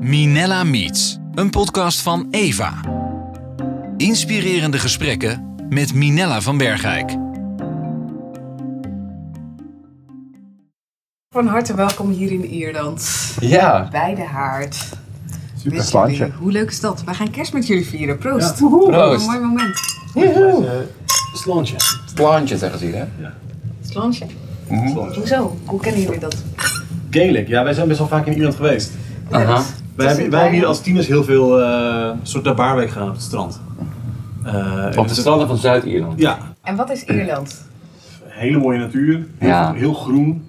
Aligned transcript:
Minella 0.00 0.64
Meets, 0.64 1.18
een 1.34 1.50
podcast 1.50 2.00
van 2.00 2.26
Eva. 2.30 2.80
Inspirerende 3.96 4.78
gesprekken 4.78 5.54
met 5.68 5.94
Minella 5.94 6.40
van 6.40 6.56
Bergijk. 6.58 7.16
Van 11.28 11.46
harte 11.46 11.74
welkom 11.74 12.10
hier 12.10 12.32
in 12.32 12.44
Ierland. 12.44 13.32
Ja. 13.40 13.88
Bij 13.90 14.14
de 14.14 14.24
haard. 14.24 14.88
Super 15.56 16.08
jullie. 16.08 16.32
Hoe 16.32 16.52
leuk 16.52 16.68
is 16.68 16.80
dat? 16.80 17.04
Wij 17.04 17.14
gaan 17.14 17.30
kerst 17.30 17.52
met 17.52 17.66
jullie 17.66 17.86
vieren. 17.86 18.18
Proost. 18.18 18.56
Proost. 18.56 19.20
Een 19.20 19.26
mooi 19.26 19.38
moment. 19.38 19.80
Slantje. 21.34 21.76
Plantje 22.14 22.58
zeggen 22.58 22.78
ze 22.78 22.84
hier, 22.84 22.94
hè? 22.96 23.06
Slansje. 23.80 24.26
Mhm. 24.68 24.86
Hoezo? 24.88 25.56
Hoe 25.64 25.80
kennen 25.80 26.02
jullie 26.02 26.18
dat? 26.18 26.36
Gaelic. 27.10 27.48
Ja, 27.48 27.64
wij 27.64 27.72
zijn 27.72 27.86
best 27.86 27.98
wel 27.98 28.08
vaak 28.08 28.26
in 28.26 28.34
Ierland 28.34 28.54
geweest. 28.54 28.90
Aha. 29.30 29.62
Ja, 29.98 30.04
Wij 30.04 30.12
hebben, 30.12 30.30
wij 30.30 30.40
hebben 30.40 30.58
hier 30.58 30.68
als 30.68 30.80
tieners 30.80 31.06
heel 31.06 31.24
veel 31.24 31.60
eh 31.62 32.10
soort 32.22 32.44
naar 32.44 32.54
baarweek 32.54 32.90
gedaan 32.90 33.08
op 33.08 33.14
het 33.14 33.22
strand. 33.22 33.60
Eh, 34.44 34.52
Op 34.86 34.92
de 34.92 35.00
het- 35.00 35.16
stranden 35.16 35.46
van 35.48 35.56
Zuid-Ierland. 35.56 36.20
Ja, 36.20 36.38
En 36.62 36.76
wat 36.76 36.90
is 36.90 37.04
Ierland? 37.04 37.64
hele 38.26 38.58
mooie 38.58 38.78
natuur. 38.78 39.26
Heel, 39.38 39.48
Ja. 39.48 39.72
heel 39.72 39.94
groen. 39.94 40.48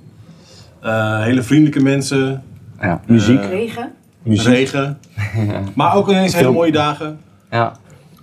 Eh, 0.81 1.21
hele 1.23 1.43
vriendelijke 1.43 1.81
mensen. 1.81 2.43
Ja. 2.81 3.01
Muziek. 3.07 3.41
Regen? 3.43 3.91
Muziek. 4.23 4.47
Regen. 4.47 4.99
Maar 5.75 5.95
ook 5.95 6.09
ineens 6.09 6.33
hele 6.35 6.51
mooie 6.51 6.71
dagen. 6.71 7.19
ja. 7.51 7.71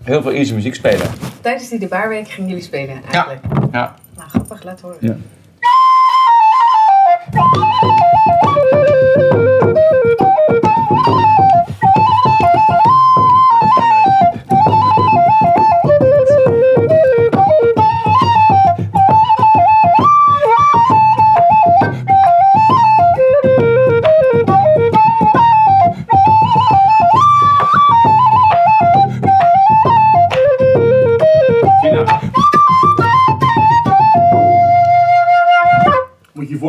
Heel 0.02 0.22
veel 0.22 0.32
Ierse 0.32 0.54
muziek 0.54 0.74
spelen. 0.74 1.06
Tijdens 1.40 1.68
die 1.68 1.78
de 1.78 1.86
baarweek 1.88 2.28
gingen 2.28 2.48
jullie 2.48 2.64
spelen 2.64 3.00
eigenlijk. 3.10 3.40
Ja. 3.72 3.94
Nou, 4.16 4.28
grappig. 4.28 4.64
Laat 4.64 4.80
horen. 4.80 4.96
Ja. 5.00 5.16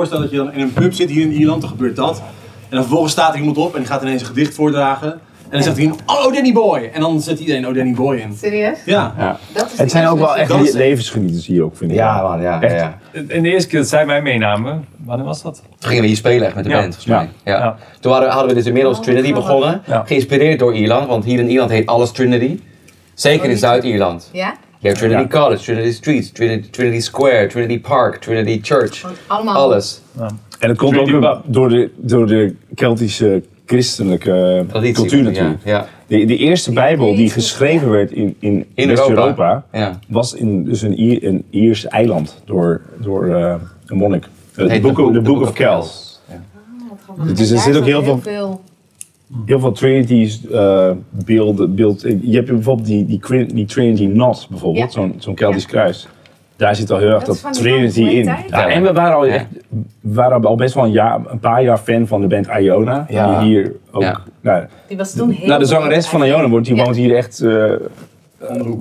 Dat 0.09 0.29
je 0.29 0.37
dan 0.37 0.53
in 0.53 0.59
een 0.59 0.73
pub 0.73 0.93
zit 0.93 1.09
hier 1.09 1.21
in 1.21 1.31
Ierland, 1.31 1.61
dan 1.61 1.69
gebeurt 1.69 1.95
dat. 1.95 2.21
En 2.69 2.75
dan 2.75 2.81
vervolgens 2.81 3.11
staat 3.11 3.33
er 3.33 3.39
iemand 3.39 3.57
op 3.57 3.73
en 3.73 3.79
die 3.79 3.87
gaat 3.89 4.01
ineens 4.01 4.21
een 4.21 4.27
gedicht 4.27 4.53
voordragen. 4.53 5.11
En 5.49 5.53
dan 5.53 5.63
zegt 5.63 5.77
hij, 5.77 5.91
oh 6.05 6.33
Danny 6.33 6.53
Boy! 6.53 6.89
En 6.93 7.01
dan 7.01 7.21
zet 7.21 7.39
iedereen, 7.39 7.67
oh 7.67 7.73
Danny 7.75 7.93
Boy 7.93 8.15
in. 8.17 8.33
Serieus? 8.37 8.77
Ja. 8.85 9.13
Ja. 9.17 9.37
Dat 9.53 9.71
is 9.71 9.77
Het 9.79 9.91
zijn 9.91 10.07
ook 10.07 10.17
wel 10.17 10.35
echt 10.35 10.73
levensgenieters 10.73 11.45
hier 11.47 11.63
ook, 11.63 11.77
vind 11.77 11.91
ik. 11.91 11.97
Ja, 11.97 12.21
man, 12.21 12.41
ja. 12.41 12.61
ja, 12.61 12.73
ja. 12.73 12.97
En 13.27 13.43
de 13.43 13.49
eerste 13.49 13.69
keer 13.69 13.79
dat 13.79 13.87
zij 13.87 14.05
mij 14.05 14.21
meenamen, 14.21 14.85
wanneer 15.05 15.25
was 15.25 15.41
dat? 15.41 15.61
Toen 15.63 15.75
gingen 15.89 16.01
we 16.01 16.07
hier 16.07 16.17
spelen 16.17 16.45
echt 16.47 16.55
met 16.55 16.63
de 16.63 16.69
Ja. 16.69 16.75
band, 16.79 16.95
volgens 16.95 17.15
mij. 17.15 17.29
Ja. 17.53 17.59
Ja. 17.59 17.77
Toen 17.99 18.11
hadden, 18.11 18.29
hadden 18.29 18.49
we 18.49 18.55
dus 18.55 18.65
inmiddels 18.65 18.97
Oh, 18.97 19.03
Trinity 19.03 19.33
begonnen. 19.33 19.81
Ja. 19.85 20.03
Geïnspireerd 20.07 20.59
door 20.59 20.73
Ierland, 20.75 21.07
want 21.07 21.23
hier 21.25 21.39
in 21.39 21.49
Ierland 21.49 21.71
heet 21.71 21.87
alles 21.87 22.11
Trinity. 22.11 22.59
Zeker 23.13 23.39
Oh, 23.39 23.43
in 23.45 23.49
die- 23.51 23.59
Zuid-Ierland. 23.59 24.29
Ja? 24.33 24.53
Je 24.79 24.87
hebt 24.87 24.99
Trinity 24.99 25.21
Ja. 25.21 25.27
College, 25.41 25.63
Trinity 25.63 25.91
Streets, 25.91 26.31
Trinity, 26.31 26.69
Trinity 26.69 26.99
Square, 26.99 27.47
Trinity 27.47 27.79
Park, 27.81 28.15
Trinity 28.15 28.59
Church. 28.61 29.05
Allemaal. 29.27 29.55
Alles. 29.55 30.01
En 30.59 30.67
dat 30.67 30.77
komt 30.77 30.97
ook 30.97 31.41
door 31.45 31.69
de, 31.69 31.89
door 31.97 32.27
de 32.27 32.55
Keltische 32.75 33.43
christelijke 33.65 34.65
Traditie. 34.67 34.93
cultuur 34.95 35.23
natuurlijk. 35.23 35.63
Ja. 35.63 35.71
ja. 35.71 35.87
De, 36.07 36.25
de 36.25 36.37
eerste 36.37 36.73
Bijbel 36.73 37.15
die 37.15 37.29
geschreven 37.29 37.89
werd 37.89 38.11
in, 38.11 38.35
in, 38.39 38.65
In 38.73 38.87
West-Europa 38.87 39.65
Ja. 39.71 39.99
was 40.07 40.33
in 40.33 40.63
dus 40.63 40.81
een, 40.81 41.01
Ier, 41.01 41.23
een 41.27 41.43
Iers 41.49 41.87
eiland 41.87 42.41
door, 42.45 42.81
door 43.01 43.27
eh, 43.35 43.55
een 43.85 43.97
monnik. 43.97 44.27
Het 44.55 44.69
De 44.69 44.79
Book, 44.79 44.95
Book- 44.95 45.13
the 45.13 45.21
Book 45.21 45.41
of 45.41 45.53
Kells. 45.53 46.21
Grappig. 47.03 47.33
Dus 47.33 47.51
er 47.51 47.57
zit 47.59 47.77
ook 47.77 47.85
heel 47.85 48.03
veel- 48.03 48.61
Heel 49.45 49.59
veel 49.59 49.71
Trinities 49.71 50.47
eh 50.51 50.91
beelden. 51.25 51.75
Beeld, 51.75 52.01
je 52.01 52.35
hebt 52.35 52.47
bijvoorbeeld 52.47 52.87
die, 52.87 53.05
die, 53.05 53.45
die 53.53 53.65
Trinity 53.65 54.09
Knot 54.11 54.47
bijvoorbeeld, 54.49 54.93
Ja. 54.93 54.99
zo'n 55.01 55.15
zo'n 55.17 55.33
Keltisch 55.35 55.65
kruis. 55.65 56.07
Daar 56.57 56.75
zit 56.75 56.91
al 56.91 56.97
heel 56.97 57.09
erg 57.09 57.23
Dat 57.23 57.39
dat, 57.43 57.53
Trinity 57.53 58.01
in. 58.01 58.23
Ja, 58.47 58.67
en 58.69 58.83
we 58.83 58.93
waren 58.93 59.15
al, 59.15 59.25
Ja. 59.25 59.33
echt, 59.33 59.45
we 60.01 60.13
waren 60.13 60.45
al 60.45 60.55
best 60.55 60.73
wel 60.73 60.83
een, 60.83 60.91
jaar, 60.91 61.19
een 61.27 61.39
paar 61.39 61.63
jaar 61.63 61.77
fan 61.77 62.07
van 62.07 62.21
de 62.21 62.27
band 62.27 62.47
Iona. 62.59 63.05
Ja. 63.09 63.39
Die 63.39 63.47
hier 63.47 63.71
ook. 63.91 64.01
Ja. 64.01 64.19
Nou, 64.41 64.65
Die 64.87 64.97
was 64.97 65.13
toen 65.13 65.29
heel 65.29 65.47
nou, 65.47 65.59
de 65.59 65.65
zangeres 65.65 66.07
van 66.07 66.23
Iona 66.23 66.49
woont, 66.49 66.65
die 66.65 66.75
Ja. 66.75 66.83
woont 66.83 66.95
hier 66.95 67.15
echt 67.15 67.39
eh, 67.39 67.71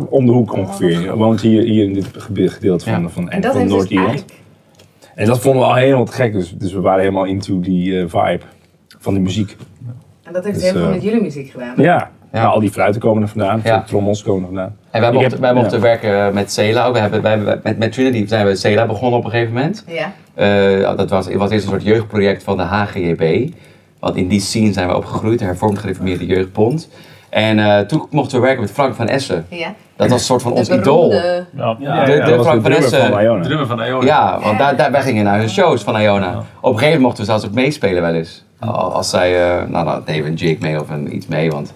om 0.08 0.26
de 0.26 0.32
hoek 0.32 0.52
ongeveer. 0.52 0.98
Die 0.98 1.10
woont 1.10 1.40
hier, 1.40 1.62
hier 1.62 1.84
in 1.84 1.92
dit 1.92 2.52
gedeelte 2.52 2.84
van, 2.90 3.02
Ja. 3.02 3.08
van, 3.08 3.30
En 3.30 3.40
dat 3.40 3.52
van 3.52 3.62
dus 3.62 3.70
Noord-Ierland. 3.70 4.08
eigenlijk... 4.10 4.40
En 5.14 5.26
dat 5.26 5.40
vonden 5.40 5.62
we 5.62 5.68
al 5.68 5.74
helemaal 5.74 6.04
te 6.04 6.12
gek. 6.12 6.32
Dus, 6.32 6.50
dus 6.50 6.72
we 6.72 6.80
waren 6.80 7.00
helemaal 7.00 7.24
into 7.24 7.60
die 7.60 7.98
eh, 8.00 8.04
vibe 8.08 8.40
van 8.98 9.14
die 9.14 9.22
muziek. 9.22 9.56
En 10.22 10.32
dat 10.32 10.44
heeft 10.44 10.54
Dus, 10.56 10.64
heel 10.64 10.72
veel 10.72 10.86
eh, 10.86 10.92
met 10.92 11.02
jullie 11.02 11.22
muziek 11.22 11.50
gedaan. 11.50 11.74
Ja. 11.76 12.10
Ja. 12.32 12.40
Nou, 12.42 12.54
al 12.54 12.60
die 12.60 12.70
fluiten 12.70 13.00
komen 13.00 13.22
er 13.22 13.28
vandaan, 13.28 13.60
Ja. 13.64 13.76
de 13.78 13.84
trommels 13.84 14.22
komen 14.22 14.40
er 14.40 14.46
vandaan. 14.46 14.76
En 14.90 15.00
wij 15.00 15.12
mochten, 15.12 15.30
heb- 15.30 15.40
wij 15.40 15.54
mochten 15.54 15.76
ja. 15.78 15.82
werken 15.82 16.34
met 16.34 16.52
Cela. 16.52 16.86
ook. 16.86 16.92
We 16.94 16.98
hebben, 17.00 17.22
wij, 17.22 17.30
hebben- 17.30 17.60
met, 17.62 17.78
met 17.78 17.92
Trinity 17.92 18.26
zijn 18.26 18.46
we 18.46 18.56
Cela 18.56 18.86
begonnen 18.86 19.18
op 19.18 19.24
een 19.24 19.30
gegeven 19.30 19.52
moment. 19.54 19.84
Ja. 19.86 20.12
Eh, 20.34 20.96
dat 20.96 21.10
was, 21.10 21.34
was 21.34 21.50
eerst 21.50 21.64
een 21.64 21.70
soort 21.70 21.82
jeugdproject 21.82 22.42
van 22.42 22.56
de 22.56 22.62
HGJB. 22.62 23.52
Want 24.00 24.16
in 24.16 24.28
die 24.28 24.40
scene 24.40 24.72
zijn 24.72 24.88
we 24.88 24.96
opgegroeid, 24.96 25.38
de 25.38 25.44
hervormd 25.44 25.78
gereformeerde 25.78 26.26
jeugdbond. 26.26 26.88
En 27.28 27.58
eh, 27.58 27.78
toen 27.78 28.06
mochten 28.10 28.38
we 28.38 28.44
werken 28.44 28.62
met 28.62 28.70
Frank 28.72 28.94
van 28.94 29.08
Essen. 29.08 29.46
Ja. 29.48 29.74
Dat 29.96 30.08
was 30.10 30.18
een 30.18 30.24
soort 30.26 30.42
van 30.42 30.52
ons 30.52 30.68
idool. 30.68 31.12
Ja, 31.12 31.46
Ja, 31.78 32.04
de- 32.04 32.38
Frank 32.42 32.62
van 32.62 32.72
Essen. 32.72 33.10
drummer 33.42 33.66
van 33.66 33.80
Iona. 33.82 34.04
Ja, 34.06 34.38
want 34.42 34.58
daar, 34.58 34.76
daar, 34.76 34.90
wij 34.92 35.02
gingen 35.02 35.24
naar 35.24 35.38
hun 35.38 35.48
shows 35.50 35.82
van 35.82 35.96
Iona. 36.00 36.28
Op 36.36 36.72
een 36.72 36.78
gegeven 36.78 36.82
moment 36.84 37.00
mochten 37.00 37.20
we 37.24 37.30
zelfs 37.30 37.46
ook 37.46 37.52
meespelen 37.52 38.02
wel 38.02 38.14
eens. 38.14 38.44
Al- 38.60 38.92
Als 38.92 39.10
zij, 39.10 39.50
eh, 39.58 39.68
nou 39.68 39.84
dan 39.84 40.02
deden 40.04 40.22
we 40.22 40.28
een 40.28 40.34
jig 40.34 40.58
mee 40.58 40.80
of 40.80 40.90
een, 40.90 41.14
iets 41.14 41.26
mee, 41.26 41.50
want 41.50 41.74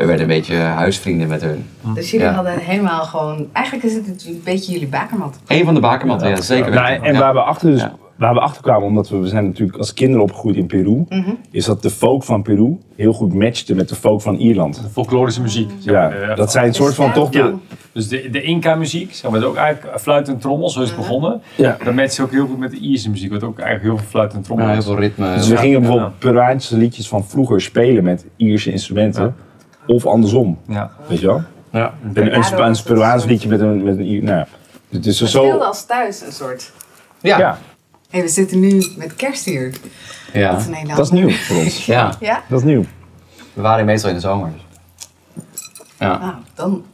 we 0.00 0.06
werden 0.06 0.20
een 0.30 0.36
beetje 0.36 0.56
huisvrienden 0.56 1.28
met 1.28 1.42
hun. 1.42 1.64
Dus 1.94 2.10
jullie 2.10 2.26
Ja. 2.26 2.32
hadden 2.32 2.58
helemaal 2.58 3.04
gewoon... 3.04 3.46
Eigenlijk 3.52 3.86
is 3.86 3.94
het 3.94 4.26
een 4.28 4.40
beetje 4.44 4.72
jullie 4.72 4.88
bakermat. 4.88 5.38
Een 5.46 5.64
van 5.64 5.74
de 5.74 5.80
bakermatten, 5.80 6.28
ja, 6.28 6.40
zeker 6.40 6.70
Nou, 6.72 6.86
weten. 6.86 7.04
en 7.04 7.12
Ja. 7.12 7.18
waar 7.18 7.32
we 7.34 7.40
achter, 7.40 7.70
dus, 7.70 7.80
Ja. 7.80 7.94
waar 8.16 8.34
we 8.34 8.40
achter 8.40 8.62
kwamen, 8.62 8.86
omdat 8.86 9.08
we, 9.08 9.18
we 9.18 9.26
zijn 9.28 9.44
natuurlijk 9.44 9.78
als 9.78 9.94
kinderen 9.94 10.22
opgegroeid 10.22 10.56
in 10.56 10.66
Peru, 10.66 11.04
Mhm. 11.08 11.30
is 11.50 11.64
dat 11.64 11.82
de 11.82 11.90
folk 11.90 12.24
van 12.24 12.42
Peru 12.42 12.78
heel 12.96 13.12
goed 13.12 13.34
matchte 13.34 13.74
met 13.74 13.88
de 13.88 13.94
folk 13.94 14.22
van 14.22 14.34
Ierland. 14.36 14.88
Folklorische 14.92 15.42
muziek. 15.42 15.70
zeg 15.78 15.94
Ja, 15.94 16.08
maar, 16.26 16.36
dat 16.36 16.52
zijn 16.52 16.66
een 16.66 16.74
soort 16.74 16.94
van 16.94 17.12
toch 17.12 17.30
de... 17.30 17.38
Ja. 17.38 17.52
Dus 17.92 18.08
de, 18.08 18.28
de 18.30 18.42
Inca-muziek, 18.42 19.14
zeg 19.14 19.30
maar, 19.30 19.44
ook 19.44 19.56
eigenlijk 19.56 20.00
fluit 20.00 20.28
en 20.28 20.38
trommel, 20.38 20.68
zo 20.70 20.80
is 20.82 20.88
het 20.88 20.96
begonnen. 20.96 21.40
Ja. 21.56 21.76
Dat 21.84 21.94
matcht 21.94 22.20
ook 22.20 22.30
heel 22.30 22.46
goed 22.46 22.58
met 22.58 22.70
de 22.70 22.76
Ierse 22.78 23.10
muziek, 23.10 23.30
wat 23.32 23.42
ook 23.42 23.58
eigenlijk 23.58 23.88
heel 23.88 23.98
veel 23.98 24.06
fluit 24.10 24.32
en 24.34 24.42
trommel 24.42 24.66
Ja, 24.66 24.72
heel 24.72 24.82
veel 24.82 24.98
ritme. 24.98 25.34
Dus 25.34 25.48
we 25.48 25.54
Ja. 25.54 25.60
gingen 25.60 25.80
bijvoorbeeld 25.80 26.18
Peruaanse 26.18 26.76
liedjes 26.76 27.08
van 27.08 27.24
vroeger 27.24 27.60
spelen 27.60 28.04
met 28.04 28.26
Ierse 28.36 28.72
instrumenten. 28.72 29.34
Of 29.94 30.06
andersom, 30.06 30.58
Ja. 30.68 30.90
weet 31.08 31.20
je 31.20 31.26
wel? 31.26 31.42
Ja. 31.72 31.94
Een, 32.02 32.34
een, 32.34 32.62
een 32.64 32.82
Peruaans 32.84 33.22
het 33.22 33.30
liedje 33.30 33.48
met 33.48 33.60
een... 33.60 33.82
Met 33.82 33.98
een 33.98 34.24
nou 34.24 34.36
ja. 34.38 34.46
Het 34.88 35.06
is 35.06 35.16
zo... 35.18 35.26
speelden 35.26 35.66
als 35.66 35.84
thuis 35.86 36.20
een 36.20 36.32
soort... 36.32 36.72
Ja. 37.20 37.38
Ja, 37.38 37.58
Hé, 38.10 38.20
we 38.20 38.28
zitten 38.28 38.60
nu 38.60 38.84
met 38.96 39.16
kerst 39.16 39.44
hier. 39.44 39.74
Ja. 40.32 40.50
Dat 40.50 40.60
is 40.60 40.88
dat 40.88 40.98
is 41.06 41.10
nieuw 41.10 41.30
voor 41.30 41.56
ons. 41.56 41.86
ja, 41.94 42.14
Ja? 42.20 42.42
Dat 42.48 42.58
is 42.58 42.64
nieuw. 42.64 42.84
we 43.52 43.60
waren 43.62 43.84
meestal 43.84 44.08
in 44.08 44.14
de 44.14 44.20
zomer. 44.20 44.50
Ja. 45.98 46.18
Nou, 46.18 46.34
dan... 46.54 46.84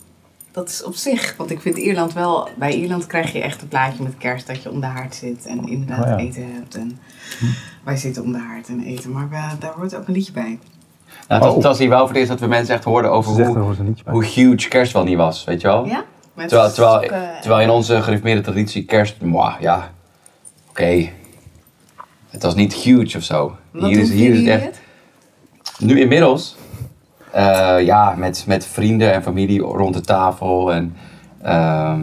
Dat 0.50 0.68
is 0.68 0.82
op 0.82 0.94
zich, 0.94 1.34
want 1.36 1.50
ik 1.50 1.60
vind 1.60 1.76
Ierland 1.76 2.12
wel... 2.12 2.48
Bij 2.58 2.72
Ierland 2.74 3.06
krijg 3.06 3.32
je 3.32 3.40
echt 3.40 3.62
een 3.62 3.68
plaatje 3.68 4.02
met 4.02 4.16
kerst 4.18 4.46
dat 4.46 4.62
je 4.62 4.70
om 4.70 4.80
de 4.80 4.86
haard 4.86 5.14
zit 5.14 5.46
en 5.46 5.68
inderdaad 5.68 6.04
Oh 6.04 6.10
ja. 6.10 6.16
eten 6.16 6.52
hebt. 6.54 6.74
En 6.74 6.98
wij 7.84 7.96
zitten 7.96 8.22
om 8.22 8.32
de 8.32 8.38
haard 8.38 8.68
en 8.68 8.82
eten, 8.82 9.12
maar 9.12 9.28
we- 9.28 9.58
daar 9.58 9.72
hoort 9.76 9.94
ook 9.96 10.08
een 10.08 10.14
liedje 10.14 10.32
bij. 10.32 10.58
Nou, 11.28 11.42
het, 11.42 11.44
was, 11.44 11.54
Oh. 11.54 11.62
was 11.62 11.78
hier 11.78 11.88
wel 11.88 11.98
voor 11.98 12.08
het 12.08 12.16
eerst 12.16 12.28
dat 12.28 12.40
we 12.40 12.46
mensen 12.46 12.74
echt 12.74 12.84
hoorden 12.84 13.10
over 13.10 13.40
er 13.40 13.46
hoe, 13.46 13.94
hoe 14.04 14.24
huge 14.24 14.68
kerst 14.68 14.92
wel 14.92 15.04
niet 15.04 15.16
was, 15.16 15.44
weet 15.44 15.60
je 15.60 15.66
wel? 15.66 15.86
Ja? 15.86 16.04
Met 16.34 16.48
Terwijl, 16.48 16.72
terwijl, 16.72 17.00
terwijl 17.40 17.62
in 17.62 17.70
onze 17.70 18.02
gereformeerde 18.02 18.40
traditie 18.40 18.84
kerst, 18.84 19.20
mwah, 19.20 19.60
ja, 19.60 19.90
oké. 20.70 21.08
Het 22.30 22.42
was 22.42 22.54
niet 22.54 22.74
huge 22.74 23.16
of 23.16 23.22
zo. 23.22 23.56
Wat 23.70 23.88
Hier 23.88 23.98
is, 23.98 24.10
hier 24.10 24.32
is 24.32 24.38
het 24.38 24.48
echt. 24.48 24.80
Nu 25.78 26.00
inmiddels, 26.00 26.56
eh, 27.32 27.76
ja, 27.80 28.14
met, 28.16 28.44
met 28.46 28.66
vrienden 28.66 29.12
en 29.12 29.22
familie 29.22 29.60
rond 29.60 29.94
de 29.94 30.00
tafel 30.00 30.72
en 30.72 30.96
ehm 31.42 32.00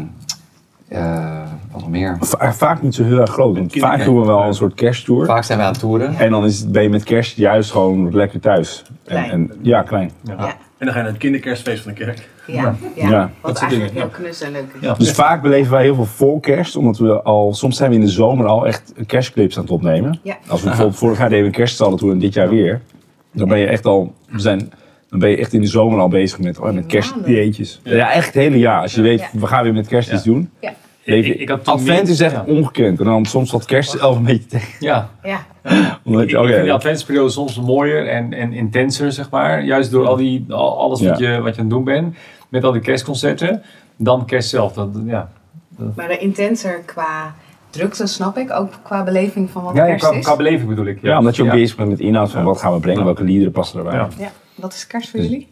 eh, 0.88 1.52
wat 1.74 1.82
nog 1.82 1.90
meer. 1.90 2.18
Va- 2.20 2.54
vaak 2.54 2.82
niet 2.82 2.96
zo 2.96 3.04
heel 3.04 3.20
erg 3.20 3.30
groot. 3.32 3.58
Want 3.58 3.74
vaak 3.80 4.04
doen 4.04 4.20
we 4.20 4.26
wel 4.26 4.44
een 4.44 4.54
soort 4.54 4.74
kersttour. 4.74 5.26
Vaak 5.26 5.44
zijn 5.44 5.58
we 5.58 5.64
aan 5.64 5.72
het 5.72 5.80
toeren. 5.80 6.16
En 6.16 6.30
dan 6.32 6.46
is 6.46 6.60
het, 6.60 6.72
ben 6.72 6.84
je 6.84 6.90
met 6.90 7.04
kerst 7.04 7.38
juist 7.38 7.72
gewoon 7.72 8.16
lekker 8.16 8.40
thuis. 8.40 8.84
En, 8.88 8.94
Klein. 9.06 9.30
en, 9.32 9.52
ja, 9.62 9.82
klein. 9.82 10.12
Ja, 10.24 10.32
En 10.32 10.38
dan 10.78 10.88
ga 10.88 10.96
je 10.98 11.04
naar 11.04 11.06
het 11.14 11.18
kinderkerstfeest 11.18 11.84
van 11.84 11.94
de 11.94 11.98
kerk. 12.04 12.30
ja, 12.48 12.76
ja. 12.96 13.10
Ja. 13.10 13.30
Wat 13.42 13.58
soort 13.58 13.62
eigenlijk 13.72 13.94
dingen, 13.94 14.08
heel 14.10 14.20
knus 14.24 14.42
en 14.42 14.52
leuk 14.52 14.66
is. 14.74 14.82
Ja. 14.88 14.94
Dus 14.94 15.12
vaak 15.12 15.42
beleven 15.42 15.72
wij 15.72 15.84
heel 15.84 15.96
veel 15.96 16.06
voor 16.06 16.40
kerst, 16.40 16.76
omdat 16.76 16.98
we 16.98 17.22
al, 17.22 17.54
soms 17.54 17.78
zijn 17.78 17.90
we 17.90 17.96
in 17.96 18.02
de 18.02 18.08
zomer 18.10 18.46
al 18.46 18.68
echt 18.68 18.94
kerstclips 19.06 19.56
aan 19.58 19.62
het 19.64 19.72
opnemen. 19.72 20.20
Ja. 20.24 20.38
Als 20.48 20.62
we 20.62 20.68
bijvoorbeeld 20.68 20.98
vorig 20.98 21.18
jaar 21.18 21.30
deden 21.30 21.44
we 21.44 21.50
een 21.50 21.56
kerststallen 21.58 21.98
toe 21.98 22.12
en 22.12 22.20
dit 22.20 22.34
jaar 22.34 22.50
weer. 22.50 22.82
Dan 23.34 23.48
ben 23.48 23.58
je 23.58 23.66
echt 23.68 23.86
al, 23.86 24.14
we 24.30 24.40
zijn, 24.40 24.72
dan 25.10 25.20
ben 25.20 25.30
je 25.30 25.38
echt 25.38 25.54
in 25.54 25.62
de 25.62 25.68
zomer 25.68 26.00
al 26.00 26.08
bezig 26.08 26.40
met, 26.40 26.60
oh, 26.60 26.72
met 26.72 26.86
kerstdieetjes. 26.86 27.80
Ja, 27.84 28.12
echt 28.12 28.26
het 28.26 28.36
hele 28.36 28.60
jaar. 28.60 28.82
Als 28.82 28.96
je 28.96 29.02
weet, 29.02 29.20
Ja. 29.20 29.28
we 29.40 29.48
gaan 29.48 29.64
weer 29.64 29.74
met 29.74 29.88
kerst 29.88 30.12
iets 30.12 30.24
doen. 30.24 30.50
Ik- 31.04 31.26
ik 31.28 31.50
had 31.50 31.66
Advent 31.68 32.08
is 32.08 32.20
echt 32.20 32.32
ja. 32.32 32.44
ongekend. 32.48 33.00
En 33.00 33.06
dan 33.06 33.26
soms 33.26 33.52
wat 33.52 33.66
kerst 33.66 33.92
zelf 33.92 34.16
een 34.16 34.24
beetje 34.24 34.46
tegen. 34.46 34.68
Ja, 34.80 35.10
Ja. 35.24 35.46
Omdat 36.04 36.22
ik, 36.22 36.30
vind 36.30 36.48
de 36.66 36.72
adventsperiode 36.72 37.30
soms 37.30 37.60
mooier 37.60 38.08
en, 38.08 38.34
en 38.34 38.54
intenser, 38.54 39.12
zeg 39.12 39.30
maar. 39.30 39.64
Juist 39.64 39.92
door 39.92 40.08
al 40.08 40.16
die, 40.16 40.46
al, 40.50 40.78
alles 40.80 41.02
wat, 41.02 41.20
Ja. 41.20 41.32
je, 41.34 41.42
wat 41.42 41.56
je 41.56 41.62
aan 41.62 41.68
het 41.68 41.70
doen 41.76 41.84
bent. 41.84 42.16
Met 42.50 42.64
al 42.64 42.72
die 42.72 42.82
kerstconcerten. 42.82 43.62
Dan 43.96 44.26
kerst 44.26 44.50
zelf. 44.50 44.74
Dat, 44.74 44.90
ja. 45.06 45.32
Maar 45.96 46.08
de 46.08 46.18
intenser 46.18 46.80
qua 46.86 47.36
drukte, 47.70 48.08
snap 48.08 48.38
ik. 48.38 48.52
Ook 48.52 48.74
qua 48.84 49.04
beleving 49.04 49.50
van 49.50 49.64
wat 49.64 49.76
Ja, 49.76 49.84
ja, 49.86 49.90
kerst 49.90 50.06
qua, 50.08 50.18
is. 50.18 50.26
qua 50.26 50.36
beleving 50.36 50.70
bedoel 50.70 50.86
ik. 50.86 51.02
ja, 51.02 51.18
omdat 51.20 51.36
je 51.36 51.42
ook 51.42 51.48
ja. 51.48 51.54
bezig 51.54 51.76
bent 51.78 51.90
met 51.90 52.00
inhoud 52.00 52.32
van 52.32 52.44
wat 52.44 52.60
gaan 52.60 52.74
we 52.74 52.80
brengen, 52.80 53.00
Ja. 53.00 53.06
welke 53.06 53.24
liederen 53.24 53.52
passen 53.54 53.78
erbij. 53.78 53.94
Ja. 53.94 54.08
Ja. 54.18 54.32
Wat 54.56 54.74
is 54.74 54.88
kerst 54.88 55.10
voor 55.10 55.20
jullie? 55.20 55.48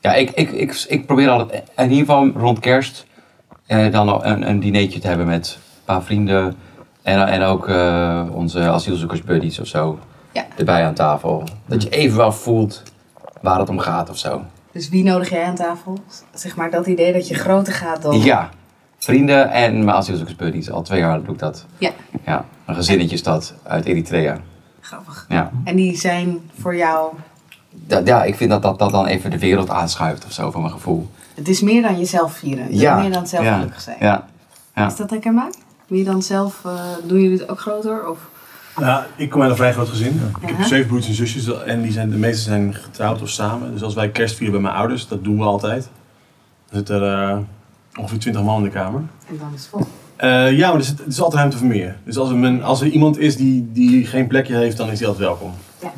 Ja, 0.00 0.14
ik, 0.14 0.30
ik, 0.30 0.50
ik, 0.50 0.84
ik 0.88 1.06
probeer 1.06 1.28
altijd 1.28 1.62
in 1.76 1.82
ieder 1.90 1.98
geval 1.98 2.30
rond 2.36 2.58
kerst 2.58 3.06
eh, 3.72 3.92
dan 3.92 4.24
een, 4.24 4.48
een 4.48 4.60
dinertje 4.60 4.98
te 5.00 5.06
hebben 5.06 5.26
met 5.26 5.58
een 5.58 5.84
paar 5.84 6.02
vrienden. 6.02 6.54
En, 7.02 7.26
en 7.26 7.42
ook 7.42 7.68
eh, 7.68 8.22
onze 8.32 8.60
asielzoekersbuddies 8.60 9.60
of 9.60 9.66
zo 9.66 9.98
Ja. 10.32 10.44
erbij 10.56 10.84
aan 10.86 10.94
tafel. 10.94 11.44
Dat 11.66 11.82
je 11.82 11.88
even 11.88 12.16
wel 12.16 12.32
voelt 12.32 12.82
waar 13.40 13.58
het 13.58 13.68
om 13.68 13.78
gaat 13.78 14.10
of 14.10 14.18
zo. 14.18 14.42
Dus 14.72 14.88
wie 14.88 15.04
nodig 15.04 15.30
jij 15.30 15.44
aan 15.44 15.54
tafel? 15.54 15.98
Zeg 16.34 16.56
maar 16.56 16.70
dat 16.70 16.86
idee 16.86 17.12
dat 17.12 17.28
je 17.28 17.34
groter 17.34 17.72
gaat 17.72 18.02
dan... 18.02 18.20
Ja, 18.20 18.48
vrienden 18.98 19.50
en 19.50 19.84
mijn 19.84 19.96
asielzoekersbuddies. 19.96 20.70
Al 20.70 20.82
twee 20.82 21.00
jaar 21.00 21.22
doe 21.22 21.32
ik 21.34 21.38
dat. 21.40 21.66
Ja. 21.78 21.90
Ja, 22.26 22.44
een 22.66 22.74
gezinnetje 22.74 23.14
is 23.14 23.22
dat 23.22 23.54
uit 23.62 23.84
Eritrea. 23.84 24.38
Grappig. 24.80 25.26
Ja. 25.28 25.50
En 25.64 25.76
die 25.76 25.96
zijn 25.96 26.38
voor 26.60 26.76
jou... 26.76 27.12
Da- 27.70 28.00
ja, 28.04 28.24
ik 28.24 28.34
vind 28.34 28.50
dat, 28.50 28.62
dat 28.62 28.78
dat 28.78 28.90
dan 28.90 29.06
even 29.06 29.30
de 29.30 29.38
wereld 29.38 29.70
aanschuift 29.70 30.24
of 30.24 30.32
zo, 30.32 30.50
van 30.50 30.60
mijn 30.60 30.72
gevoel. 30.72 31.08
Het 31.34 31.48
is 31.48 31.60
meer 31.60 31.82
dan 31.82 31.98
jezelf 31.98 32.32
vieren. 32.34 32.64
Het 32.64 32.72
is 32.72 32.80
Ja, 32.80 32.98
meer 33.00 33.12
dan 33.12 33.26
zelf 33.26 33.44
ja, 33.44 33.54
gelukkig 33.54 33.80
zijn. 33.80 33.96
Ja, 34.00 34.26
ja. 34.74 34.86
Is 34.86 34.96
dat 34.96 35.10
herkenbaar? 35.10 35.50
Je 35.86 36.04
dan 36.04 36.22
zelf... 36.22 36.60
eh, 36.64 36.72
doen 37.06 37.20
jullie 37.20 37.38
het 37.38 37.48
ook 37.48 37.60
groter? 37.60 38.08
Of... 38.08 38.18
Nou, 38.76 39.04
ik 39.16 39.30
kom 39.30 39.40
uit 39.42 39.50
een 39.50 39.56
vrij 39.56 39.72
groot 39.72 39.88
gezin. 39.88 40.20
Ik 40.40 40.48
heb 40.48 40.66
zeven 40.66 40.86
broers 40.86 41.06
en 41.08 41.14
zusjes 41.14 41.62
en 41.64 41.82
die 41.82 41.92
zijn, 41.92 42.10
de 42.10 42.16
meeste 42.16 42.42
zijn 42.42 42.74
getrouwd 42.74 43.22
of 43.22 43.28
samen. 43.28 43.72
Dus 43.72 43.82
als 43.82 43.94
wij 43.94 44.08
kerst 44.10 44.34
vieren 44.36 44.52
bij 44.54 44.62
mijn 44.62 44.74
ouders, 44.74 45.08
dat 45.08 45.24
doen 45.24 45.38
we 45.38 45.44
altijd. 45.44 45.88
Dan 46.70 46.78
zit 46.78 46.88
er 46.88 47.12
eh, 47.28 47.36
ongeveer 47.98 48.18
20 48.18 48.42
man 48.42 48.56
in 48.56 48.62
de 48.64 48.70
kamer. 48.70 49.00
En 49.28 49.38
dan 49.38 49.48
is 49.54 49.60
het 49.60 49.68
vol. 49.70 49.86
Eh, 50.16 50.56
ja, 50.58 50.68
maar 50.68 50.76
er, 50.78 50.84
zit, 50.84 51.00
er 51.00 51.06
is 51.06 51.20
altijd 51.20 51.38
ruimte 51.40 51.56
voor 51.58 51.66
meer. 51.66 51.96
Dus 52.04 52.16
als 52.16 52.28
er, 52.30 52.36
men- 52.36 52.62
als 52.62 52.80
er 52.80 52.86
iemand 52.86 53.18
is 53.18 53.36
die, 53.36 53.70
die 53.72 54.06
geen 54.06 54.26
plekje 54.26 54.56
heeft, 54.56 54.76
dan 54.76 54.90
is 54.90 54.98
hij 54.98 55.08
altijd 55.08 55.26
welkom. 55.26 55.52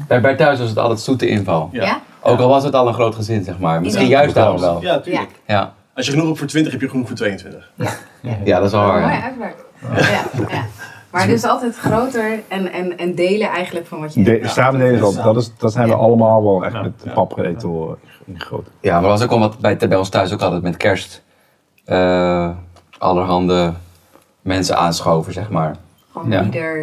Bij, 0.09 0.21
bij 0.21 0.37
thuis 0.37 0.59
was 0.59 0.69
het 0.69 0.79
altijd 0.79 1.01
zoete 1.01 1.27
inval. 1.29 1.69
Ja. 1.73 1.83
Ja? 1.85 2.01
Ook 2.25 2.39
al 2.41 2.49
was 2.49 2.65
het 2.65 2.75
al 2.75 2.89
een 2.89 2.95
groot 2.95 3.15
gezin, 3.15 3.45
zeg 3.45 3.59
maar. 3.59 3.81
Misschien 3.81 4.07
Ja. 4.09 4.11
juist 4.19 4.35
daarom 4.35 4.61
wel. 4.61 4.83
Ja, 4.83 5.01
tuurlijk. 5.01 5.31
Ja, 5.47 5.73
Als 5.95 6.07
je 6.07 6.11
genoeg 6.13 6.27
hebt 6.27 6.39
voor 6.39 6.47
20, 6.49 6.73
heb 6.73 6.81
je 6.81 6.89
genoeg 6.89 7.07
voor 7.07 7.17
22. 7.17 7.71
ja 8.45 8.57
dat 8.59 8.65
is 8.67 8.71
wel 8.73 8.87
waar. 8.87 9.01
Mooi 9.01 9.13
ja. 9.15 9.23
uitwerk. 9.23 9.65
Ja. 9.97 10.23
Ja, 10.49 10.65
Maar 11.11 11.27
dus 11.27 11.45
altijd 11.45 11.77
groter 11.77 12.43
en, 12.49 12.73
en, 12.73 12.99
en 12.99 13.15
delen 13.15 13.49
eigenlijk 13.49 13.87
van 13.87 14.01
wat 14.01 14.15
je 14.15 14.23
De, 14.23 14.31
hebt. 14.31 14.51
samen 14.51 14.81
delen, 14.81 15.01
dat, 15.01 15.15
dat, 15.15 15.37
is, 15.37 15.51
dat 15.59 15.73
zijn 15.73 15.85
we 15.85 15.91
Ja. 15.93 15.99
allemaal 15.99 16.43
wel 16.43 16.65
echt 16.65 16.73
Ja. 16.75 16.83
met 16.83 17.01
de 17.03 17.11
papgeretel 17.11 17.99
ingegoten. 18.25 18.73
Ja, 18.81 18.93
maar 18.93 19.03
dat 19.03 19.11
was 19.11 19.23
ook 19.23 19.31
al 19.31 19.39
wat 19.39 19.59
bij, 19.59 19.77
bij 19.77 19.97
ons 19.99 20.09
thuis 20.09 20.33
ook 20.33 20.43
altijd 20.43 20.63
met 20.63 20.77
kerst. 20.77 21.23
eh, 21.85 22.51
allerhande 22.99 23.73
mensen 24.43 24.77
aanschoven, 24.77 25.33
zeg 25.33 25.51
maar. 25.51 25.77
Gewoon 26.13 26.31
Ja. 26.31 26.43
ieder... 26.43 26.81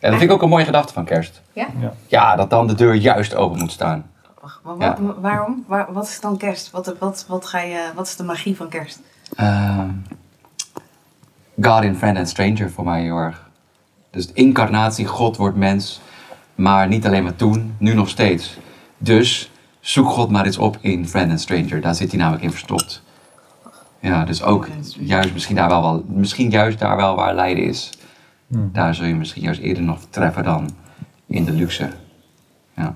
En 0.00 0.10
dat 0.10 0.18
vind 0.18 0.30
ik 0.30 0.36
ook 0.36 0.42
een 0.42 0.48
mooie 0.48 0.64
gedachte 0.64 0.92
van 0.92 1.04
kerst. 1.04 1.42
Ja? 1.52 1.66
Ja. 1.80 1.92
Ja, 2.06 2.36
dat 2.36 2.50
dan 2.50 2.66
de 2.66 2.74
deur 2.74 2.94
juist 2.94 3.34
open 3.34 3.58
moet 3.58 3.72
staan. 3.72 4.10
Maar 4.64 4.76
wat, 4.76 4.98
waarom? 5.20 5.64
Waar, 5.66 5.92
wat 5.92 6.06
is 6.06 6.20
dan 6.20 6.36
kerst? 6.36 6.70
Wat, 6.70 6.94
wat, 6.98 7.24
wat, 7.28 7.46
ga 7.46 7.60
je, 7.60 7.90
wat 7.94 8.06
is 8.06 8.16
de 8.16 8.22
magie 8.22 8.56
van 8.56 8.68
kerst? 8.68 9.00
Eh, 9.36 9.84
God 11.60 11.82
in 11.82 11.96
Friend 11.96 12.18
and 12.18 12.28
Stranger 12.28 12.70
voor 12.70 12.84
mij 12.84 13.02
heel 13.02 13.16
erg. 13.16 13.50
Dus 14.10 14.26
de 14.26 14.32
incarnatie, 14.32 15.06
God 15.06 15.36
wordt 15.36 15.56
mens. 15.56 16.00
Maar 16.54 16.88
niet 16.88 17.06
alleen 17.06 17.22
maar 17.22 17.36
toen, 17.36 17.74
nu 17.78 17.94
nog 17.94 18.08
steeds. 18.08 18.58
Dus 18.98 19.50
zoek 19.80 20.08
God 20.08 20.30
maar 20.30 20.44
eens 20.44 20.58
op 20.58 20.78
in 20.80 21.08
Friend 21.08 21.30
and 21.30 21.40
Stranger. 21.40 21.80
Daar 21.80 21.94
zit 21.94 22.10
hij 22.10 22.18
namelijk 22.18 22.44
in 22.44 22.50
verstopt. 22.50 23.02
Ja, 24.00 24.24
dus 24.24 24.42
ook 24.42 24.68
juist 24.98 25.32
misschien, 25.32 25.56
daar 25.56 25.68
wel, 25.68 25.82
wel, 25.82 26.04
misschien 26.08 26.50
juist 26.50 26.78
daar 26.78 26.96
wel 26.96 27.16
waar 27.16 27.34
lijden 27.34 27.64
is. 27.64 27.90
Daar 28.48 28.94
zul 28.94 29.06
je 29.06 29.14
misschien 29.14 29.42
juist 29.42 29.60
eerder 29.60 29.82
nog 29.82 29.98
treffen 30.10 30.44
dan 30.44 30.70
in 31.26 31.44
de 31.44 31.52
luxe. 31.52 31.90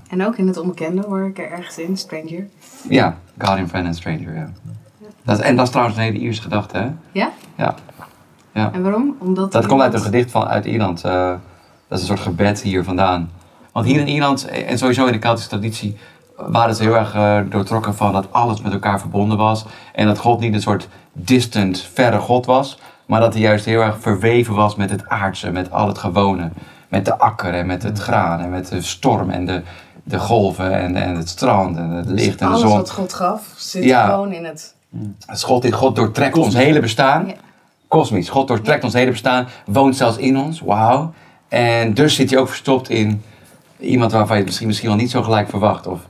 En 0.09 0.27
ook 0.27 0.37
in 0.37 0.47
het 0.47 0.57
onbekende 0.57 1.03
hoor 1.07 1.27
ik 1.27 1.39
er 1.39 1.51
ergens 1.51 1.79
in, 1.79 1.97
Stranger. 1.97 2.47
Ja, 2.89 3.17
God 3.39 3.57
in 3.59 3.69
Friend 3.69 3.87
and 3.87 3.97
Stranger, 3.97 4.35
ja. 4.35 4.51
Dat, 5.23 5.39
en 5.39 5.57
dat 5.57 5.65
is 5.65 5.71
trouwens 5.71 5.99
een 5.99 6.03
hele 6.05 6.19
Ierse 6.19 6.43
gedachte, 6.43 6.77
hè? 6.79 6.91
Ja? 7.13 7.31
Ja. 7.57 8.73
En 8.73 8.83
waarom? 8.83 9.17
Omdat 9.19 9.53
Dat 9.53 9.67
komt 9.67 9.81
uit 9.81 9.95
een 9.95 10.01
gedicht 10.01 10.31
van, 10.31 10.45
uit 10.47 10.65
Ierland. 10.65 11.05
eh, 11.05 11.33
dat 11.89 11.99
is 11.99 12.09
een 12.09 12.17
soort 12.17 12.29
gebed 12.29 12.63
hier 12.63 12.85
vandaan. 12.85 13.31
Want 13.73 13.87
hier 13.87 14.01
in 14.01 14.09
Ierland, 14.09 14.47
eh, 14.47 14.71
en 14.71 14.79
sowieso 14.79 15.07
in 15.07 15.13
de 15.13 15.19
Keltische 15.19 15.49
traditie, 15.49 15.97
waren 16.37 16.75
ze 16.75 16.83
heel 16.83 16.97
erg 16.97 17.15
eh, 17.15 17.41
doortrokken 17.49 17.95
van 17.95 18.13
dat 18.13 18.33
alles 18.33 18.61
met 18.61 18.73
elkaar 18.73 19.01
verbonden 19.01 19.39
was. 19.39 19.67
En 19.93 20.07
dat 20.07 20.19
God 20.19 20.41
niet 20.41 20.55
een 20.55 20.61
soort 20.63 20.89
distant, 21.13 21.81
verre 21.93 22.19
God 22.19 22.47
was, 22.47 22.79
maar 23.07 23.21
dat 23.21 23.33
hij 23.33 23.43
juist 23.43 23.65
heel 23.65 23.81
erg 23.81 24.01
verweven 24.01 24.55
was 24.55 24.77
met 24.77 24.91
het 24.91 25.09
aardse, 25.09 25.51
met 25.51 25.71
al 25.71 25.87
het 25.89 25.99
gewone. 25.99 26.51
Met 26.93 27.05
de 27.05 27.19
akker 27.19 27.55
en 27.55 27.67
met 27.67 27.83
het 27.83 27.99
graan 27.99 28.41
en 28.41 28.51
met 28.51 28.69
de 28.69 28.83
storm 28.83 29.31
en 29.31 29.47
de, 29.47 29.63
de 30.05 30.19
golven 30.19 30.73
en, 30.73 30.97
en 30.97 31.15
het 31.17 31.29
strand 31.29 31.77
en 31.77 31.91
het 31.91 32.07
licht 32.07 32.41
en 32.41 32.47
de 32.47 32.53
Alles 32.53 32.61
zon. 32.61 32.77
wat 32.77 32.91
God 32.91 33.13
gaf 33.13 33.53
zit 33.57 33.85
Ja. 33.85 34.07
gewoon 34.09 34.33
in 34.33 34.45
het... 34.45 34.75
Het 35.27 35.43
God, 35.43 35.73
God 35.75 35.97
doortrekt 35.97 36.39
ons 36.39 36.55
hele 36.55 36.81
bestaan. 36.81 37.27
Ja. 37.27 37.35
Kosmisch. 37.89 38.29
God 38.29 38.49
doortrekt 38.49 38.85
ons 38.85 38.93
hele 38.93 39.11
bestaan. 39.11 39.47
Woont 39.67 39.97
zelfs 39.97 40.17
in 40.17 40.39
ons. 40.39 40.61
Wauw. 40.61 41.13
En 41.49 41.95
dus 41.95 42.15
zit 42.15 42.31
hij 42.31 42.39
ook 42.39 42.49
verstopt 42.49 42.89
in 42.89 43.23
iemand 43.79 44.13
waarvan 44.13 44.31
je 44.33 44.37
het 44.37 44.47
misschien, 44.47 44.67
misschien 44.67 44.89
wel 44.89 44.99
niet 44.99 45.11
zo 45.11 45.23
gelijk 45.23 45.49
verwacht. 45.49 45.87
Of 45.87 46.01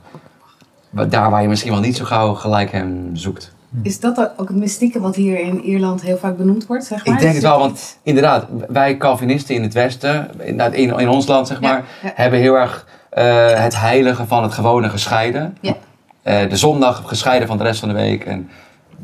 daar 0.89 1.29
waar 1.29 1.41
je 1.41 1.47
misschien 1.47 1.71
wel 1.71 1.79
niet 1.81 1.97
zo 1.97 2.05
gauw 2.05 2.33
gelijk 2.33 2.71
hem 2.71 3.09
zoekt. 3.13 3.53
Is 3.81 3.99
dat 3.99 4.31
ook 4.37 4.47
het 4.47 4.57
mystieke 4.57 4.99
wat 4.99 5.15
hier 5.15 5.39
in 5.39 5.61
Ierland 5.61 6.01
heel 6.01 6.17
vaak 6.17 6.37
benoemd 6.37 6.65
wordt, 6.65 6.85
zeg 6.85 7.05
maar? 7.05 7.15
Ik 7.15 7.21
denk 7.21 7.33
het 7.33 7.43
wel, 7.43 7.59
want 7.59 7.97
inderdaad, 8.03 8.45
wij 8.67 8.97
Calvinisten 8.97 9.55
in 9.55 9.61
het 9.61 9.73
Westen, 9.73 10.29
in, 10.37 10.59
in, 10.59 10.99
in 10.99 11.09
ons 11.09 11.27
land 11.27 11.47
zeg 11.47 11.61
maar, 11.61 11.85
ja. 12.03 12.11
hebben 12.15 12.39
heel 12.39 12.55
erg 12.55 12.87
eh, 13.09 13.63
het 13.63 13.79
heilige 13.79 14.25
van 14.25 14.43
het 14.43 14.53
gewone 14.53 14.89
gescheiden. 14.89 15.57
Ja. 15.61 15.75
Eh, 16.21 16.49
de 16.49 16.57
zondag 16.57 17.01
gescheiden 17.05 17.47
van 17.47 17.57
de 17.57 17.63
rest 17.63 17.79
van 17.79 17.89
de 17.89 17.95
week. 17.95 18.25
En 18.25 18.49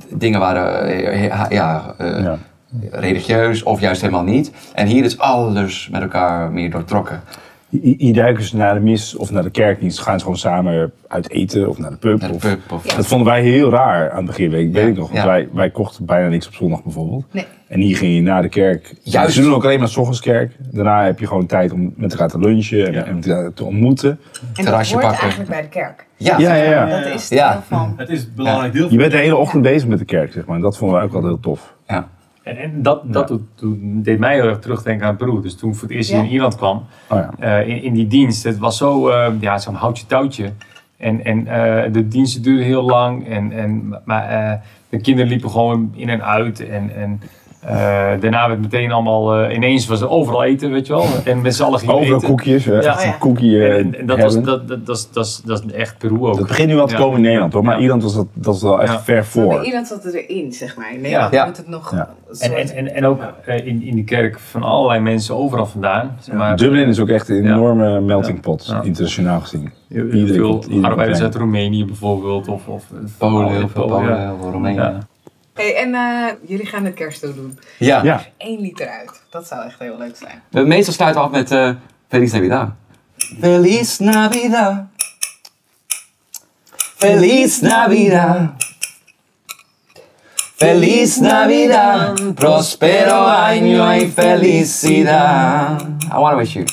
dingen 0.10 0.40
waren 0.40 0.86
eh, 0.86 1.50
Ja. 1.50 1.96
religieus 2.92 3.64
of 3.64 3.80
juist 3.80 4.02
helemaal 4.02 4.24
niet. 4.24 4.52
En 4.74 4.88
hier 4.88 5.04
is 5.04 5.18
alles 5.18 5.90
met 5.92 6.02
elkaar 6.02 6.52
meer 6.52 6.72
doortrokken. 6.72 7.22
Hier 7.70 8.14
duiken 8.14 8.44
ze 8.44 8.56
naar 8.58 8.74
de 8.74 8.80
mis 8.80 9.16
of 9.16 9.32
naar 9.32 9.44
de 9.44 9.50
kerkdienst, 9.50 10.00
gaan 10.00 10.18
ze 10.18 10.24
gewoon 10.24 10.38
samen 10.40 10.92
uit 11.08 11.30
eten 11.30 11.70
of 11.70 11.78
naar 11.78 11.90
de 11.90 11.98
pub. 11.98 12.20
Naar 12.20 12.30
de 12.30 12.36
of- 12.36 12.42
pub 12.42 12.60
of... 12.72 12.84
Dat 12.86 13.08
vonden 13.08 13.28
wij 13.28 13.42
heel 13.42 13.70
raar 13.70 14.10
aan 14.12 14.18
het 14.18 14.26
begin, 14.26 14.50
weet, 14.50 14.72
weet 14.72 14.84
Ja, 14.84 14.90
ik 14.90 14.96
nog. 14.96 15.08
Want 15.08 15.20
ja. 15.20 15.26
wij, 15.28 15.50
wij 15.54 15.70
kochten 15.70 16.06
bijna 16.06 16.28
niks 16.28 16.48
op 16.48 16.54
zondag 16.54 16.84
bijvoorbeeld. 16.84 17.26
Nee. 17.32 17.46
En 17.68 17.80
hier 17.80 17.98
ging 17.98 18.16
je 18.16 18.22
naar 18.22 18.42
de 18.42 18.50
kerk. 18.50 18.96
Juist. 19.04 19.34
Ze 19.36 19.42
doen 19.42 19.54
ook 19.54 19.64
alleen 19.64 19.80
maar 19.80 19.88
's 19.88 19.98
ochtends 19.98 20.22
kerk. 20.22 20.56
Daarna 20.72 21.04
heb 21.06 21.20
je 21.20 21.28
gewoon 21.28 21.46
tijd 21.46 21.72
om 21.72 21.94
met 21.96 22.12
elkaar 22.12 22.30
te 22.30 22.40
lunchen 22.40 22.86
en, 22.88 22.94
Ja. 22.94 23.04
en 23.06 23.20
te, 23.20 23.52
te 23.56 23.64
ontmoeten. 23.64 24.10
En 24.10 24.18
dat 24.54 24.66
terrasje 24.66 24.94
hoort 24.94 25.06
pakken. 25.06 25.22
eigenlijk 25.22 25.52
bij 25.52 25.62
de 25.62 25.68
kerk. 25.68 26.08
Ja, 26.18 26.38
Ja, 26.38 26.54
ja, 26.56 26.64
ja. 26.64 26.86
Dat 27.02 27.14
is 27.14 27.28
Ja. 27.30 27.52
deel 27.52 27.62
van... 27.68 27.94
Het 27.98 28.10
is 28.10 28.24
een 28.24 28.32
belangrijk 28.36 28.74
deel 28.74 28.92
Je 28.92 28.98
bent 28.98 29.12
de 29.12 29.18
hele 29.18 29.36
ochtend 29.36 29.62
bezig 29.64 29.88
met 29.88 30.00
de 30.00 30.06
kerk, 30.06 30.32
zeg 30.32 30.46
maar. 30.46 30.56
En 30.56 30.62
dat 30.62 30.78
vonden 30.78 30.98
wij 30.98 31.06
ook 31.06 31.12
wel 31.14 31.24
heel 31.26 31.40
tof. 31.40 31.76
ja. 31.88 32.10
En, 32.50 32.58
en 32.58 32.82
dat, 32.82 33.14
dat 33.14 33.28
doet- 33.28 33.42
doet- 33.56 33.78
deed 33.82 34.20
mij 34.20 34.34
heel 34.34 34.48
erg 34.48 34.60
terugdenken 34.60 35.08
aan 35.08 35.16
Peru. 35.16 35.42
Dus 35.42 35.56
toen 35.56 35.70
ik 35.70 35.76
voor 35.76 35.88
het 35.88 35.98
eerst 35.98 36.10
hier 36.12 36.20
in 36.20 36.30
Ierland 36.30 36.56
kwam, 36.56 36.78
Oh 37.10 37.18
ja. 37.18 37.60
eh, 37.60 37.68
in, 37.68 37.84
in 37.84 37.94
die 37.94 38.08
dienst, 38.08 38.44
het 38.44 38.58
was 38.58 38.78
zo, 38.78 39.10
eh, 39.10 39.32
ja, 39.40 39.58
zo'n 39.58 39.74
houtje 39.76 40.06
touwtje. 40.06 40.52
En, 40.98 41.24
en 41.26 41.48
eh, 41.48 41.94
de 41.94 42.08
diensten 42.08 42.42
duurden 42.42 42.66
heel 42.66 42.84
lang. 42.84 43.28
En, 43.28 43.52
en, 43.52 44.02
maar 44.06 44.30
eh, 44.30 44.60
de 44.90 45.02
kinderen 45.02 45.30
liepen 45.30 45.50
gewoon 45.50 45.92
in 45.96 46.10
en 46.10 46.24
uit. 46.24 46.68
En, 46.68 46.96
en 46.96 47.22
eh, 47.62 47.72
daarna 48.20 48.48
werd 48.48 48.62
meteen 48.62 48.92
allemaal, 48.92 49.36
eh, 49.36 49.56
ineens 49.56 49.88
was 49.88 50.02
er 50.02 50.10
overal 50.10 50.44
eten, 50.44 50.72
weet 50.72 50.88
je 50.88 50.94
wel. 50.94 51.06
En 51.26 51.42
met 51.42 51.56
z'n 51.56 51.64
allen 51.64 51.80
gingen 51.80 51.96
Overal 51.96 52.16
eten. 52.16 52.28
koekjes, 52.28 52.68
eh, 52.68 52.82
Ja. 52.82 52.92
echt 52.92 53.04
een 53.06 53.18
koekje 53.18 53.68
En, 53.68 53.78
en, 53.78 54.00
en 54.00 54.06
dat, 54.06 54.20
was, 54.22 54.42
dat, 54.42 54.68
dat, 54.68 54.86
dat, 54.86 54.96
is- 54.98 55.10
dat, 55.12 55.26
is- 55.26 55.42
dat 55.46 55.64
is 55.66 55.72
echt 55.74 55.98
Peru 55.98 56.16
ook. 56.20 56.38
Dat 56.38 56.48
begint 56.48 56.68
nu 56.70 56.76
wel 56.76 56.88
te 56.88 56.94
Ja. 56.94 57.00
komen 57.00 57.16
in 57.16 57.22
Nederland 57.24 57.54
hoor, 57.54 57.64
maar 57.64 57.76
Ja. 57.76 57.82
Ierland 57.82 58.04
was 58.04 58.16
dat, 58.16 58.28
dat 58.34 58.56
is 58.56 58.62
wel 58.62 58.82
echt 58.82 58.94
Ja. 58.94 59.02
ver 59.02 59.26
voor. 59.26 59.64
Ierland 59.66 59.88
zat 59.88 60.04
het 60.04 60.14
erin, 60.14 60.54
zeg 60.54 60.78
maar. 60.78 60.94
In 60.94 61.02
Nederland 61.02 61.34
Ja. 61.34 61.46
moet 61.46 61.58
het 61.58 61.68
nog 61.68 61.94
En, 62.40 62.56
en, 62.56 62.70
en, 62.76 62.96
en 62.96 63.06
ook 63.06 63.22
eh, 63.46 63.66
in, 63.68 63.82
in 63.84 63.96
die 63.96 64.04
kerk 64.04 64.40
van 64.40 64.64
allerlei 64.64 65.00
mensen 65.00 65.36
overal 65.36 65.66
vandaan. 65.66 66.18
Zeg 66.20 66.36
maar, 66.36 66.58
Dublin 66.58 66.88
is 66.88 67.00
ook 67.00 67.10
echt 67.10 67.30
een 67.30 67.44
Ja. 67.44 67.54
enorme 67.54 68.02
melting 68.02 68.42
pot, 68.42 68.66
Ja. 68.70 68.82
internationaal 68.82 69.40
gezien. 69.40 69.72
Iedereen 69.90 70.28
veel 70.28 70.50
komt- 70.50 70.64
iedereen 70.64 70.86
arbeiders 70.86 71.22
uit 71.22 71.36
Roemenië 71.36 71.86
bijvoorbeeld. 71.86 72.48
Of, 72.48 72.68
of 72.68 72.84
Polen, 73.18 73.48
heel 73.52 73.68
veel 73.68 73.88
Polen, 73.88 74.36
veel 74.42 74.52
Roemenië. 74.52 74.98
Hey, 75.60 75.76
en 75.76 75.96
eh, 75.96 76.34
jullie 76.48 76.66
gaan 76.66 76.86
het 76.86 76.94
kerstdoel 76.94 77.34
doen. 77.34 77.60
Ja. 77.78 78.04
Ja, 78.04 78.26
Eén 78.38 78.60
liter 78.60 78.88
uit. 78.88 79.22
Dat 79.30 79.48
zou 79.48 79.66
echt 79.66 79.80
heel 79.80 79.98
leuk 79.98 80.16
zijn. 80.16 80.42
We 80.50 80.62
meestal 80.62 80.94
sluiten 80.94 81.22
af 81.22 81.32
met 81.32 81.52
eh 81.52 81.72
Feliz 82.10 82.32
Navidad. 82.32 82.70
Feliz 83.40 83.98
Navidad. 83.98 84.84
Feliz 86.96 87.60
Navidad. 87.60 88.50
Feliz 90.56 91.18
Navidad, 91.18 92.36
prospero 92.36 93.28
año 93.28 93.96
y 93.96 94.12
felicidad. 94.12 95.82
I 96.04 96.18
want 96.18 96.34
to 96.34 96.38
wish 96.38 96.56
you. 96.56 96.66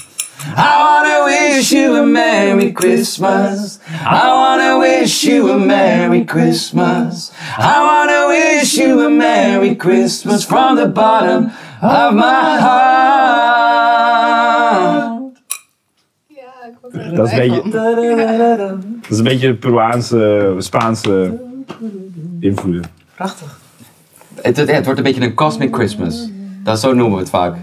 I 0.45 0.79
want 0.83 1.07
to 1.07 1.25
wish 1.25 1.73
you 1.73 1.97
a 1.97 2.03
Merry 2.07 2.73
Christmas. 2.73 3.79
I 4.05 4.33
want 4.33 4.61
to 4.63 4.79
wish 4.79 5.25
you 5.25 5.51
a 5.51 5.59
Merry 5.59 6.25
Christmas. 6.25 7.33
I 7.59 7.81
want 7.81 8.11
to 8.11 8.27
wish 8.29 8.77
you 8.77 9.07
a 9.07 9.11
Merry 9.11 9.75
Christmas 9.77 10.45
from 10.45 10.77
the 10.77 10.89
bottom 10.89 11.51
of 11.83 12.15
my 12.15 12.59
heart. 12.61 13.47
Dat 17.15 17.27
is 17.27 17.33
een 17.33 17.39
beetje, 17.39 17.71
dat 17.71 19.11
is 19.11 19.19
een 19.19 19.25
beetje 19.25 19.55
Peruaanse, 19.55 20.55
Spaanse 20.59 21.41
invloeden. 22.41 22.83
Prachtig. 23.15 23.59
Het, 24.43 24.57
het, 24.57 24.71
het 24.71 24.85
wordt 24.85 24.99
een 24.99 25.05
beetje 25.05 25.23
een 25.23 25.35
cosmic 25.35 25.75
Christmas. 25.75 26.29
Dat 26.63 26.81
zo 26.81 26.95
noemen 26.95 27.15
we 27.15 27.21
het 27.21 27.31
vaak. 27.31 27.57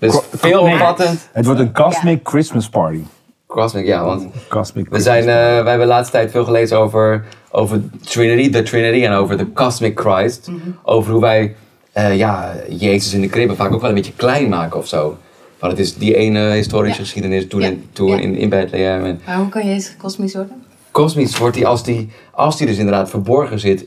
Dus 0.00 0.18
veelomvattend. 0.32 1.28
Het 1.32 1.44
wordt 1.44 1.60
een 1.60 1.72
cosmic 1.72 2.20
Christmas 2.28 2.68
party. 2.68 3.00
Cosmic, 3.46 3.86
ja, 3.86 4.04
want 4.04 4.26
Cosmic 4.48 4.88
we 4.88 5.00
zijn, 5.00 5.20
eh, 5.20 5.26
wij 5.34 5.54
hebben 5.54 5.78
de 5.78 5.84
laatste 5.84 6.12
tijd 6.12 6.30
veel 6.30 6.44
gelezen 6.44 6.78
over, 6.78 7.24
over 7.50 7.80
Trinity, 8.04 8.50
de 8.50 8.62
Trinity 8.62 9.04
en 9.04 9.12
over 9.12 9.38
de 9.38 9.52
Cosmic 9.52 10.00
Christ. 10.00 10.50
Over 10.82 11.12
hoe 11.12 11.20
wij 11.20 11.54
eh, 11.92 12.16
ja, 12.16 12.52
Jezus 12.68 13.12
in 13.14 13.20
de 13.20 13.28
kribben 13.28 13.56
vaak 13.56 13.72
ook 13.72 13.80
wel 13.80 13.88
een 13.88 13.94
beetje 13.96 14.12
klein 14.16 14.48
maken 14.48 14.78
of 14.78 14.86
zo. 14.86 15.16
Want 15.58 15.72
het 15.72 15.80
is 15.80 15.94
die 15.96 16.14
ene 16.16 16.50
historische 16.50 16.98
Ja. 16.98 17.04
geschiedenis 17.04 17.48
toen, 17.48 17.60
Ja. 17.60 17.66
in, 17.66 17.84
toen 17.92 18.08
Ja. 18.08 18.18
in, 18.18 18.34
in 18.36 18.48
Bethlehem. 18.48 19.04
En 19.04 19.20
Maar 19.26 19.36
hoe 19.36 19.48
kan 19.48 19.66
Jezus 19.66 19.96
kosmisch 19.96 20.34
worden? 20.34 20.62
kosmisch 20.90 21.38
wordt 21.38 21.56
hij 21.56 21.66
als 21.66 21.82
die, 21.84 22.10
als 22.32 22.56
die 22.56 22.66
dus 22.66 22.78
inderdaad 22.78 23.10
verborgen 23.10 23.58
zit 23.60 23.86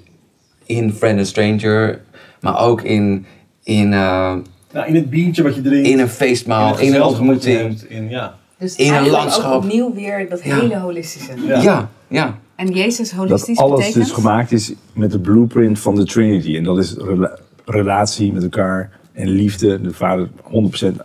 in 0.66 0.94
Friend 0.94 1.18
and 1.18 1.28
Stranger, 1.28 2.02
maar 2.42 2.60
ook 2.60 2.82
in, 2.82 3.26
in, 3.64 3.94
eh, 3.94 4.34
Nou, 4.74 4.88
in 4.88 4.96
het 4.96 5.10
biertje 5.10 5.44
wat 5.44 5.56
je 5.56 5.62
drinkt. 5.62 5.88
in 5.88 6.00
een 6.00 6.10
feestmaal, 6.10 6.68
het 6.72 6.80
in, 6.80 6.94
een 6.94 7.04
ontmoeting. 7.04 7.58
hebt, 7.58 7.90
In, 7.90 8.10
ja. 8.10 8.34
Dus 8.58 8.76
In 8.76 8.86
een 8.88 8.92
eigenlijk 8.94 9.24
landschap. 9.24 9.52
ook 9.54 9.64
opnieuw 9.64 9.94
weer 9.94 10.30
dat 10.30 10.44
Ja. 10.44 10.60
hele 10.60 10.78
holistische. 10.80 11.32
Ja. 11.48 11.62
Ja, 11.62 11.90
ja. 12.08 12.38
En 12.56 12.68
Jezus 12.68 13.10
Dat 13.10 13.20
holistisch 13.20 13.58
alles 13.58 13.80
betekent? 13.80 14.04
dus 14.04 14.14
gemaakt 14.14 14.52
is 14.52 14.74
met 14.94 15.12
de 15.12 15.20
blueprint 15.20 15.80
van 15.80 15.96
de 15.96 16.06
Trinity. 16.06 16.56
En 16.58 16.64
dat 16.64 16.78
is 16.78 16.96
rela- 16.98 17.38
relatie 17.66 18.34
met 18.34 18.44
elkaar 18.44 18.90
en 19.14 19.28
liefde. 19.30 19.82
De 19.82 19.94
vader 19.94 20.30
100% 20.44 20.96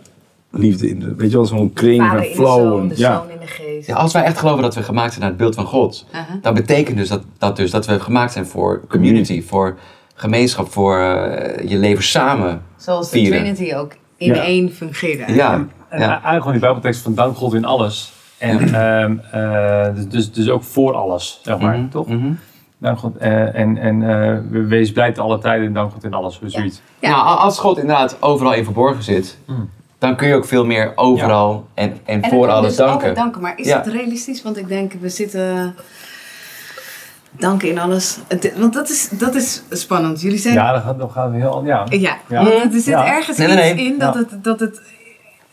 liefde 0.51 0.89
in 0.89 0.99
de... 0.99 1.15
Weet 1.15 1.29
je 1.31 1.35
wel, 1.37 1.45
zo'n 1.45 1.73
kring 1.73 2.01
Vader 2.01 2.17
van 2.19 2.23
in 2.25 2.29
de 2.29 2.35
flow. 2.35 2.89
de 2.89 2.97
ja. 2.97 3.15
zoon 3.17 3.29
in 3.29 3.37
de 3.39 3.47
geest. 3.47 3.87
Ja, 3.87 3.95
als 3.95 4.13
wij 4.13 4.23
echt 4.23 4.37
geloven 4.37 4.61
dat 4.61 4.75
we 4.75 4.83
gemaakt 4.83 5.09
zijn 5.09 5.19
naar 5.21 5.29
het 5.29 5.39
beeld 5.39 5.55
van 5.55 5.65
God, 5.65 6.05
Aha. 6.11 6.39
dat 6.41 6.53
betekent 6.53 6.97
dus 6.97 7.07
dat, 7.09 7.21
dat, 7.37 7.55
dus 7.55 7.71
dat 7.71 7.85
we 7.85 7.99
gemaakt 7.99 8.31
zijn 8.33 8.45
voor 8.45 8.81
community, 8.87 9.41
voor 9.43 9.77
gemeenschap, 10.15 10.71
voor 10.71 10.99
eh, 10.99 11.69
je 11.69 11.77
leven 11.77 12.03
samen. 12.03 12.61
Zoals 12.79 13.09
de 13.09 13.17
vieren. 13.17 13.39
Trinity 13.39 13.73
ook 13.75 13.91
in 14.17 14.33
Ja. 14.33 14.41
één 14.43 14.71
fungeerde. 14.71 15.33
Ja, 15.33 15.65
ja. 15.91 15.97
eigenlijk 15.97 16.37
gewoon 16.37 16.51
die 16.51 16.61
Bijbeltekst 16.61 17.01
van 17.01 17.13
dank 17.15 17.37
God 17.37 17.53
in 17.53 17.65
alles. 17.65 18.13
En 18.37 18.73
ehm, 18.73 19.17
eh, 19.31 19.95
dus- 19.95 20.07
dus, 20.07 20.31
dus 20.31 20.49
ook 20.49 20.63
voor 20.63 20.93
alles, 20.93 21.39
zeg 21.43 21.59
maar, 21.59 21.77
Mhm, 21.77 21.89
toch? 21.89 22.07
mhm. 22.07 22.31
Dank 22.77 22.97
God. 22.99 23.17
eh, 23.17 23.55
en 23.55 23.77
en 23.77 24.01
eh, 24.01 24.37
we- 24.49 24.65
wees 24.65 24.91
blij 24.91 25.11
te 25.11 25.21
alle 25.21 25.39
tijden 25.39 25.67
en 25.67 25.73
dank 25.73 25.91
God 25.91 26.03
in 26.03 26.13
alles, 26.13 26.39
zoiets. 26.45 26.81
Ja. 26.99 27.09
Nou, 27.09 27.37
als 27.39 27.59
God 27.59 27.77
inderdaad 27.77 28.17
overal 28.21 28.53
in 28.53 28.63
verborgen 28.63 29.03
zit, 29.03 29.37
Mm. 29.45 29.69
dan 29.97 30.15
kun 30.15 30.27
je 30.27 30.35
ook 30.35 30.45
veel 30.45 30.65
meer 30.65 30.91
overal 30.95 31.67
en, 31.73 31.97
en, 32.05 32.23
voor 32.25 32.49
alles 32.49 32.67
dus 32.67 32.77
danken. 32.77 33.15
danken. 33.15 33.41
Maar 33.41 33.53
is 33.57 33.67
Ja. 33.67 33.77
het 33.77 33.87
realistisch? 33.87 34.41
Want 34.43 34.57
ik 34.57 34.67
denk, 34.67 34.93
we 34.93 35.09
zitten... 35.09 35.75
Danken 37.39 37.69
in 37.69 37.79
alles. 37.79 38.17
Het- 38.27 38.53
Want 38.57 38.73
dat 38.73 38.89
is, 38.89 39.09
dat 39.11 39.35
is 39.35 39.61
spannend. 39.69 40.21
Jullie 40.21 40.37
zijn... 40.39 40.53
Ja, 40.53 40.93
dan 40.97 41.11
gaan, 41.11 41.31
we 41.31 41.37
heel... 41.37 41.61
Ja. 41.65 41.85
Ja, 41.89 42.17
Ja. 42.29 42.43
want 42.43 42.73
er 42.73 42.79
zit 42.79 42.85
Ja. 42.85 43.05
ergens 43.05 43.37
Nee, 43.37 43.47
nee, 43.47 43.71
iets 43.73 43.81
nee. 43.81 43.91
in 43.91 43.99
dat, 43.99 44.13
Ja. 44.13 44.19
het, 44.19 44.43
dat 44.43 44.59
het... 44.59 44.81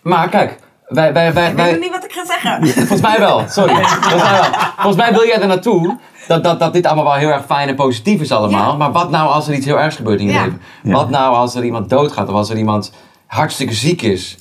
Maar 0.03 0.29
kijk, 0.29 0.59
wij, 0.89 1.13
wij, 1.13 1.33
wij, 1.33 1.51
Ik 1.51 1.57
weet 1.57 1.81
niet 1.81 1.91
wat 1.91 2.05
ik 2.05 2.13
ga 2.13 2.25
zeggen. 2.27 2.67
volgens 2.87 3.01
mij 3.01 3.19
wel, 3.19 3.45
sorry. 3.49 3.75
Volgens 3.85 4.23
mij, 4.23 4.41
wel. 4.41 4.61
volgens 4.77 4.97
mij 4.97 5.13
wil 5.13 5.27
jij 5.27 5.41
er 5.41 5.47
naartoe 5.47 5.97
dat, 6.29 6.45
dat, 6.45 6.61
dat 6.61 6.73
dit 6.73 6.87
allemaal 6.87 7.05
wel 7.05 7.15
heel 7.15 7.29
erg 7.31 7.45
fijn 7.45 7.69
en 7.69 7.75
positief 7.75 8.21
is 8.21 8.33
allemaal. 8.33 8.71
Ja. 8.71 8.77
Maar 8.77 8.93
wat 8.93 9.11
nou 9.11 9.29
als 9.31 9.49
er 9.49 9.55
iets 9.55 9.67
heel 9.67 9.79
ergs 9.81 9.97
gebeurt 9.97 10.21
in 10.21 10.27
je 10.27 10.33
Ja. 10.33 10.43
leven? 10.45 10.61
Wat 10.83 11.11
nou 11.11 11.35
als 11.35 11.55
er 11.55 11.65
iemand 11.65 11.89
doodgaat 11.91 12.29
of 12.29 12.35
als 12.35 12.51
er 12.51 12.57
iemand 12.57 12.93
hartstikke 13.27 13.75
ziek 13.75 14.03
is? 14.03 14.37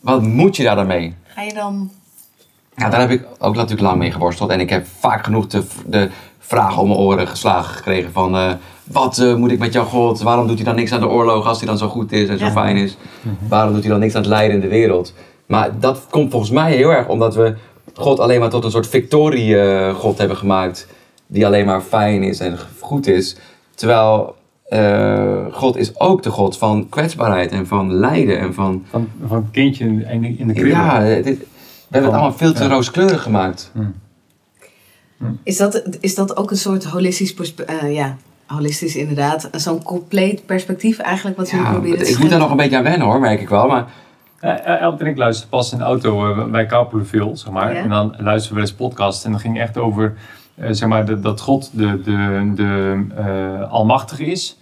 Wat 0.00 0.22
moet 0.22 0.56
je 0.56 0.62
daar 0.64 0.76
dan 0.76 0.86
mee? 0.86 1.14
Ga 1.26 1.42
je 1.42 1.54
dan... 1.54 1.90
Ja, 2.76 2.88
daar 2.88 3.00
heb 3.00 3.10
ik 3.10 3.26
ook 3.38 3.54
natuurlijk 3.54 3.82
lang 3.82 3.98
mee 3.98 4.12
geworsteld. 4.12 4.50
En 4.50 4.60
ik 4.60 4.70
heb 4.70 4.86
vaak 5.00 5.24
genoeg 5.24 5.46
de, 5.46 5.64
de 5.86 6.10
vragen 6.38 6.82
om 6.82 6.88
mijn 6.88 7.00
oren 7.00 7.28
geslagen 7.28 7.74
gekregen 7.74 8.12
van... 8.12 8.36
eh, 8.36 8.52
wat 8.84 9.18
eh, 9.18 9.34
moet 9.34 9.50
ik 9.50 9.58
met 9.58 9.72
jouw 9.72 9.84
God? 9.84 10.22
Waarom 10.22 10.46
doet 10.46 10.56
hij 10.56 10.64
dan 10.64 10.74
niks 10.74 10.92
aan 10.92 11.00
de 11.00 11.08
oorlog 11.08 11.46
als 11.46 11.58
hij 11.58 11.66
dan 11.66 11.78
zo 11.78 11.88
goed 11.88 12.12
is 12.12 12.28
en 12.28 12.38
zo 12.38 12.44
Ja. 12.44 12.50
fijn 12.50 12.76
is? 12.76 12.96
Waarom 13.48 13.72
doet 13.72 13.82
hij 13.82 13.90
dan 13.90 14.00
niks 14.00 14.14
aan 14.14 14.20
het 14.20 14.30
lijden 14.30 14.54
in 14.54 14.60
de 14.60 14.68
wereld? 14.68 15.14
Maar 15.46 15.70
dat 15.80 16.06
komt 16.10 16.30
volgens 16.30 16.50
mij 16.50 16.72
heel 16.76 16.90
erg 16.90 17.08
omdat 17.08 17.34
we 17.34 17.54
God 17.94 18.20
alleen 18.20 18.40
maar 18.40 18.50
tot 18.50 18.64
een 18.64 18.70
soort 18.70 18.86
victorie-God 18.88 20.18
hebben 20.18 20.36
gemaakt. 20.36 20.86
Die 21.26 21.46
alleen 21.46 21.66
maar 21.66 21.80
fijn 21.80 22.22
is 22.22 22.40
en 22.40 22.58
goed 22.80 23.06
is. 23.06 23.36
Terwijl 23.74 24.34
eh, 24.64 25.36
God 25.52 25.76
is 25.76 26.00
ook 26.00 26.22
de 26.22 26.30
God 26.30 26.58
van 26.58 26.88
kwetsbaarheid 26.88 27.50
en 27.50 27.66
van 27.66 27.92
lijden 27.94 28.38
en 28.38 28.54
van... 28.54 28.84
Van, 28.90 29.08
van 29.26 29.36
een 29.36 29.50
kindje 29.50 29.84
in, 29.84 30.38
in 30.38 30.46
de 30.46 30.52
kribben. 30.52 30.70
Ja, 30.82 31.00
dit, 31.00 31.24
we 31.24 31.46
hebben 31.90 32.10
het 32.10 32.20
allemaal 32.20 32.38
veel 32.38 32.52
te 32.52 32.62
Ja. 32.62 32.68
rooskleurig 32.68 33.22
gemaakt. 33.22 33.72
Is 35.42 35.56
dat, 35.56 35.82
is 36.00 36.14
dat 36.14 36.36
ook 36.36 36.50
een 36.50 36.56
soort 36.56 36.84
holistisch... 36.84 37.34
eh, 37.34 37.94
ja, 37.94 38.16
holistisch 38.46 38.96
inderdaad. 38.96 39.48
Zo'n 39.52 39.82
compleet 39.82 40.46
perspectief 40.46 40.98
eigenlijk 40.98 41.36
wat 41.36 41.50
jullie 41.50 41.64
Ja, 41.66 41.72
proberen 41.72 41.98
te 42.04 42.10
ik 42.10 42.18
moet 42.18 42.30
daar 42.30 42.38
nog 42.38 42.50
een 42.50 42.56
beetje 42.56 42.76
aan 42.76 42.82
wennen 42.82 43.06
hoor, 43.06 43.20
merk 43.20 43.40
ik 43.40 43.48
wel. 43.48 43.66
Maar 43.66 43.86
Uh, 44.44 44.80
Elbert 44.80 45.00
en 45.02 45.06
ik 45.06 45.16
luisterden 45.16 45.58
pas 45.58 45.72
in 45.72 45.78
de 45.78 45.84
auto, 45.84 46.30
uh, 46.30 46.44
wij 46.50 46.66
carpoolen 46.66 47.06
veel, 47.06 47.36
zeg 47.36 47.52
maar. 47.52 47.74
Ja. 47.74 47.80
En 47.82 47.88
dan 47.88 48.14
luisteren 48.18 48.48
we 48.48 48.54
wel 48.54 48.70
eens 48.70 48.72
podcasts 48.72 49.24
en 49.24 49.32
dat 49.32 49.40
ging 49.40 49.60
echt 49.60 49.78
over, 49.78 50.14
eh, 50.54 50.68
zeg 50.70 50.88
maar, 50.88 51.04
de, 51.06 51.20
dat 51.20 51.40
God 51.40 51.70
de, 51.72 52.00
de, 52.02 52.50
de 52.54 53.04
eh, 53.16 53.70
almachtig 53.70 54.18
is. 54.18 54.58